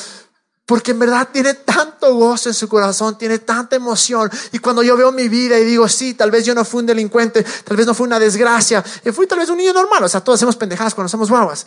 porque 0.69 0.91
en 0.91 0.99
verdad 0.99 1.31
tiene 1.33 1.55
tanto 1.55 2.15
gozo 2.15 2.51
en 2.51 2.55
su 2.55 2.69
corazón, 2.69 3.17
tiene 3.17 3.39
tanta 3.39 3.75
emoción. 3.75 4.31
Y 4.53 4.59
cuando 4.59 4.83
yo 4.83 4.99
veo 4.99 5.11
mi 5.11 5.27
vida 5.27 5.59
y 5.59 5.65
digo, 5.65 5.89
sí, 5.89 6.13
tal 6.13 6.31
vez 6.31 6.45
yo 6.45 6.55
no 6.55 6.63
fui 6.63 6.81
un 6.81 6.87
delincuente, 6.87 7.43
tal 7.65 7.75
vez 7.75 7.87
no 7.87 7.95
fue 7.95 8.07
una 8.07 8.19
desgracia, 8.19 8.85
y 9.03 9.11
fui 9.11 9.27
tal 9.27 9.39
vez 9.39 9.49
un 9.49 9.57
niño 9.57 9.73
normal, 9.73 10.05
o 10.05 10.09
sea, 10.11 10.21
todos 10.21 10.39
hacemos 10.39 10.57
pendejadas 10.57 10.95
cuando 10.95 11.09
somos 11.09 11.31
guaguas. 11.31 11.67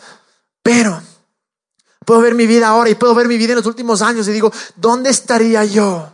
Pero 0.62 1.02
puedo 2.06 2.20
ver 2.20 2.36
mi 2.36 2.46
vida 2.46 2.68
ahora 2.68 2.90
y 2.90 2.94
puedo 2.94 3.12
ver 3.12 3.26
mi 3.26 3.38
vida 3.38 3.54
en 3.54 3.56
los 3.56 3.66
últimos 3.66 4.02
años 4.02 4.28
y 4.28 4.32
digo, 4.32 4.52
¿dónde 4.76 5.10
estaría 5.10 5.64
yo? 5.64 6.08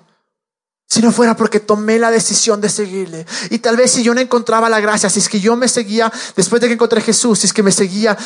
Si 0.89 1.03
no 1.03 1.13
fuera 1.13 1.37
porque 1.37 1.61
tomé 1.61 1.99
la 1.99 2.11
decisión 2.11 2.61
de 2.61 2.71
seguirle. 2.71 3.27
Y 3.51 3.59
tal 3.59 3.77
vez 3.77 3.91
si 3.91 4.03
yo 4.03 4.15
no 4.15 4.21
encontraba 4.21 4.71
la 4.71 4.81
gracia, 4.81 5.11
si 5.11 5.19
es 5.19 5.29
que 5.29 5.39
yo 5.39 5.55
me 5.55 5.69
seguía, 5.69 6.11
después 6.35 6.63
de 6.63 6.69
que 6.69 6.75
encontré 6.75 7.03
Jesús, 7.03 7.41
si 7.41 7.47
es 7.47 7.53
que 7.53 7.63
me 7.63 7.73
seguía 7.73 8.17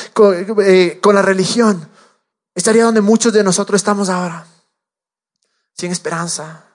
eh, 0.64 0.98
con 1.02 1.14
la 1.14 1.22
religión, 1.22 1.88
Estaría 2.54 2.84
donde 2.84 3.00
muchos 3.00 3.32
de 3.32 3.42
nosotros 3.42 3.80
estamos 3.80 4.08
ahora, 4.08 4.46
sin 5.74 5.90
esperanza, 5.90 6.71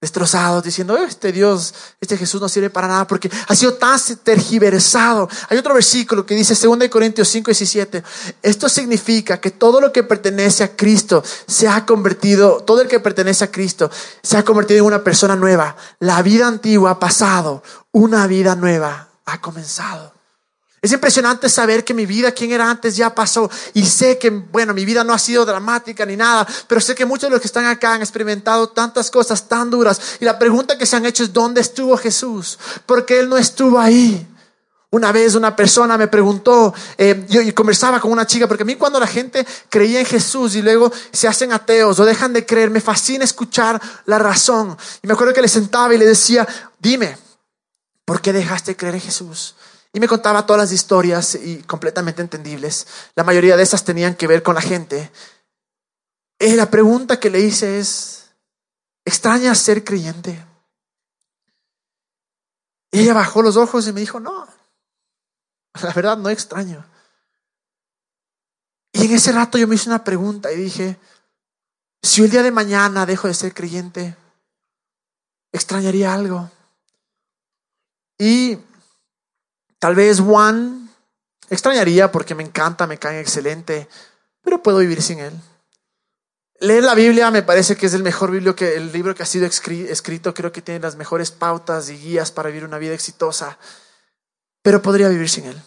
destrozados, 0.00 0.62
diciendo, 0.62 0.96
este 0.98 1.32
Dios, 1.32 1.74
este 2.00 2.18
Jesús 2.18 2.40
no 2.40 2.48
sirve 2.48 2.68
para 2.68 2.86
nada 2.86 3.06
porque 3.06 3.30
ha 3.48 3.56
sido 3.56 3.74
tan 3.74 3.98
tergiversado. 4.22 5.28
Hay 5.48 5.56
otro 5.56 5.74
versículo 5.74 6.26
que 6.26 6.34
dice 6.34 6.54
2 6.54 6.88
Corintios 6.88 7.28
5, 7.28 7.50
17, 7.50 8.04
esto 8.42 8.68
significa 8.68 9.40
que 9.40 9.50
todo 9.50 9.80
lo 9.80 9.92
que 9.92 10.02
pertenece 10.02 10.64
a 10.64 10.76
Cristo 10.76 11.24
se 11.46 11.66
ha 11.66 11.86
convertido, 11.86 12.58
todo 12.58 12.82
el 12.82 12.88
que 12.88 13.00
pertenece 13.00 13.44
a 13.44 13.50
Cristo 13.50 13.90
se 14.22 14.36
ha 14.36 14.44
convertido 14.44 14.80
en 14.80 14.86
una 14.86 15.02
persona 15.02 15.34
nueva. 15.34 15.76
La 15.98 16.20
vida 16.22 16.46
antigua 16.46 16.92
ha 16.92 16.98
pasado, 16.98 17.62
una 17.92 18.26
vida 18.26 18.54
nueva 18.54 19.08
ha 19.24 19.40
comenzado. 19.40 20.15
Es 20.82 20.92
impresionante 20.92 21.48
saber 21.48 21.84
que 21.84 21.94
mi 21.94 22.06
vida, 22.06 22.32
quien 22.32 22.52
era 22.52 22.70
antes, 22.70 22.96
ya 22.96 23.14
pasó. 23.14 23.50
Y 23.74 23.84
sé 23.86 24.18
que, 24.18 24.30
bueno, 24.30 24.74
mi 24.74 24.84
vida 24.84 25.02
no 25.02 25.12
ha 25.12 25.18
sido 25.18 25.44
dramática 25.44 26.04
ni 26.04 26.16
nada, 26.16 26.46
pero 26.68 26.80
sé 26.80 26.94
que 26.94 27.06
muchos 27.06 27.28
de 27.28 27.30
los 27.30 27.40
que 27.40 27.48
están 27.48 27.64
acá 27.64 27.94
han 27.94 28.02
experimentado 28.02 28.68
tantas 28.68 29.10
cosas 29.10 29.48
tan 29.48 29.70
duras. 29.70 30.00
Y 30.20 30.24
la 30.24 30.38
pregunta 30.38 30.78
que 30.78 30.86
se 30.86 30.96
han 30.96 31.06
hecho 31.06 31.24
es, 31.24 31.32
¿dónde 31.32 31.60
estuvo 31.60 31.96
Jesús? 31.96 32.58
Porque 32.84 33.18
Él 33.18 33.28
no 33.28 33.36
estuvo 33.36 33.78
ahí. 33.78 34.28
Una 34.90 35.10
vez 35.10 35.34
una 35.34 35.56
persona 35.56 35.98
me 35.98 36.06
preguntó, 36.06 36.72
eh, 36.96 37.26
yo 37.28 37.42
conversaba 37.54 37.98
con 38.00 38.12
una 38.12 38.26
chica, 38.26 38.46
porque 38.46 38.62
a 38.62 38.66
mí 38.66 38.76
cuando 38.76 39.00
la 39.00 39.06
gente 39.06 39.44
creía 39.68 39.98
en 39.98 40.06
Jesús 40.06 40.54
y 40.54 40.62
luego 40.62 40.92
se 41.10 41.26
hacen 41.26 41.52
ateos 41.52 41.98
o 41.98 42.04
dejan 42.04 42.32
de 42.32 42.46
creer, 42.46 42.70
me 42.70 42.80
fascina 42.80 43.24
escuchar 43.24 43.80
la 44.04 44.18
razón. 44.18 44.76
Y 45.02 45.06
me 45.06 45.14
acuerdo 45.14 45.34
que 45.34 45.42
le 45.42 45.48
sentaba 45.48 45.92
y 45.94 45.98
le 45.98 46.06
decía, 46.06 46.46
dime, 46.78 47.18
¿por 48.04 48.20
qué 48.20 48.32
dejaste 48.32 48.72
de 48.72 48.76
creer 48.76 48.94
en 48.94 49.00
Jesús? 49.00 49.56
Y 49.96 49.98
me 49.98 50.08
contaba 50.08 50.44
todas 50.44 50.60
las 50.60 50.72
historias 50.72 51.36
y 51.36 51.62
completamente 51.62 52.20
entendibles. 52.20 52.86
La 53.14 53.24
mayoría 53.24 53.56
de 53.56 53.62
esas 53.62 53.82
tenían 53.82 54.14
que 54.14 54.26
ver 54.26 54.42
con 54.42 54.54
la 54.54 54.60
gente. 54.60 55.10
Y 56.38 56.54
la 56.54 56.70
pregunta 56.70 57.18
que 57.18 57.30
le 57.30 57.40
hice 57.40 57.78
es, 57.78 58.30
¿extraña 59.06 59.54
ser 59.54 59.84
creyente? 59.84 60.44
Y 62.90 63.00
ella 63.00 63.14
bajó 63.14 63.40
los 63.40 63.56
ojos 63.56 63.88
y 63.88 63.94
me 63.94 64.00
dijo, 64.00 64.20
no, 64.20 64.46
la 65.82 65.92
verdad 65.94 66.18
no 66.18 66.28
extraño. 66.28 66.84
Y 68.92 69.06
en 69.06 69.12
ese 69.12 69.32
rato 69.32 69.56
yo 69.56 69.66
me 69.66 69.76
hice 69.76 69.88
una 69.88 70.04
pregunta 70.04 70.52
y 70.52 70.56
dije, 70.56 71.00
si 72.02 72.22
el 72.22 72.28
día 72.28 72.42
de 72.42 72.50
mañana 72.50 73.06
dejo 73.06 73.28
de 73.28 73.34
ser 73.34 73.54
creyente, 73.54 74.14
¿extrañaría 75.52 76.12
algo? 76.12 76.50
Y 78.18 78.58
Tal 79.86 79.94
vez 79.94 80.18
Juan 80.18 80.90
extrañaría 81.48 82.10
porque 82.10 82.34
me 82.34 82.42
encanta, 82.42 82.88
me 82.88 82.98
cae 82.98 83.20
excelente, 83.20 83.86
pero 84.42 84.60
puedo 84.60 84.78
vivir 84.78 85.00
sin 85.00 85.20
él. 85.20 85.32
Leer 86.58 86.82
la 86.82 86.96
Biblia 86.96 87.30
me 87.30 87.44
parece 87.44 87.76
que 87.76 87.86
es 87.86 87.94
el 87.94 88.02
mejor 88.02 88.30
libro 88.32 88.56
que, 88.56 88.74
el 88.74 88.90
libro 88.90 89.14
que 89.14 89.22
ha 89.22 89.26
sido 89.26 89.46
escrito. 89.46 90.34
Creo 90.34 90.50
que 90.50 90.60
tiene 90.60 90.80
las 90.80 90.96
mejores 90.96 91.30
pautas 91.30 91.88
y 91.88 91.98
guías 91.98 92.32
para 92.32 92.48
vivir 92.48 92.64
una 92.64 92.78
vida 92.78 92.94
exitosa, 92.94 93.58
pero 94.60 94.82
podría 94.82 95.08
vivir 95.08 95.28
sin 95.28 95.44
él. 95.44 95.62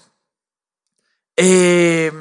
Eh, 1.37 2.11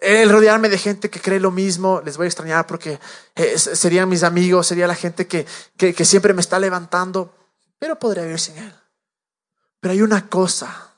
el 0.00 0.30
rodearme 0.30 0.68
de 0.68 0.78
gente 0.78 1.10
que 1.10 1.20
cree 1.20 1.40
lo 1.40 1.50
mismo, 1.50 2.02
les 2.04 2.18
voy 2.18 2.26
a 2.26 2.28
extrañar 2.28 2.68
porque 2.68 3.00
eh, 3.34 3.58
serían 3.58 4.08
mis 4.08 4.22
amigos, 4.22 4.68
sería 4.68 4.86
la 4.86 4.94
gente 4.94 5.26
que, 5.26 5.44
que, 5.76 5.92
que 5.92 6.04
siempre 6.04 6.34
me 6.34 6.40
está 6.40 6.60
levantando, 6.60 7.34
pero 7.80 7.98
podría 7.98 8.22
vivir 8.22 8.38
sin 8.38 8.58
Él. 8.58 8.72
Pero 9.80 9.90
hay 9.90 10.02
una 10.02 10.28
cosa 10.28 10.90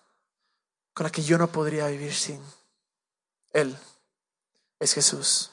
con 0.94 1.04
la 1.04 1.10
que 1.10 1.22
yo 1.22 1.36
no 1.36 1.48
podría 1.48 1.88
vivir 1.88 2.14
sin 2.14 2.40
Él, 3.52 3.76
es 4.78 4.94
Jesús. 4.94 5.50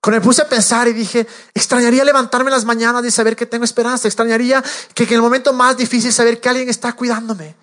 Cuando 0.00 0.20
me 0.20 0.24
puse 0.24 0.42
a 0.42 0.48
pensar 0.48 0.88
y 0.88 0.92
dije, 0.92 1.26
extrañaría 1.52 2.04
levantarme 2.04 2.50
las 2.50 2.64
mañanas 2.64 3.04
y 3.04 3.10
saber 3.10 3.36
que 3.36 3.46
tengo 3.46 3.64
esperanza, 3.64 4.08
extrañaría 4.08 4.64
que, 4.94 5.04
en 5.04 5.14
el 5.14 5.20
momento 5.20 5.52
más 5.52 5.76
difícil 5.76 6.12
saber 6.12 6.40
que 6.40 6.48
alguien 6.48 6.68
está 6.68 6.92
cuidándome. 6.94 7.56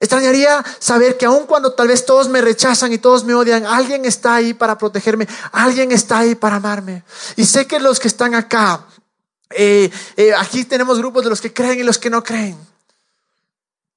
Extrañaría 0.00 0.64
saber 0.80 1.16
que 1.16 1.26
aun 1.26 1.46
cuando 1.46 1.72
tal 1.72 1.88
vez 1.88 2.04
todos 2.04 2.28
me 2.28 2.40
rechazan 2.40 2.92
y 2.92 2.98
todos 2.98 3.24
me 3.24 3.34
odian, 3.34 3.64
alguien 3.64 4.04
está 4.06 4.34
ahí 4.34 4.54
para 4.54 4.76
protegerme, 4.76 5.28
alguien 5.52 5.92
está 5.92 6.18
ahí 6.18 6.34
para 6.34 6.56
amarme. 6.56 7.04
Y 7.36 7.44
sé 7.44 7.66
que 7.66 7.78
los 7.78 8.00
que 8.00 8.08
están 8.08 8.34
acá, 8.34 8.86
eh, 9.50 9.90
eh, 10.16 10.34
aquí 10.34 10.64
tenemos 10.64 10.98
grupos 10.98 11.22
de 11.22 11.30
los 11.30 11.40
que 11.40 11.52
creen 11.52 11.78
y 11.78 11.84
los 11.84 11.98
que 11.98 12.10
no 12.10 12.24
creen. 12.24 12.73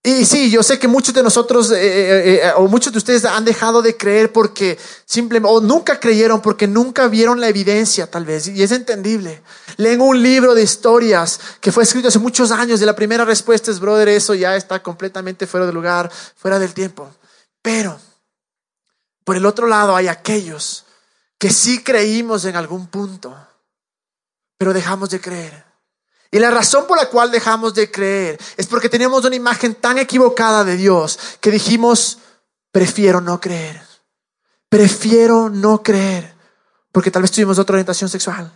Y 0.07 0.23
sí, 0.23 0.49
yo 0.49 0.63
sé 0.63 0.79
que 0.79 0.87
muchos 0.87 1.13
de 1.13 1.21
nosotros 1.21 1.69
eh, 1.69 1.75
eh, 1.75 2.39
eh, 2.41 2.51
o 2.55 2.69
muchos 2.69 2.93
de 2.93 2.97
ustedes 2.97 3.25
han 3.25 3.43
dejado 3.43 3.81
de 3.81 3.97
creer 3.97 4.31
porque 4.31 4.79
simplemente, 5.03 5.53
o 5.53 5.59
nunca 5.59 5.99
creyeron 5.99 6.41
porque 6.41 6.65
nunca 6.65 7.09
vieron 7.09 7.41
la 7.41 7.49
evidencia 7.49 8.09
tal 8.09 8.23
vez, 8.23 8.47
y 8.47 8.63
es 8.63 8.71
entendible. 8.71 9.43
Leen 9.75 9.99
un 9.99 10.23
libro 10.23 10.55
de 10.55 10.63
historias 10.63 11.41
que 11.59 11.73
fue 11.73 11.83
escrito 11.83 12.07
hace 12.07 12.19
muchos 12.19 12.51
años 12.51 12.81
y 12.81 12.85
la 12.85 12.95
primera 12.95 13.25
respuesta 13.25 13.69
es, 13.69 13.81
brother, 13.81 14.07
eso 14.07 14.33
ya 14.33 14.55
está 14.55 14.81
completamente 14.81 15.45
fuera 15.45 15.65
de 15.65 15.73
lugar, 15.73 16.09
fuera 16.37 16.57
del 16.57 16.73
tiempo. 16.73 17.13
Pero, 17.61 17.99
por 19.25 19.35
el 19.35 19.45
otro 19.45 19.67
lado 19.67 19.93
hay 19.93 20.07
aquellos 20.07 20.85
que 21.37 21.49
sí 21.49 21.83
creímos 21.83 22.45
en 22.45 22.55
algún 22.55 22.87
punto, 22.87 23.35
pero 24.57 24.71
dejamos 24.71 25.09
de 25.09 25.19
creer. 25.19 25.66
Y 26.31 26.39
la 26.39 26.51
razón 26.51 26.85
por 26.87 26.97
la 26.97 27.09
cual 27.09 27.31
dejamos 27.31 27.73
de 27.73 27.89
creer 27.89 28.37
es 28.57 28.67
porque 28.67 28.89
teníamos 28.89 29.23
una 29.25 29.35
imagen 29.35 29.75
tan 29.75 29.97
equivocada 29.97 30.63
de 30.63 30.75
Dios 30.75 31.17
que 31.39 31.51
dijimos, 31.51 32.19
prefiero 32.71 33.21
no 33.21 33.39
creer. 33.39 33.81
Prefiero 34.69 35.49
no 35.49 35.81
creer. 35.81 36.35
Porque 36.91 37.11
tal 37.11 37.21
vez 37.21 37.31
tuvimos 37.31 37.59
otra 37.59 37.75
orientación 37.75 38.09
sexual. 38.09 38.51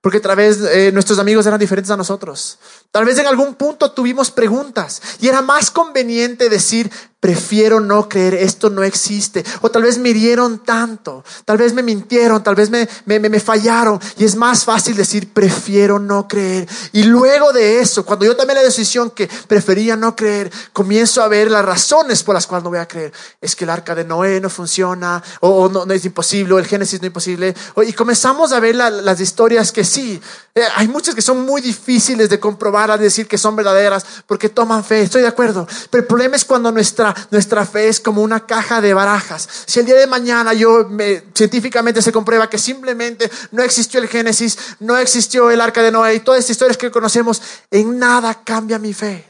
Porque 0.00 0.20
tal 0.20 0.36
vez 0.36 0.60
eh, 0.60 0.90
nuestros 0.92 1.18
amigos 1.18 1.46
eran 1.46 1.58
diferentes 1.58 1.90
a 1.90 1.96
nosotros. 1.96 2.58
Tal 2.90 3.06
vez 3.06 3.16
en 3.18 3.26
algún 3.26 3.54
punto 3.54 3.92
tuvimos 3.92 4.30
preguntas 4.30 5.00
y 5.20 5.28
era 5.28 5.40
más 5.40 5.70
conveniente 5.70 6.50
decir, 6.50 6.90
prefiero 7.24 7.80
no 7.80 8.06
creer, 8.06 8.34
esto 8.34 8.68
no 8.68 8.82
existe. 8.82 9.42
O 9.62 9.70
tal 9.70 9.84
vez 9.84 9.96
me 9.96 10.10
hirieron 10.10 10.58
tanto, 10.58 11.24
tal 11.46 11.56
vez 11.56 11.72
me 11.72 11.82
mintieron, 11.82 12.42
tal 12.42 12.54
vez 12.54 12.68
me, 12.68 12.86
me, 13.06 13.18
me, 13.18 13.40
fallaron. 13.40 13.98
Y 14.18 14.26
es 14.26 14.36
más 14.36 14.66
fácil 14.66 14.94
decir, 14.94 15.32
prefiero 15.32 15.98
no 15.98 16.28
creer. 16.28 16.68
Y 16.92 17.04
luego 17.04 17.50
de 17.54 17.80
eso, 17.80 18.04
cuando 18.04 18.26
yo 18.26 18.36
tomé 18.36 18.52
la 18.52 18.62
decisión 18.62 19.10
que 19.10 19.26
prefería 19.48 19.96
no 19.96 20.14
creer, 20.14 20.52
comienzo 20.74 21.22
a 21.22 21.28
ver 21.28 21.50
las 21.50 21.64
razones 21.64 22.22
por 22.22 22.34
las 22.34 22.46
cuales 22.46 22.62
no 22.62 22.68
voy 22.68 22.78
a 22.78 22.86
creer. 22.86 23.10
Es 23.40 23.56
que 23.56 23.64
el 23.64 23.70
arca 23.70 23.94
de 23.94 24.04
Noé 24.04 24.38
no 24.38 24.50
funciona, 24.50 25.22
o, 25.40 25.70
no, 25.70 25.90
es 25.94 26.04
imposible, 26.04 26.52
o 26.52 26.58
el 26.58 26.66
Génesis 26.66 27.00
no 27.00 27.06
es 27.06 27.08
imposible. 27.08 27.54
y 27.86 27.94
comenzamos 27.94 28.52
a 28.52 28.60
ver 28.60 28.74
las 28.74 29.18
historias 29.18 29.72
que 29.72 29.82
sí. 29.82 30.20
Eh, 30.54 30.60
hay 30.76 30.88
muchas 30.88 31.14
que 31.14 31.22
son 31.22 31.40
muy 31.46 31.62
difíciles 31.62 32.28
de 32.28 32.38
comprobar, 32.38 32.90
a 32.90 32.98
decir 32.98 33.26
que 33.26 33.38
son 33.38 33.56
verdaderas, 33.56 34.04
porque 34.26 34.50
toman 34.50 34.84
fe. 34.84 35.00
Estoy 35.00 35.22
de 35.22 35.28
acuerdo. 35.28 35.66
Pero 35.88 36.02
el 36.02 36.06
problema 36.06 36.36
es 36.36 36.44
cuando 36.44 36.70
nuestra 36.70 37.13
nuestra 37.30 37.64
fe 37.66 37.88
es 37.88 38.00
como 38.00 38.22
una 38.22 38.46
caja 38.46 38.80
de 38.80 38.94
barajas. 38.94 39.48
Si 39.66 39.80
el 39.80 39.86
día 39.86 39.96
de 39.96 40.06
mañana 40.06 40.52
yo 40.52 40.88
científicamente 41.34 42.02
se 42.02 42.12
comprueba 42.12 42.48
que 42.50 42.58
simplemente 42.58 43.30
no 43.52 43.62
existió 43.62 44.00
el 44.00 44.08
Génesis, 44.08 44.58
no 44.80 44.96
existió 44.96 45.50
el 45.50 45.60
arca 45.60 45.82
de 45.82 45.90
Noé 45.90 46.14
y 46.14 46.20
todas 46.20 46.40
estas 46.40 46.52
historias 46.52 46.76
que 46.76 46.90
conocemos, 46.90 47.42
en 47.70 47.98
nada 47.98 48.42
cambia 48.44 48.78
mi 48.78 48.92
fe. 48.94 49.28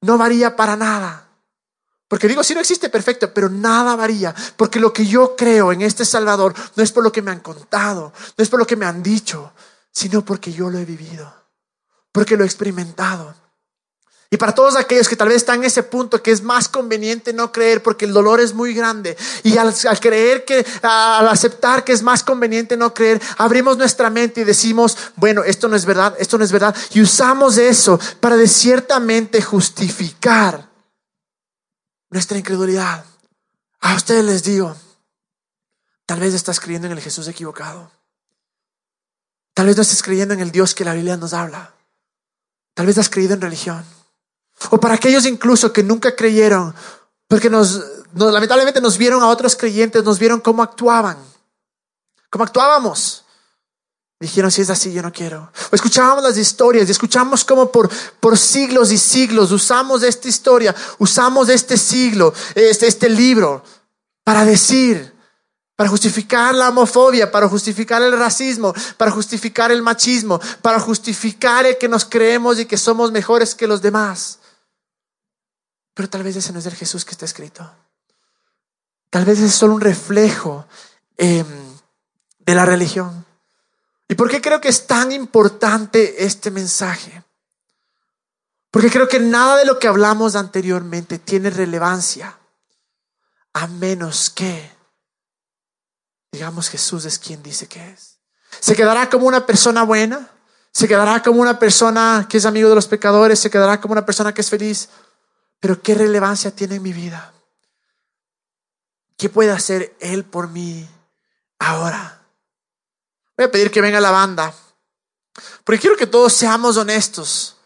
No 0.00 0.18
varía 0.18 0.56
para 0.56 0.76
nada. 0.76 1.24
Porque 2.08 2.28
digo, 2.28 2.44
si 2.44 2.54
no 2.54 2.60
existe, 2.60 2.90
perfecto, 2.90 3.32
pero 3.32 3.48
nada 3.48 3.96
varía. 3.96 4.34
Porque 4.56 4.78
lo 4.78 4.92
que 4.92 5.06
yo 5.06 5.34
creo 5.36 5.72
en 5.72 5.82
este 5.82 6.04
Salvador 6.04 6.54
no 6.76 6.82
es 6.82 6.92
por 6.92 7.02
lo 7.02 7.10
que 7.10 7.22
me 7.22 7.30
han 7.30 7.40
contado, 7.40 8.12
no 8.36 8.42
es 8.42 8.48
por 8.48 8.58
lo 8.58 8.66
que 8.66 8.76
me 8.76 8.86
han 8.86 9.02
dicho, 9.02 9.52
sino 9.90 10.24
porque 10.24 10.52
yo 10.52 10.70
lo 10.70 10.78
he 10.78 10.84
vivido, 10.84 11.32
porque 12.12 12.36
lo 12.36 12.44
he 12.44 12.46
experimentado. 12.46 13.34
Y 14.34 14.36
para 14.36 14.52
todos 14.52 14.74
aquellos 14.74 15.08
que 15.08 15.14
tal 15.14 15.28
vez 15.28 15.36
están 15.36 15.60
en 15.60 15.66
ese 15.66 15.84
punto 15.84 16.20
que 16.20 16.32
es 16.32 16.42
más 16.42 16.68
conveniente 16.68 17.32
no 17.32 17.52
creer 17.52 17.84
porque 17.84 18.04
el 18.04 18.12
dolor 18.12 18.40
es 18.40 18.52
muy 18.52 18.74
grande 18.74 19.16
y 19.44 19.56
al, 19.56 19.72
creer 20.00 20.44
que, 20.44 20.66
al 20.82 21.28
aceptar 21.28 21.84
que 21.84 21.92
es 21.92 22.02
más 22.02 22.24
conveniente 22.24 22.76
no 22.76 22.92
creer, 22.92 23.22
abrimos 23.38 23.78
nuestra 23.78 24.10
mente 24.10 24.40
y 24.40 24.44
decimos, 24.44 24.98
bueno, 25.14 25.44
esto 25.44 25.68
no 25.68 25.76
es 25.76 25.84
verdad, 25.84 26.16
esto 26.18 26.36
no 26.36 26.42
es 26.42 26.50
verdad. 26.50 26.74
Y 26.90 27.00
usamos 27.00 27.58
eso 27.58 27.96
para 28.18 28.36
de 28.36 28.48
ciertamente 28.48 29.40
justificar 29.40 30.68
nuestra 32.10 32.36
incredulidad. 32.36 33.04
A 33.82 33.94
ustedes 33.94 34.24
les 34.24 34.42
digo, 34.42 34.74
tal 36.06 36.18
vez 36.18 36.34
estás 36.34 36.58
creyendo 36.58 36.88
en 36.88 36.94
el 36.94 37.00
Jesús 37.00 37.28
equivocado. 37.28 37.88
Tal 39.54 39.66
vez 39.66 39.76
no 39.76 39.82
estés 39.82 40.02
creyendo 40.02 40.34
en 40.34 40.40
el 40.40 40.50
Dios 40.50 40.74
que 40.74 40.84
la 40.84 40.94
Biblia 40.94 41.16
nos 41.16 41.34
habla. 41.34 41.72
Tal 42.74 42.86
vez 42.86 42.98
has 42.98 43.08
creído 43.08 43.34
en 43.34 43.40
religión. 43.40 43.84
O 44.70 44.78
para 44.78 44.94
aquellos 44.94 45.26
incluso 45.26 45.72
que 45.72 45.82
nunca 45.82 46.14
creyeron, 46.14 46.74
porque 47.28 47.50
nos, 47.50 47.82
lamentablemente 48.14 48.80
nos 48.80 48.96
vieron 48.96 49.22
a 49.22 49.28
otros 49.28 49.56
creyentes, 49.56 50.04
nos 50.04 50.18
vieron 50.18 50.40
cómo 50.40 50.62
actuaban, 50.62 51.16
cómo 52.30 52.44
actuábamos. 52.44 53.24
Dijeron, 54.20 54.50
si 54.50 54.62
es 54.62 54.70
así, 54.70 54.92
yo 54.92 55.02
no 55.02 55.12
quiero. 55.12 55.50
O 55.70 55.74
escuchábamos 55.74 56.22
las 56.22 56.38
historias 56.38 56.88
y 56.88 56.92
escuchamos 56.92 57.44
cómo 57.44 57.70
por, 57.70 57.90
por 58.20 58.38
siglos 58.38 58.90
y 58.90 58.96
siglos 58.96 59.52
usamos 59.52 60.02
esta 60.02 60.28
historia, 60.28 60.74
usamos 60.98 61.48
este 61.48 61.76
siglo, 61.76 62.32
este, 62.54 62.86
este 62.86 63.08
libro, 63.08 63.62
para 64.22 64.44
decir, 64.44 65.14
para 65.76 65.90
justificar 65.90 66.54
la 66.54 66.68
homofobia, 66.68 67.30
para 67.30 67.48
justificar 67.48 68.00
el 68.02 68.16
racismo, 68.16 68.72
para 68.96 69.10
justificar 69.10 69.72
el 69.72 69.82
machismo, 69.82 70.40
para 70.62 70.78
justificar 70.78 71.66
el 71.66 71.76
que 71.76 71.88
nos 71.88 72.04
creemos 72.04 72.58
y 72.60 72.66
que 72.66 72.78
somos 72.78 73.10
mejores 73.10 73.54
que 73.54 73.66
los 73.66 73.82
demás. 73.82 74.38
Pero 75.94 76.10
tal 76.10 76.22
vez 76.22 76.36
ese 76.36 76.52
no 76.52 76.58
es 76.58 76.66
el 76.66 76.74
Jesús 76.74 77.04
que 77.04 77.12
está 77.12 77.24
escrito. 77.24 77.70
Tal 79.10 79.24
vez 79.24 79.38
es 79.40 79.54
solo 79.54 79.74
un 79.74 79.80
reflejo 79.80 80.66
em, 81.16 81.46
de 82.40 82.54
la 82.54 82.66
religión. 82.66 83.24
¿Y 84.08 84.16
por 84.16 84.28
qué 84.28 84.40
creo 84.40 84.60
que 84.60 84.68
es 84.68 84.86
tan 84.86 85.12
importante 85.12 86.24
este 86.24 86.50
mensaje? 86.50 87.22
Porque 88.70 88.90
creo 88.90 89.08
que 89.08 89.20
nada 89.20 89.56
de 89.56 89.64
lo 89.64 89.78
que 89.78 89.86
hablamos 89.86 90.34
anteriormente 90.34 91.18
tiene 91.18 91.48
relevancia 91.50 92.36
a 93.52 93.68
menos 93.68 94.30
que 94.30 94.74
digamos 96.34 96.68
Jesús 96.68 97.04
es 97.04 97.18
quien 97.18 97.42
dice 97.42 97.68
que 97.68 97.90
es. 97.90 98.18
Se 98.58 98.74
quedará 98.74 99.08
como 99.08 99.26
una 99.26 99.46
persona 99.46 99.84
buena, 99.84 100.30
se 100.72 100.88
quedará 100.88 101.22
como 101.22 101.40
una 101.40 101.60
persona 101.60 102.26
que 102.28 102.38
es 102.38 102.44
amigo 102.44 102.68
de 102.68 102.74
los 102.74 102.88
pecadores, 102.88 103.38
se 103.38 103.50
quedará 103.50 103.80
como 103.80 103.92
una 103.92 104.04
persona 104.04 104.34
que 104.34 104.40
es 104.40 104.50
feliz. 104.50 104.88
Pero 105.64 105.80
¿qué 105.80 105.94
relevancia 105.94 106.54
tiene 106.54 106.74
en 106.74 106.82
mi 106.82 106.92
vida? 106.92 107.32
¿Qué 109.16 109.30
puede 109.30 109.50
hacer 109.50 109.96
Él 109.98 110.26
por 110.26 110.50
mí 110.50 110.86
ahora? 111.58 112.22
Voy 113.34 113.46
a 113.46 113.50
pedir 113.50 113.70
que 113.70 113.80
venga 113.80 113.98
la 113.98 114.10
banda, 114.10 114.54
porque 115.64 115.80
quiero 115.80 115.96
que 115.96 116.06
todos 116.06 116.34
seamos 116.34 116.76
honestos. 116.76 117.56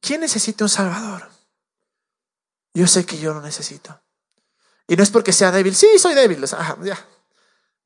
¿Quién 0.00 0.22
necesita 0.22 0.64
un 0.64 0.70
Salvador? 0.70 1.28
Yo 2.72 2.86
sé 2.86 3.04
que 3.04 3.18
yo 3.18 3.34
lo 3.34 3.42
necesito. 3.42 4.00
Y 4.88 4.96
no 4.96 5.02
es 5.02 5.10
porque 5.10 5.34
sea 5.34 5.52
débil. 5.52 5.76
Sí, 5.76 5.98
soy 5.98 6.14
débil. 6.14 6.42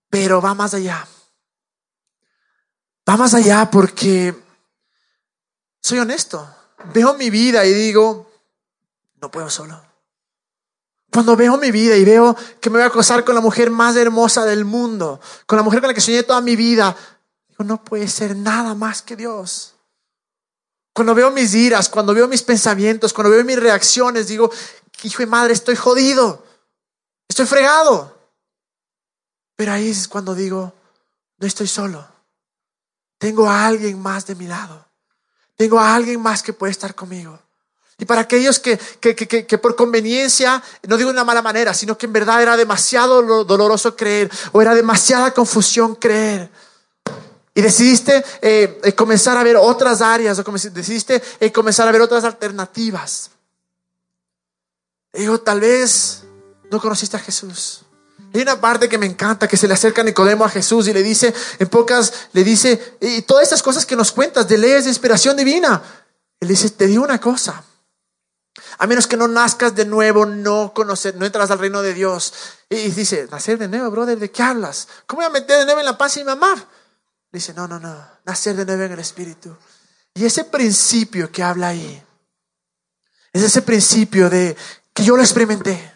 Pero 0.09 0.41
va 0.41 0.55
más 0.55 0.75
allá. 0.75 1.09
Va 3.09 3.17
más 3.17 3.35
allá 3.35 3.69
porque 3.69 4.33
soy 5.83 5.99
honesto. 5.99 6.49
Veo 6.95 7.15
mi 7.15 7.31
vida 7.31 7.67
y 7.67 7.73
digo, 7.73 8.30
no 9.21 9.31
puedo 9.31 9.51
solo. 9.51 9.81
Cuando 11.13 11.37
veo 11.37 11.57
mi 11.57 11.71
vida 11.71 11.97
y 11.97 12.05
veo 12.05 12.37
que 12.61 12.71
me 12.71 12.79
voy 12.79 12.85
a 12.85 12.87
acosar 12.87 13.25
con 13.25 13.35
la 13.35 13.41
mujer 13.41 13.71
más 13.71 13.97
hermosa 13.97 14.45
del 14.45 14.65
mundo, 14.65 15.21
con 15.47 15.57
la 15.57 15.63
mujer 15.63 15.81
con 15.81 15.89
la 15.89 15.95
que 15.95 16.01
soñé 16.01 16.23
toda 16.23 16.41
mi 16.41 16.55
vida, 16.55 16.97
digo, 17.49 17.65
no 17.65 17.83
puede 17.83 18.07
ser 18.07 18.37
nada 18.37 18.75
más 18.75 19.03
que 19.03 19.17
Dios. 19.17 19.75
Cuando 20.93 21.15
veo 21.15 21.31
mis 21.31 21.55
iras, 21.55 21.89
cuando 21.89 22.15
veo 22.15 22.29
mis 22.29 22.43
pensamientos, 22.43 23.13
cuando 23.13 23.31
veo 23.31 23.45
mis 23.45 23.59
reacciones, 23.59 24.29
digo, 24.29 24.51
hijo 25.03 25.19
de 25.19 25.27
madre, 25.27 25.53
estoy 25.53 25.75
jodido, 25.75 26.45
estoy 27.29 27.47
fregado. 27.47 28.17
Pero 29.57 29.73
ahí 29.73 29.91
es 29.91 30.07
cuando 30.09 30.35
digo, 30.35 30.73
no 31.39 31.47
estoy 31.47 31.67
solo. 31.67 32.07
Tengo 33.19 33.49
a 33.49 33.67
alguien 33.67 34.01
más 34.01 34.27
de 34.27 34.35
mi 34.35 34.47
lado. 34.47 34.87
Tengo 35.57 35.79
a 35.79 35.95
alguien 35.95 36.21
más 36.23 36.43
que 36.43 36.53
puede 36.53 36.71
estar 36.71 36.95
conmigo. 36.95 37.39
Y 38.01 38.07
para 38.07 38.23
aquellos 38.23 38.59
que, 38.59 38.79
que, 38.99 39.15
que, 39.15 39.47
que, 39.47 39.59
por 39.59 39.77
conveniencia, 39.77 40.63
no 40.89 40.97
digo 40.97 41.11
de 41.11 41.15
una 41.15 41.25
mala 41.25 41.43
manera, 41.43 41.75
sino 41.75 41.99
que 41.99 42.07
en 42.07 42.15
verdad 42.15 42.41
era 42.41 42.57
demasiado 42.57 43.45
doloroso 43.45 43.95
creer 43.95 44.31
o 44.53 44.63
era 44.63 44.75
demasiada 44.75 45.33
confusión 45.33 45.95
creer. 45.95 46.51
Y 47.55 47.61
decidiste 47.61 48.25
eh, 48.41 48.81
eh, 48.83 48.93
comenzar 48.95 49.37
a 49.37 49.43
ver 49.43 49.57
otras 49.57 50.01
áreas 50.01 50.39
o 50.39 50.43
decidiste 50.73 51.23
eh, 51.41 51.53
comenzar 51.53 51.87
a 51.87 51.93
ver 51.93 52.01
otras 52.01 52.25
alternativas. 52.25 53.31
Digo, 55.13 55.39
tal 55.41 55.61
vez 55.61 56.23
no 56.71 56.81
conociste 56.81 57.19
a 57.19 57.21
Jesús. 57.21 57.83
Hay 58.33 58.41
una 58.41 58.59
parte 58.59 58.89
que 58.89 58.97
me 58.97 59.07
encanta, 59.07 59.47
que 59.47 59.59
se 59.59 59.69
le 59.69 59.75
acerca 59.75 60.03
Nicodemo 60.03 60.45
a 60.45 60.49
Jesús 60.49 60.89
y 60.89 60.95
le 60.95 61.03
dice, 61.03 61.35
en 61.59 61.69
pocas, 61.69 62.29
le 62.33 62.45
dice, 62.45 62.97
y 63.01 63.23
todas 63.23 63.43
estas 63.43 63.63
cosas 63.63 63.85
que 63.85 63.97
nos 63.97 64.13
cuentas 64.13 64.49
de 64.49 64.57
leyes 64.57 64.85
de 64.85 64.91
inspiración 64.91 65.37
divina. 65.37 65.83
Él 66.39 66.49
dice, 66.49 66.71
te 66.71 66.87
digo 66.87 67.05
una 67.05 67.21
cosa, 67.21 67.63
a 68.79 68.87
menos 68.87 69.07
que 69.07 69.17
no 69.17 69.29
nazcas 69.29 69.75
de 69.75 69.85
nuevo, 69.85 70.27
no 70.27 70.73
conocer, 70.75 71.17
no 71.17 71.27
entras 71.27 71.51
al 71.51 71.59
reino 71.59 71.83
de 71.83 71.95
Dios. 71.95 72.33
Y 72.69 72.89
dice, 72.91 73.29
nacer 73.31 73.59
de 73.59 73.69
nuevo, 73.69 73.91
brother, 73.91 74.19
¿de 74.19 74.31
qué 74.31 74.43
hablas? 74.43 74.89
¿Cómo 75.07 75.21
voy 75.21 75.27
a 75.27 75.31
meter 75.31 75.59
de 75.59 75.65
nuevo 75.65 75.81
en 75.81 75.87
la 75.87 75.99
paz 75.99 76.17
y 76.17 76.25
mamá? 76.25 76.55
Dice, 77.33 77.55
no, 77.55 77.69
no, 77.69 77.79
no, 77.79 77.97
nacer 78.25 78.57
de 78.57 78.65
nuevo 78.65 78.83
en 78.83 78.93
el 78.93 78.99
Espíritu. 78.99 79.57
Y 80.15 80.25
ese 80.25 80.45
principio 80.45 81.31
que 81.31 81.43
habla 81.43 81.69
ahí, 81.69 82.03
es 83.33 83.43
ese 83.43 83.63
principio 83.63 84.29
de 84.29 84.57
que 84.93 85.05
yo 85.05 85.17
lo 85.17 85.23
experimenté. 85.23 85.95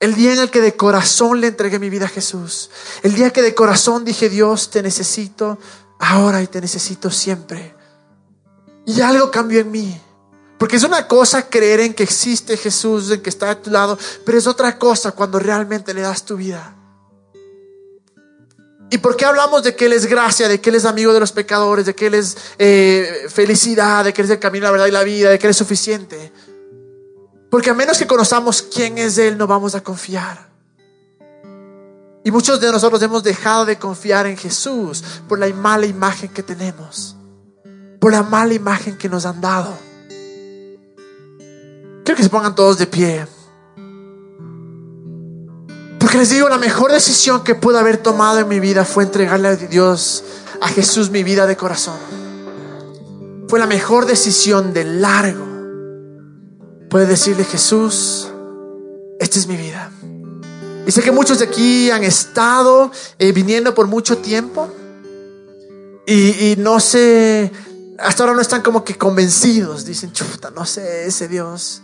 El 0.00 0.16
día 0.16 0.32
en 0.32 0.40
el 0.40 0.50
que 0.50 0.60
de 0.60 0.76
corazón 0.76 1.40
le 1.40 1.46
entregué 1.46 1.78
mi 1.78 1.88
vida 1.88 2.06
a 2.06 2.08
Jesús. 2.08 2.70
El 3.04 3.14
día 3.14 3.30
que 3.30 3.40
de 3.40 3.54
corazón 3.54 4.04
dije, 4.04 4.28
Dios, 4.28 4.70
te 4.70 4.82
necesito 4.82 5.58
ahora 6.00 6.42
y 6.42 6.48
te 6.48 6.60
necesito 6.60 7.10
siempre. 7.10 7.76
Y 8.84 9.00
algo 9.00 9.30
cambió 9.30 9.60
en 9.60 9.70
mí. 9.70 10.00
Porque 10.62 10.76
es 10.76 10.84
una 10.84 11.08
cosa 11.08 11.48
creer 11.48 11.80
en 11.80 11.92
que 11.92 12.04
existe 12.04 12.56
Jesús, 12.56 13.10
en 13.10 13.20
que 13.20 13.30
está 13.30 13.50
a 13.50 13.60
tu 13.60 13.68
lado, 13.68 13.98
pero 14.24 14.38
es 14.38 14.46
otra 14.46 14.78
cosa 14.78 15.10
cuando 15.10 15.40
realmente 15.40 15.92
le 15.92 16.02
das 16.02 16.24
tu 16.24 16.36
vida. 16.36 16.76
¿Y 18.88 18.98
por 18.98 19.16
qué 19.16 19.24
hablamos 19.24 19.64
de 19.64 19.74
que 19.74 19.86
Él 19.86 19.92
es 19.92 20.06
gracia, 20.06 20.46
de 20.46 20.60
que 20.60 20.70
Él 20.70 20.76
es 20.76 20.84
amigo 20.84 21.12
de 21.12 21.18
los 21.18 21.32
pecadores, 21.32 21.84
de 21.84 21.96
que 21.96 22.06
Él 22.06 22.14
es 22.14 22.36
eh, 22.60 23.26
felicidad, 23.28 24.04
de 24.04 24.12
que 24.12 24.22
Él 24.22 24.26
es 24.26 24.30
el 24.30 24.38
camino, 24.38 24.66
la 24.66 24.70
verdad 24.70 24.86
y 24.86 24.92
la 24.92 25.02
vida, 25.02 25.30
de 25.30 25.38
que 25.40 25.48
Él 25.48 25.50
es 25.50 25.56
suficiente? 25.56 26.32
Porque 27.50 27.70
a 27.70 27.74
menos 27.74 27.98
que 27.98 28.06
conozcamos 28.06 28.62
quién 28.62 28.98
es 28.98 29.18
Él, 29.18 29.36
no 29.36 29.48
vamos 29.48 29.74
a 29.74 29.82
confiar. 29.82 30.48
Y 32.22 32.30
muchos 32.30 32.60
de 32.60 32.70
nosotros 32.70 33.02
hemos 33.02 33.24
dejado 33.24 33.64
de 33.64 33.80
confiar 33.80 34.28
en 34.28 34.36
Jesús 34.36 35.02
por 35.28 35.40
la 35.40 35.48
mala 35.48 35.86
imagen 35.86 36.28
que 36.28 36.44
tenemos, 36.44 37.16
por 37.98 38.12
la 38.12 38.22
mala 38.22 38.54
imagen 38.54 38.96
que 38.96 39.08
nos 39.08 39.26
han 39.26 39.40
dado. 39.40 39.91
Que 42.16 42.22
se 42.22 42.28
pongan 42.28 42.54
todos 42.54 42.78
de 42.78 42.86
pie. 42.86 43.26
Porque 45.98 46.18
les 46.18 46.30
digo, 46.30 46.48
la 46.48 46.58
mejor 46.58 46.92
decisión 46.92 47.42
que 47.42 47.54
pude 47.54 47.78
haber 47.78 47.96
tomado 47.96 48.40
en 48.40 48.48
mi 48.48 48.60
vida 48.60 48.84
fue 48.84 49.04
entregarle 49.04 49.48
a 49.48 49.56
Dios, 49.56 50.24
a 50.60 50.68
Jesús, 50.68 51.10
mi 51.10 51.22
vida 51.22 51.46
de 51.46 51.56
corazón. 51.56 51.96
Fue 53.48 53.58
la 53.58 53.66
mejor 53.66 54.06
decisión 54.06 54.72
de 54.72 54.84
largo. 54.84 55.46
Puede 56.90 57.06
decirle, 57.06 57.44
Jesús, 57.44 58.28
esta 59.18 59.38
es 59.38 59.46
mi 59.46 59.56
vida. 59.56 59.90
Y 60.86 60.90
sé 60.90 61.02
que 61.02 61.12
muchos 61.12 61.38
de 61.38 61.46
aquí 61.46 61.90
han 61.90 62.04
estado 62.04 62.90
eh, 63.18 63.32
viniendo 63.32 63.74
por 63.74 63.86
mucho 63.86 64.18
tiempo 64.18 64.68
y, 66.04 66.52
y 66.52 66.56
no 66.58 66.80
sé, 66.80 67.52
hasta 67.98 68.24
ahora 68.24 68.34
no 68.34 68.42
están 68.42 68.62
como 68.62 68.84
que 68.84 68.98
convencidos. 68.98 69.84
Dicen, 69.84 70.12
chuta, 70.12 70.50
no 70.50 70.66
sé, 70.66 71.06
ese 71.06 71.28
Dios. 71.28 71.82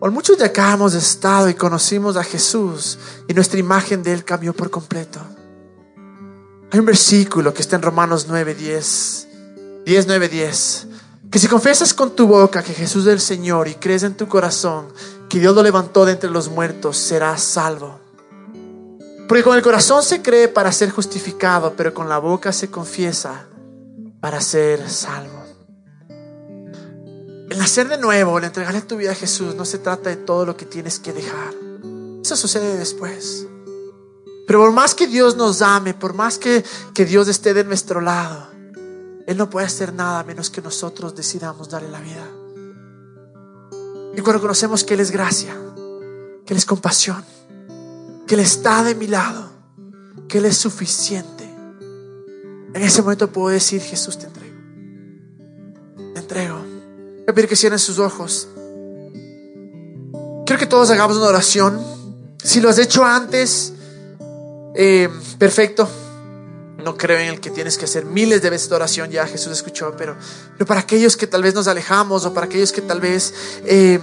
O 0.00 0.10
muchos 0.10 0.36
de 0.38 0.44
acá 0.44 0.72
hemos 0.72 0.94
estado 0.94 1.48
y 1.48 1.54
conocimos 1.54 2.16
a 2.16 2.24
Jesús 2.24 2.98
y 3.28 3.34
nuestra 3.34 3.58
imagen 3.58 4.02
de 4.02 4.12
Él 4.12 4.24
cambió 4.24 4.52
por 4.52 4.70
completo. 4.70 5.20
Hay 6.70 6.80
un 6.80 6.86
versículo 6.86 7.54
que 7.54 7.62
está 7.62 7.76
en 7.76 7.82
Romanos 7.82 8.26
9, 8.28 8.54
10, 8.54 9.28
10, 9.86 10.06
9, 10.06 10.28
10, 10.28 10.86
que 11.30 11.38
si 11.38 11.46
confiesas 11.46 11.94
con 11.94 12.14
tu 12.16 12.26
boca 12.26 12.62
que 12.62 12.74
Jesús 12.74 13.06
es 13.06 13.12
el 13.12 13.20
Señor 13.20 13.68
y 13.68 13.76
crees 13.76 14.02
en 14.02 14.14
tu 14.14 14.28
corazón 14.28 14.88
que 15.28 15.38
Dios 15.38 15.54
lo 15.54 15.62
levantó 15.62 16.04
de 16.04 16.12
entre 16.12 16.30
los 16.30 16.48
muertos, 16.48 16.96
serás 16.96 17.42
salvo. 17.42 18.00
Porque 19.28 19.42
con 19.42 19.56
el 19.56 19.62
corazón 19.62 20.02
se 20.02 20.20
cree 20.20 20.48
para 20.48 20.70
ser 20.70 20.90
justificado, 20.90 21.74
pero 21.76 21.94
con 21.94 22.08
la 22.08 22.18
boca 22.18 22.52
se 22.52 22.70
confiesa 22.70 23.46
para 24.20 24.40
ser 24.40 24.88
salvo. 24.90 25.33
El 27.54 27.60
nacer 27.60 27.88
de 27.88 27.98
nuevo, 27.98 28.38
el 28.38 28.42
entregarle 28.42 28.80
tu 28.80 28.96
vida 28.96 29.12
a 29.12 29.14
Jesús, 29.14 29.54
no 29.54 29.64
se 29.64 29.78
trata 29.78 30.10
de 30.10 30.16
todo 30.16 30.44
lo 30.44 30.56
que 30.56 30.66
tienes 30.66 30.98
que 30.98 31.12
dejar. 31.12 31.54
Eso 32.20 32.34
sucede 32.34 32.76
después. 32.76 33.46
Pero 34.44 34.58
por 34.58 34.72
más 34.72 34.96
que 34.96 35.06
Dios 35.06 35.36
nos 35.36 35.62
ame, 35.62 35.94
por 35.94 36.14
más 36.14 36.36
que, 36.36 36.64
que 36.94 37.04
Dios 37.04 37.28
esté 37.28 37.54
de 37.54 37.62
nuestro 37.62 38.00
lado, 38.00 38.48
Él 39.28 39.36
no 39.36 39.50
puede 39.50 39.66
hacer 39.66 39.92
nada 39.92 40.24
menos 40.24 40.50
que 40.50 40.62
nosotros 40.62 41.14
decidamos 41.14 41.68
darle 41.68 41.90
la 41.90 42.00
vida. 42.00 42.28
Y 44.16 44.20
cuando 44.20 44.42
conocemos 44.42 44.82
que 44.82 44.94
Él 44.94 45.00
es 45.00 45.12
gracia, 45.12 45.56
que 46.44 46.54
Él 46.54 46.58
es 46.58 46.66
compasión, 46.66 47.24
que 48.26 48.34
Él 48.34 48.40
está 48.40 48.82
de 48.82 48.96
mi 48.96 49.06
lado, 49.06 49.48
que 50.26 50.38
Él 50.38 50.46
es 50.46 50.56
suficiente, 50.56 51.44
en 51.44 52.82
ese 52.82 53.00
momento 53.00 53.30
puedo 53.30 53.50
decir, 53.50 53.80
Jesús, 53.80 54.18
te 54.18 54.26
entrego. 54.26 54.56
Te 56.14 56.18
entrego. 56.18 56.73
Voy 57.24 57.32
a 57.32 57.34
pedir 57.34 57.48
que 57.48 57.56
cierren 57.56 57.78
sus 57.78 57.98
ojos. 57.98 58.48
Quiero 60.44 60.60
que 60.60 60.66
todos 60.66 60.90
hagamos 60.90 61.16
una 61.16 61.28
oración. 61.28 61.80
Si 62.42 62.60
lo 62.60 62.68
has 62.68 62.78
hecho 62.78 63.02
antes, 63.02 63.72
eh, 64.74 65.08
perfecto. 65.38 65.88
No 66.84 66.98
creo 66.98 67.18
en 67.18 67.28
el 67.28 67.40
que 67.40 67.48
tienes 67.48 67.78
que 67.78 67.86
hacer 67.86 68.04
miles 68.04 68.42
de 68.42 68.50
veces 68.50 68.68
de 68.68 68.76
oración, 68.76 69.10
ya 69.10 69.26
Jesús 69.26 69.52
escuchó, 69.52 69.94
pero, 69.96 70.16
pero 70.52 70.66
para 70.66 70.80
aquellos 70.80 71.16
que 71.16 71.26
tal 71.26 71.42
vez 71.42 71.54
nos 71.54 71.66
alejamos 71.66 72.26
o 72.26 72.34
para 72.34 72.44
aquellos 72.44 72.72
que 72.72 72.82
tal 72.82 73.00
vez 73.00 73.32
eh, 73.64 73.98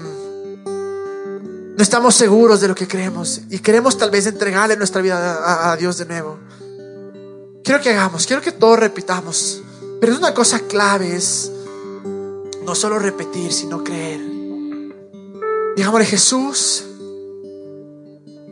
no 0.65 1.83
estamos 1.83 2.15
seguros 2.15 2.59
de 2.59 2.69
lo 2.69 2.73
que 2.73 2.87
creemos 2.87 3.41
y 3.51 3.59
queremos 3.59 3.99
tal 3.99 4.09
vez 4.09 4.25
entregarle 4.25 4.77
nuestra 4.77 5.03
vida 5.03 5.71
a, 5.71 5.77
Dios 5.77 5.99
de 5.99 6.05
nuevo. 6.05 6.39
Quiero 7.63 7.79
que 7.81 7.91
hagamos, 7.91 8.25
quiero 8.25 8.41
que 8.41 8.51
todos 8.51 8.79
repitamos, 8.79 9.61
pero 9.99 10.13
es 10.13 10.17
una 10.17 10.33
cosa 10.33 10.61
clave, 10.61 11.15
es 11.15 11.51
no 12.65 12.75
solo 12.75 12.99
repetir, 12.99 13.51
sino 13.51 13.83
creer. 13.83 14.21
Digámosle, 15.75 16.05
Jesús, 16.05 16.85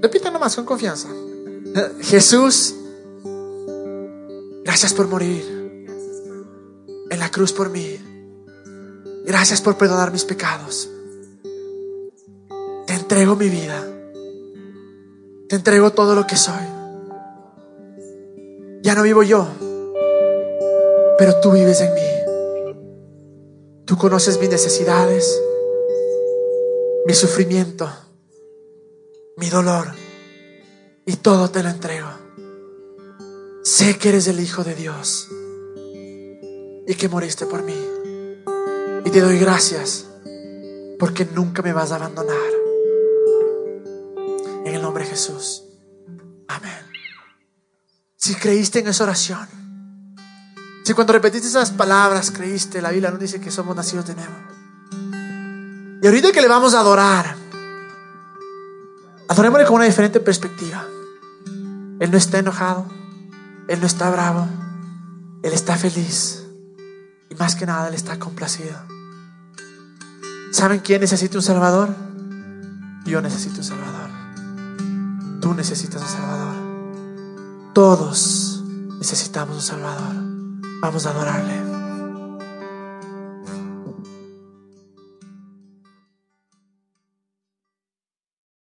repita 0.01 0.31
nomás 0.31 0.55
con 0.55 0.65
confianza. 0.65 1.09
Jesús, 2.01 2.75
gracias 4.63 4.93
por 4.93 5.07
morir 5.07 5.59
en 7.09 7.19
la 7.19 7.29
cruz 7.29 7.53
por 7.53 7.69
mí. 7.69 7.99
Gracias 9.25 9.61
por 9.61 9.77
perdonar 9.77 10.11
mis 10.11 10.23
pecados. 10.23 10.89
Te 12.87 12.93
entrego 12.93 13.35
mi 13.35 13.49
vida. 13.49 13.85
Te 15.47 15.55
entrego 15.55 15.91
todo 15.91 16.15
lo 16.15 16.25
que 16.25 16.35
soy. 16.35 16.63
Ya 18.81 18.95
no 18.95 19.03
vivo 19.03 19.23
yo, 19.23 19.47
pero 21.17 21.39
tú 21.41 21.51
vives 21.51 21.81
en 21.81 21.93
mí. 21.93 22.18
Tú 23.89 23.97
conoces 23.97 24.39
mis 24.39 24.51
necesidades, 24.51 25.41
mi 27.07 27.13
sufrimiento, 27.15 27.91
mi 29.35 29.49
dolor, 29.49 29.87
y 31.07 31.15
todo 31.15 31.49
te 31.49 31.63
lo 31.63 31.69
entrego. 31.69 32.07
Sé 33.63 33.97
que 33.97 34.09
eres 34.09 34.27
el 34.27 34.39
Hijo 34.41 34.63
de 34.63 34.75
Dios 34.75 35.27
y 36.85 36.93
que 36.93 37.09
moriste 37.09 37.47
por 37.47 37.63
mí. 37.63 37.83
Y 39.05 39.09
te 39.09 39.21
doy 39.21 39.39
gracias 39.39 40.05
porque 40.99 41.25
nunca 41.25 41.63
me 41.63 41.73
vas 41.73 41.91
a 41.91 41.95
abandonar. 41.95 42.37
En 44.65 44.75
el 44.75 44.83
nombre 44.83 45.03
de 45.03 45.09
Jesús. 45.09 45.63
Amén. 46.47 46.85
Si 48.17 48.35
creíste 48.35 48.81
en 48.81 48.89
esa 48.89 49.05
oración, 49.05 49.47
si 50.89 50.95
cuando 50.95 51.13
repetiste 51.13 51.47
esas 51.47 51.69
palabras 51.69 52.31
creíste, 52.31 52.81
la 52.81 52.89
Biblia 52.89 53.11
no 53.11 53.19
dice 53.19 53.39
que 53.39 53.51
somos 53.51 53.75
nacidos 53.75 54.07
de 54.07 54.15
nuevo. 54.15 54.33
Y 56.01 56.07
ahorita 56.07 56.31
que 56.31 56.41
le 56.41 56.47
vamos 56.47 56.73
a 56.73 56.79
adorar, 56.79 57.35
adorémosle 59.27 59.67
con 59.67 59.75
una 59.75 59.85
diferente 59.85 60.19
perspectiva. 60.19 60.83
Él 61.99 62.09
no 62.09 62.17
está 62.17 62.39
enojado, 62.39 62.87
Él 63.67 63.79
no 63.79 63.85
está 63.85 64.09
bravo, 64.09 64.47
Él 65.43 65.53
está 65.53 65.75
feliz. 65.77 66.43
Y 67.29 67.35
más 67.35 67.53
que 67.55 67.67
nada, 67.67 67.89
Él 67.89 67.93
está 67.93 68.17
complacido. 68.17 68.75
¿Saben 70.51 70.79
quién 70.79 71.01
necesita 71.01 71.37
un 71.37 71.43
Salvador? 71.43 71.93
Yo 73.05 73.21
necesito 73.21 73.57
un 73.57 73.63
Salvador. 73.63 74.09
Tú 75.39 75.53
necesitas 75.53 76.01
un 76.01 76.07
Salvador. 76.07 76.55
Todos 77.75 78.63
necesitamos 78.97 79.55
un 79.55 79.61
Salvador. 79.61 80.28
Vamos 80.81 81.05
a 81.05 81.09
adorarle. 81.09 81.68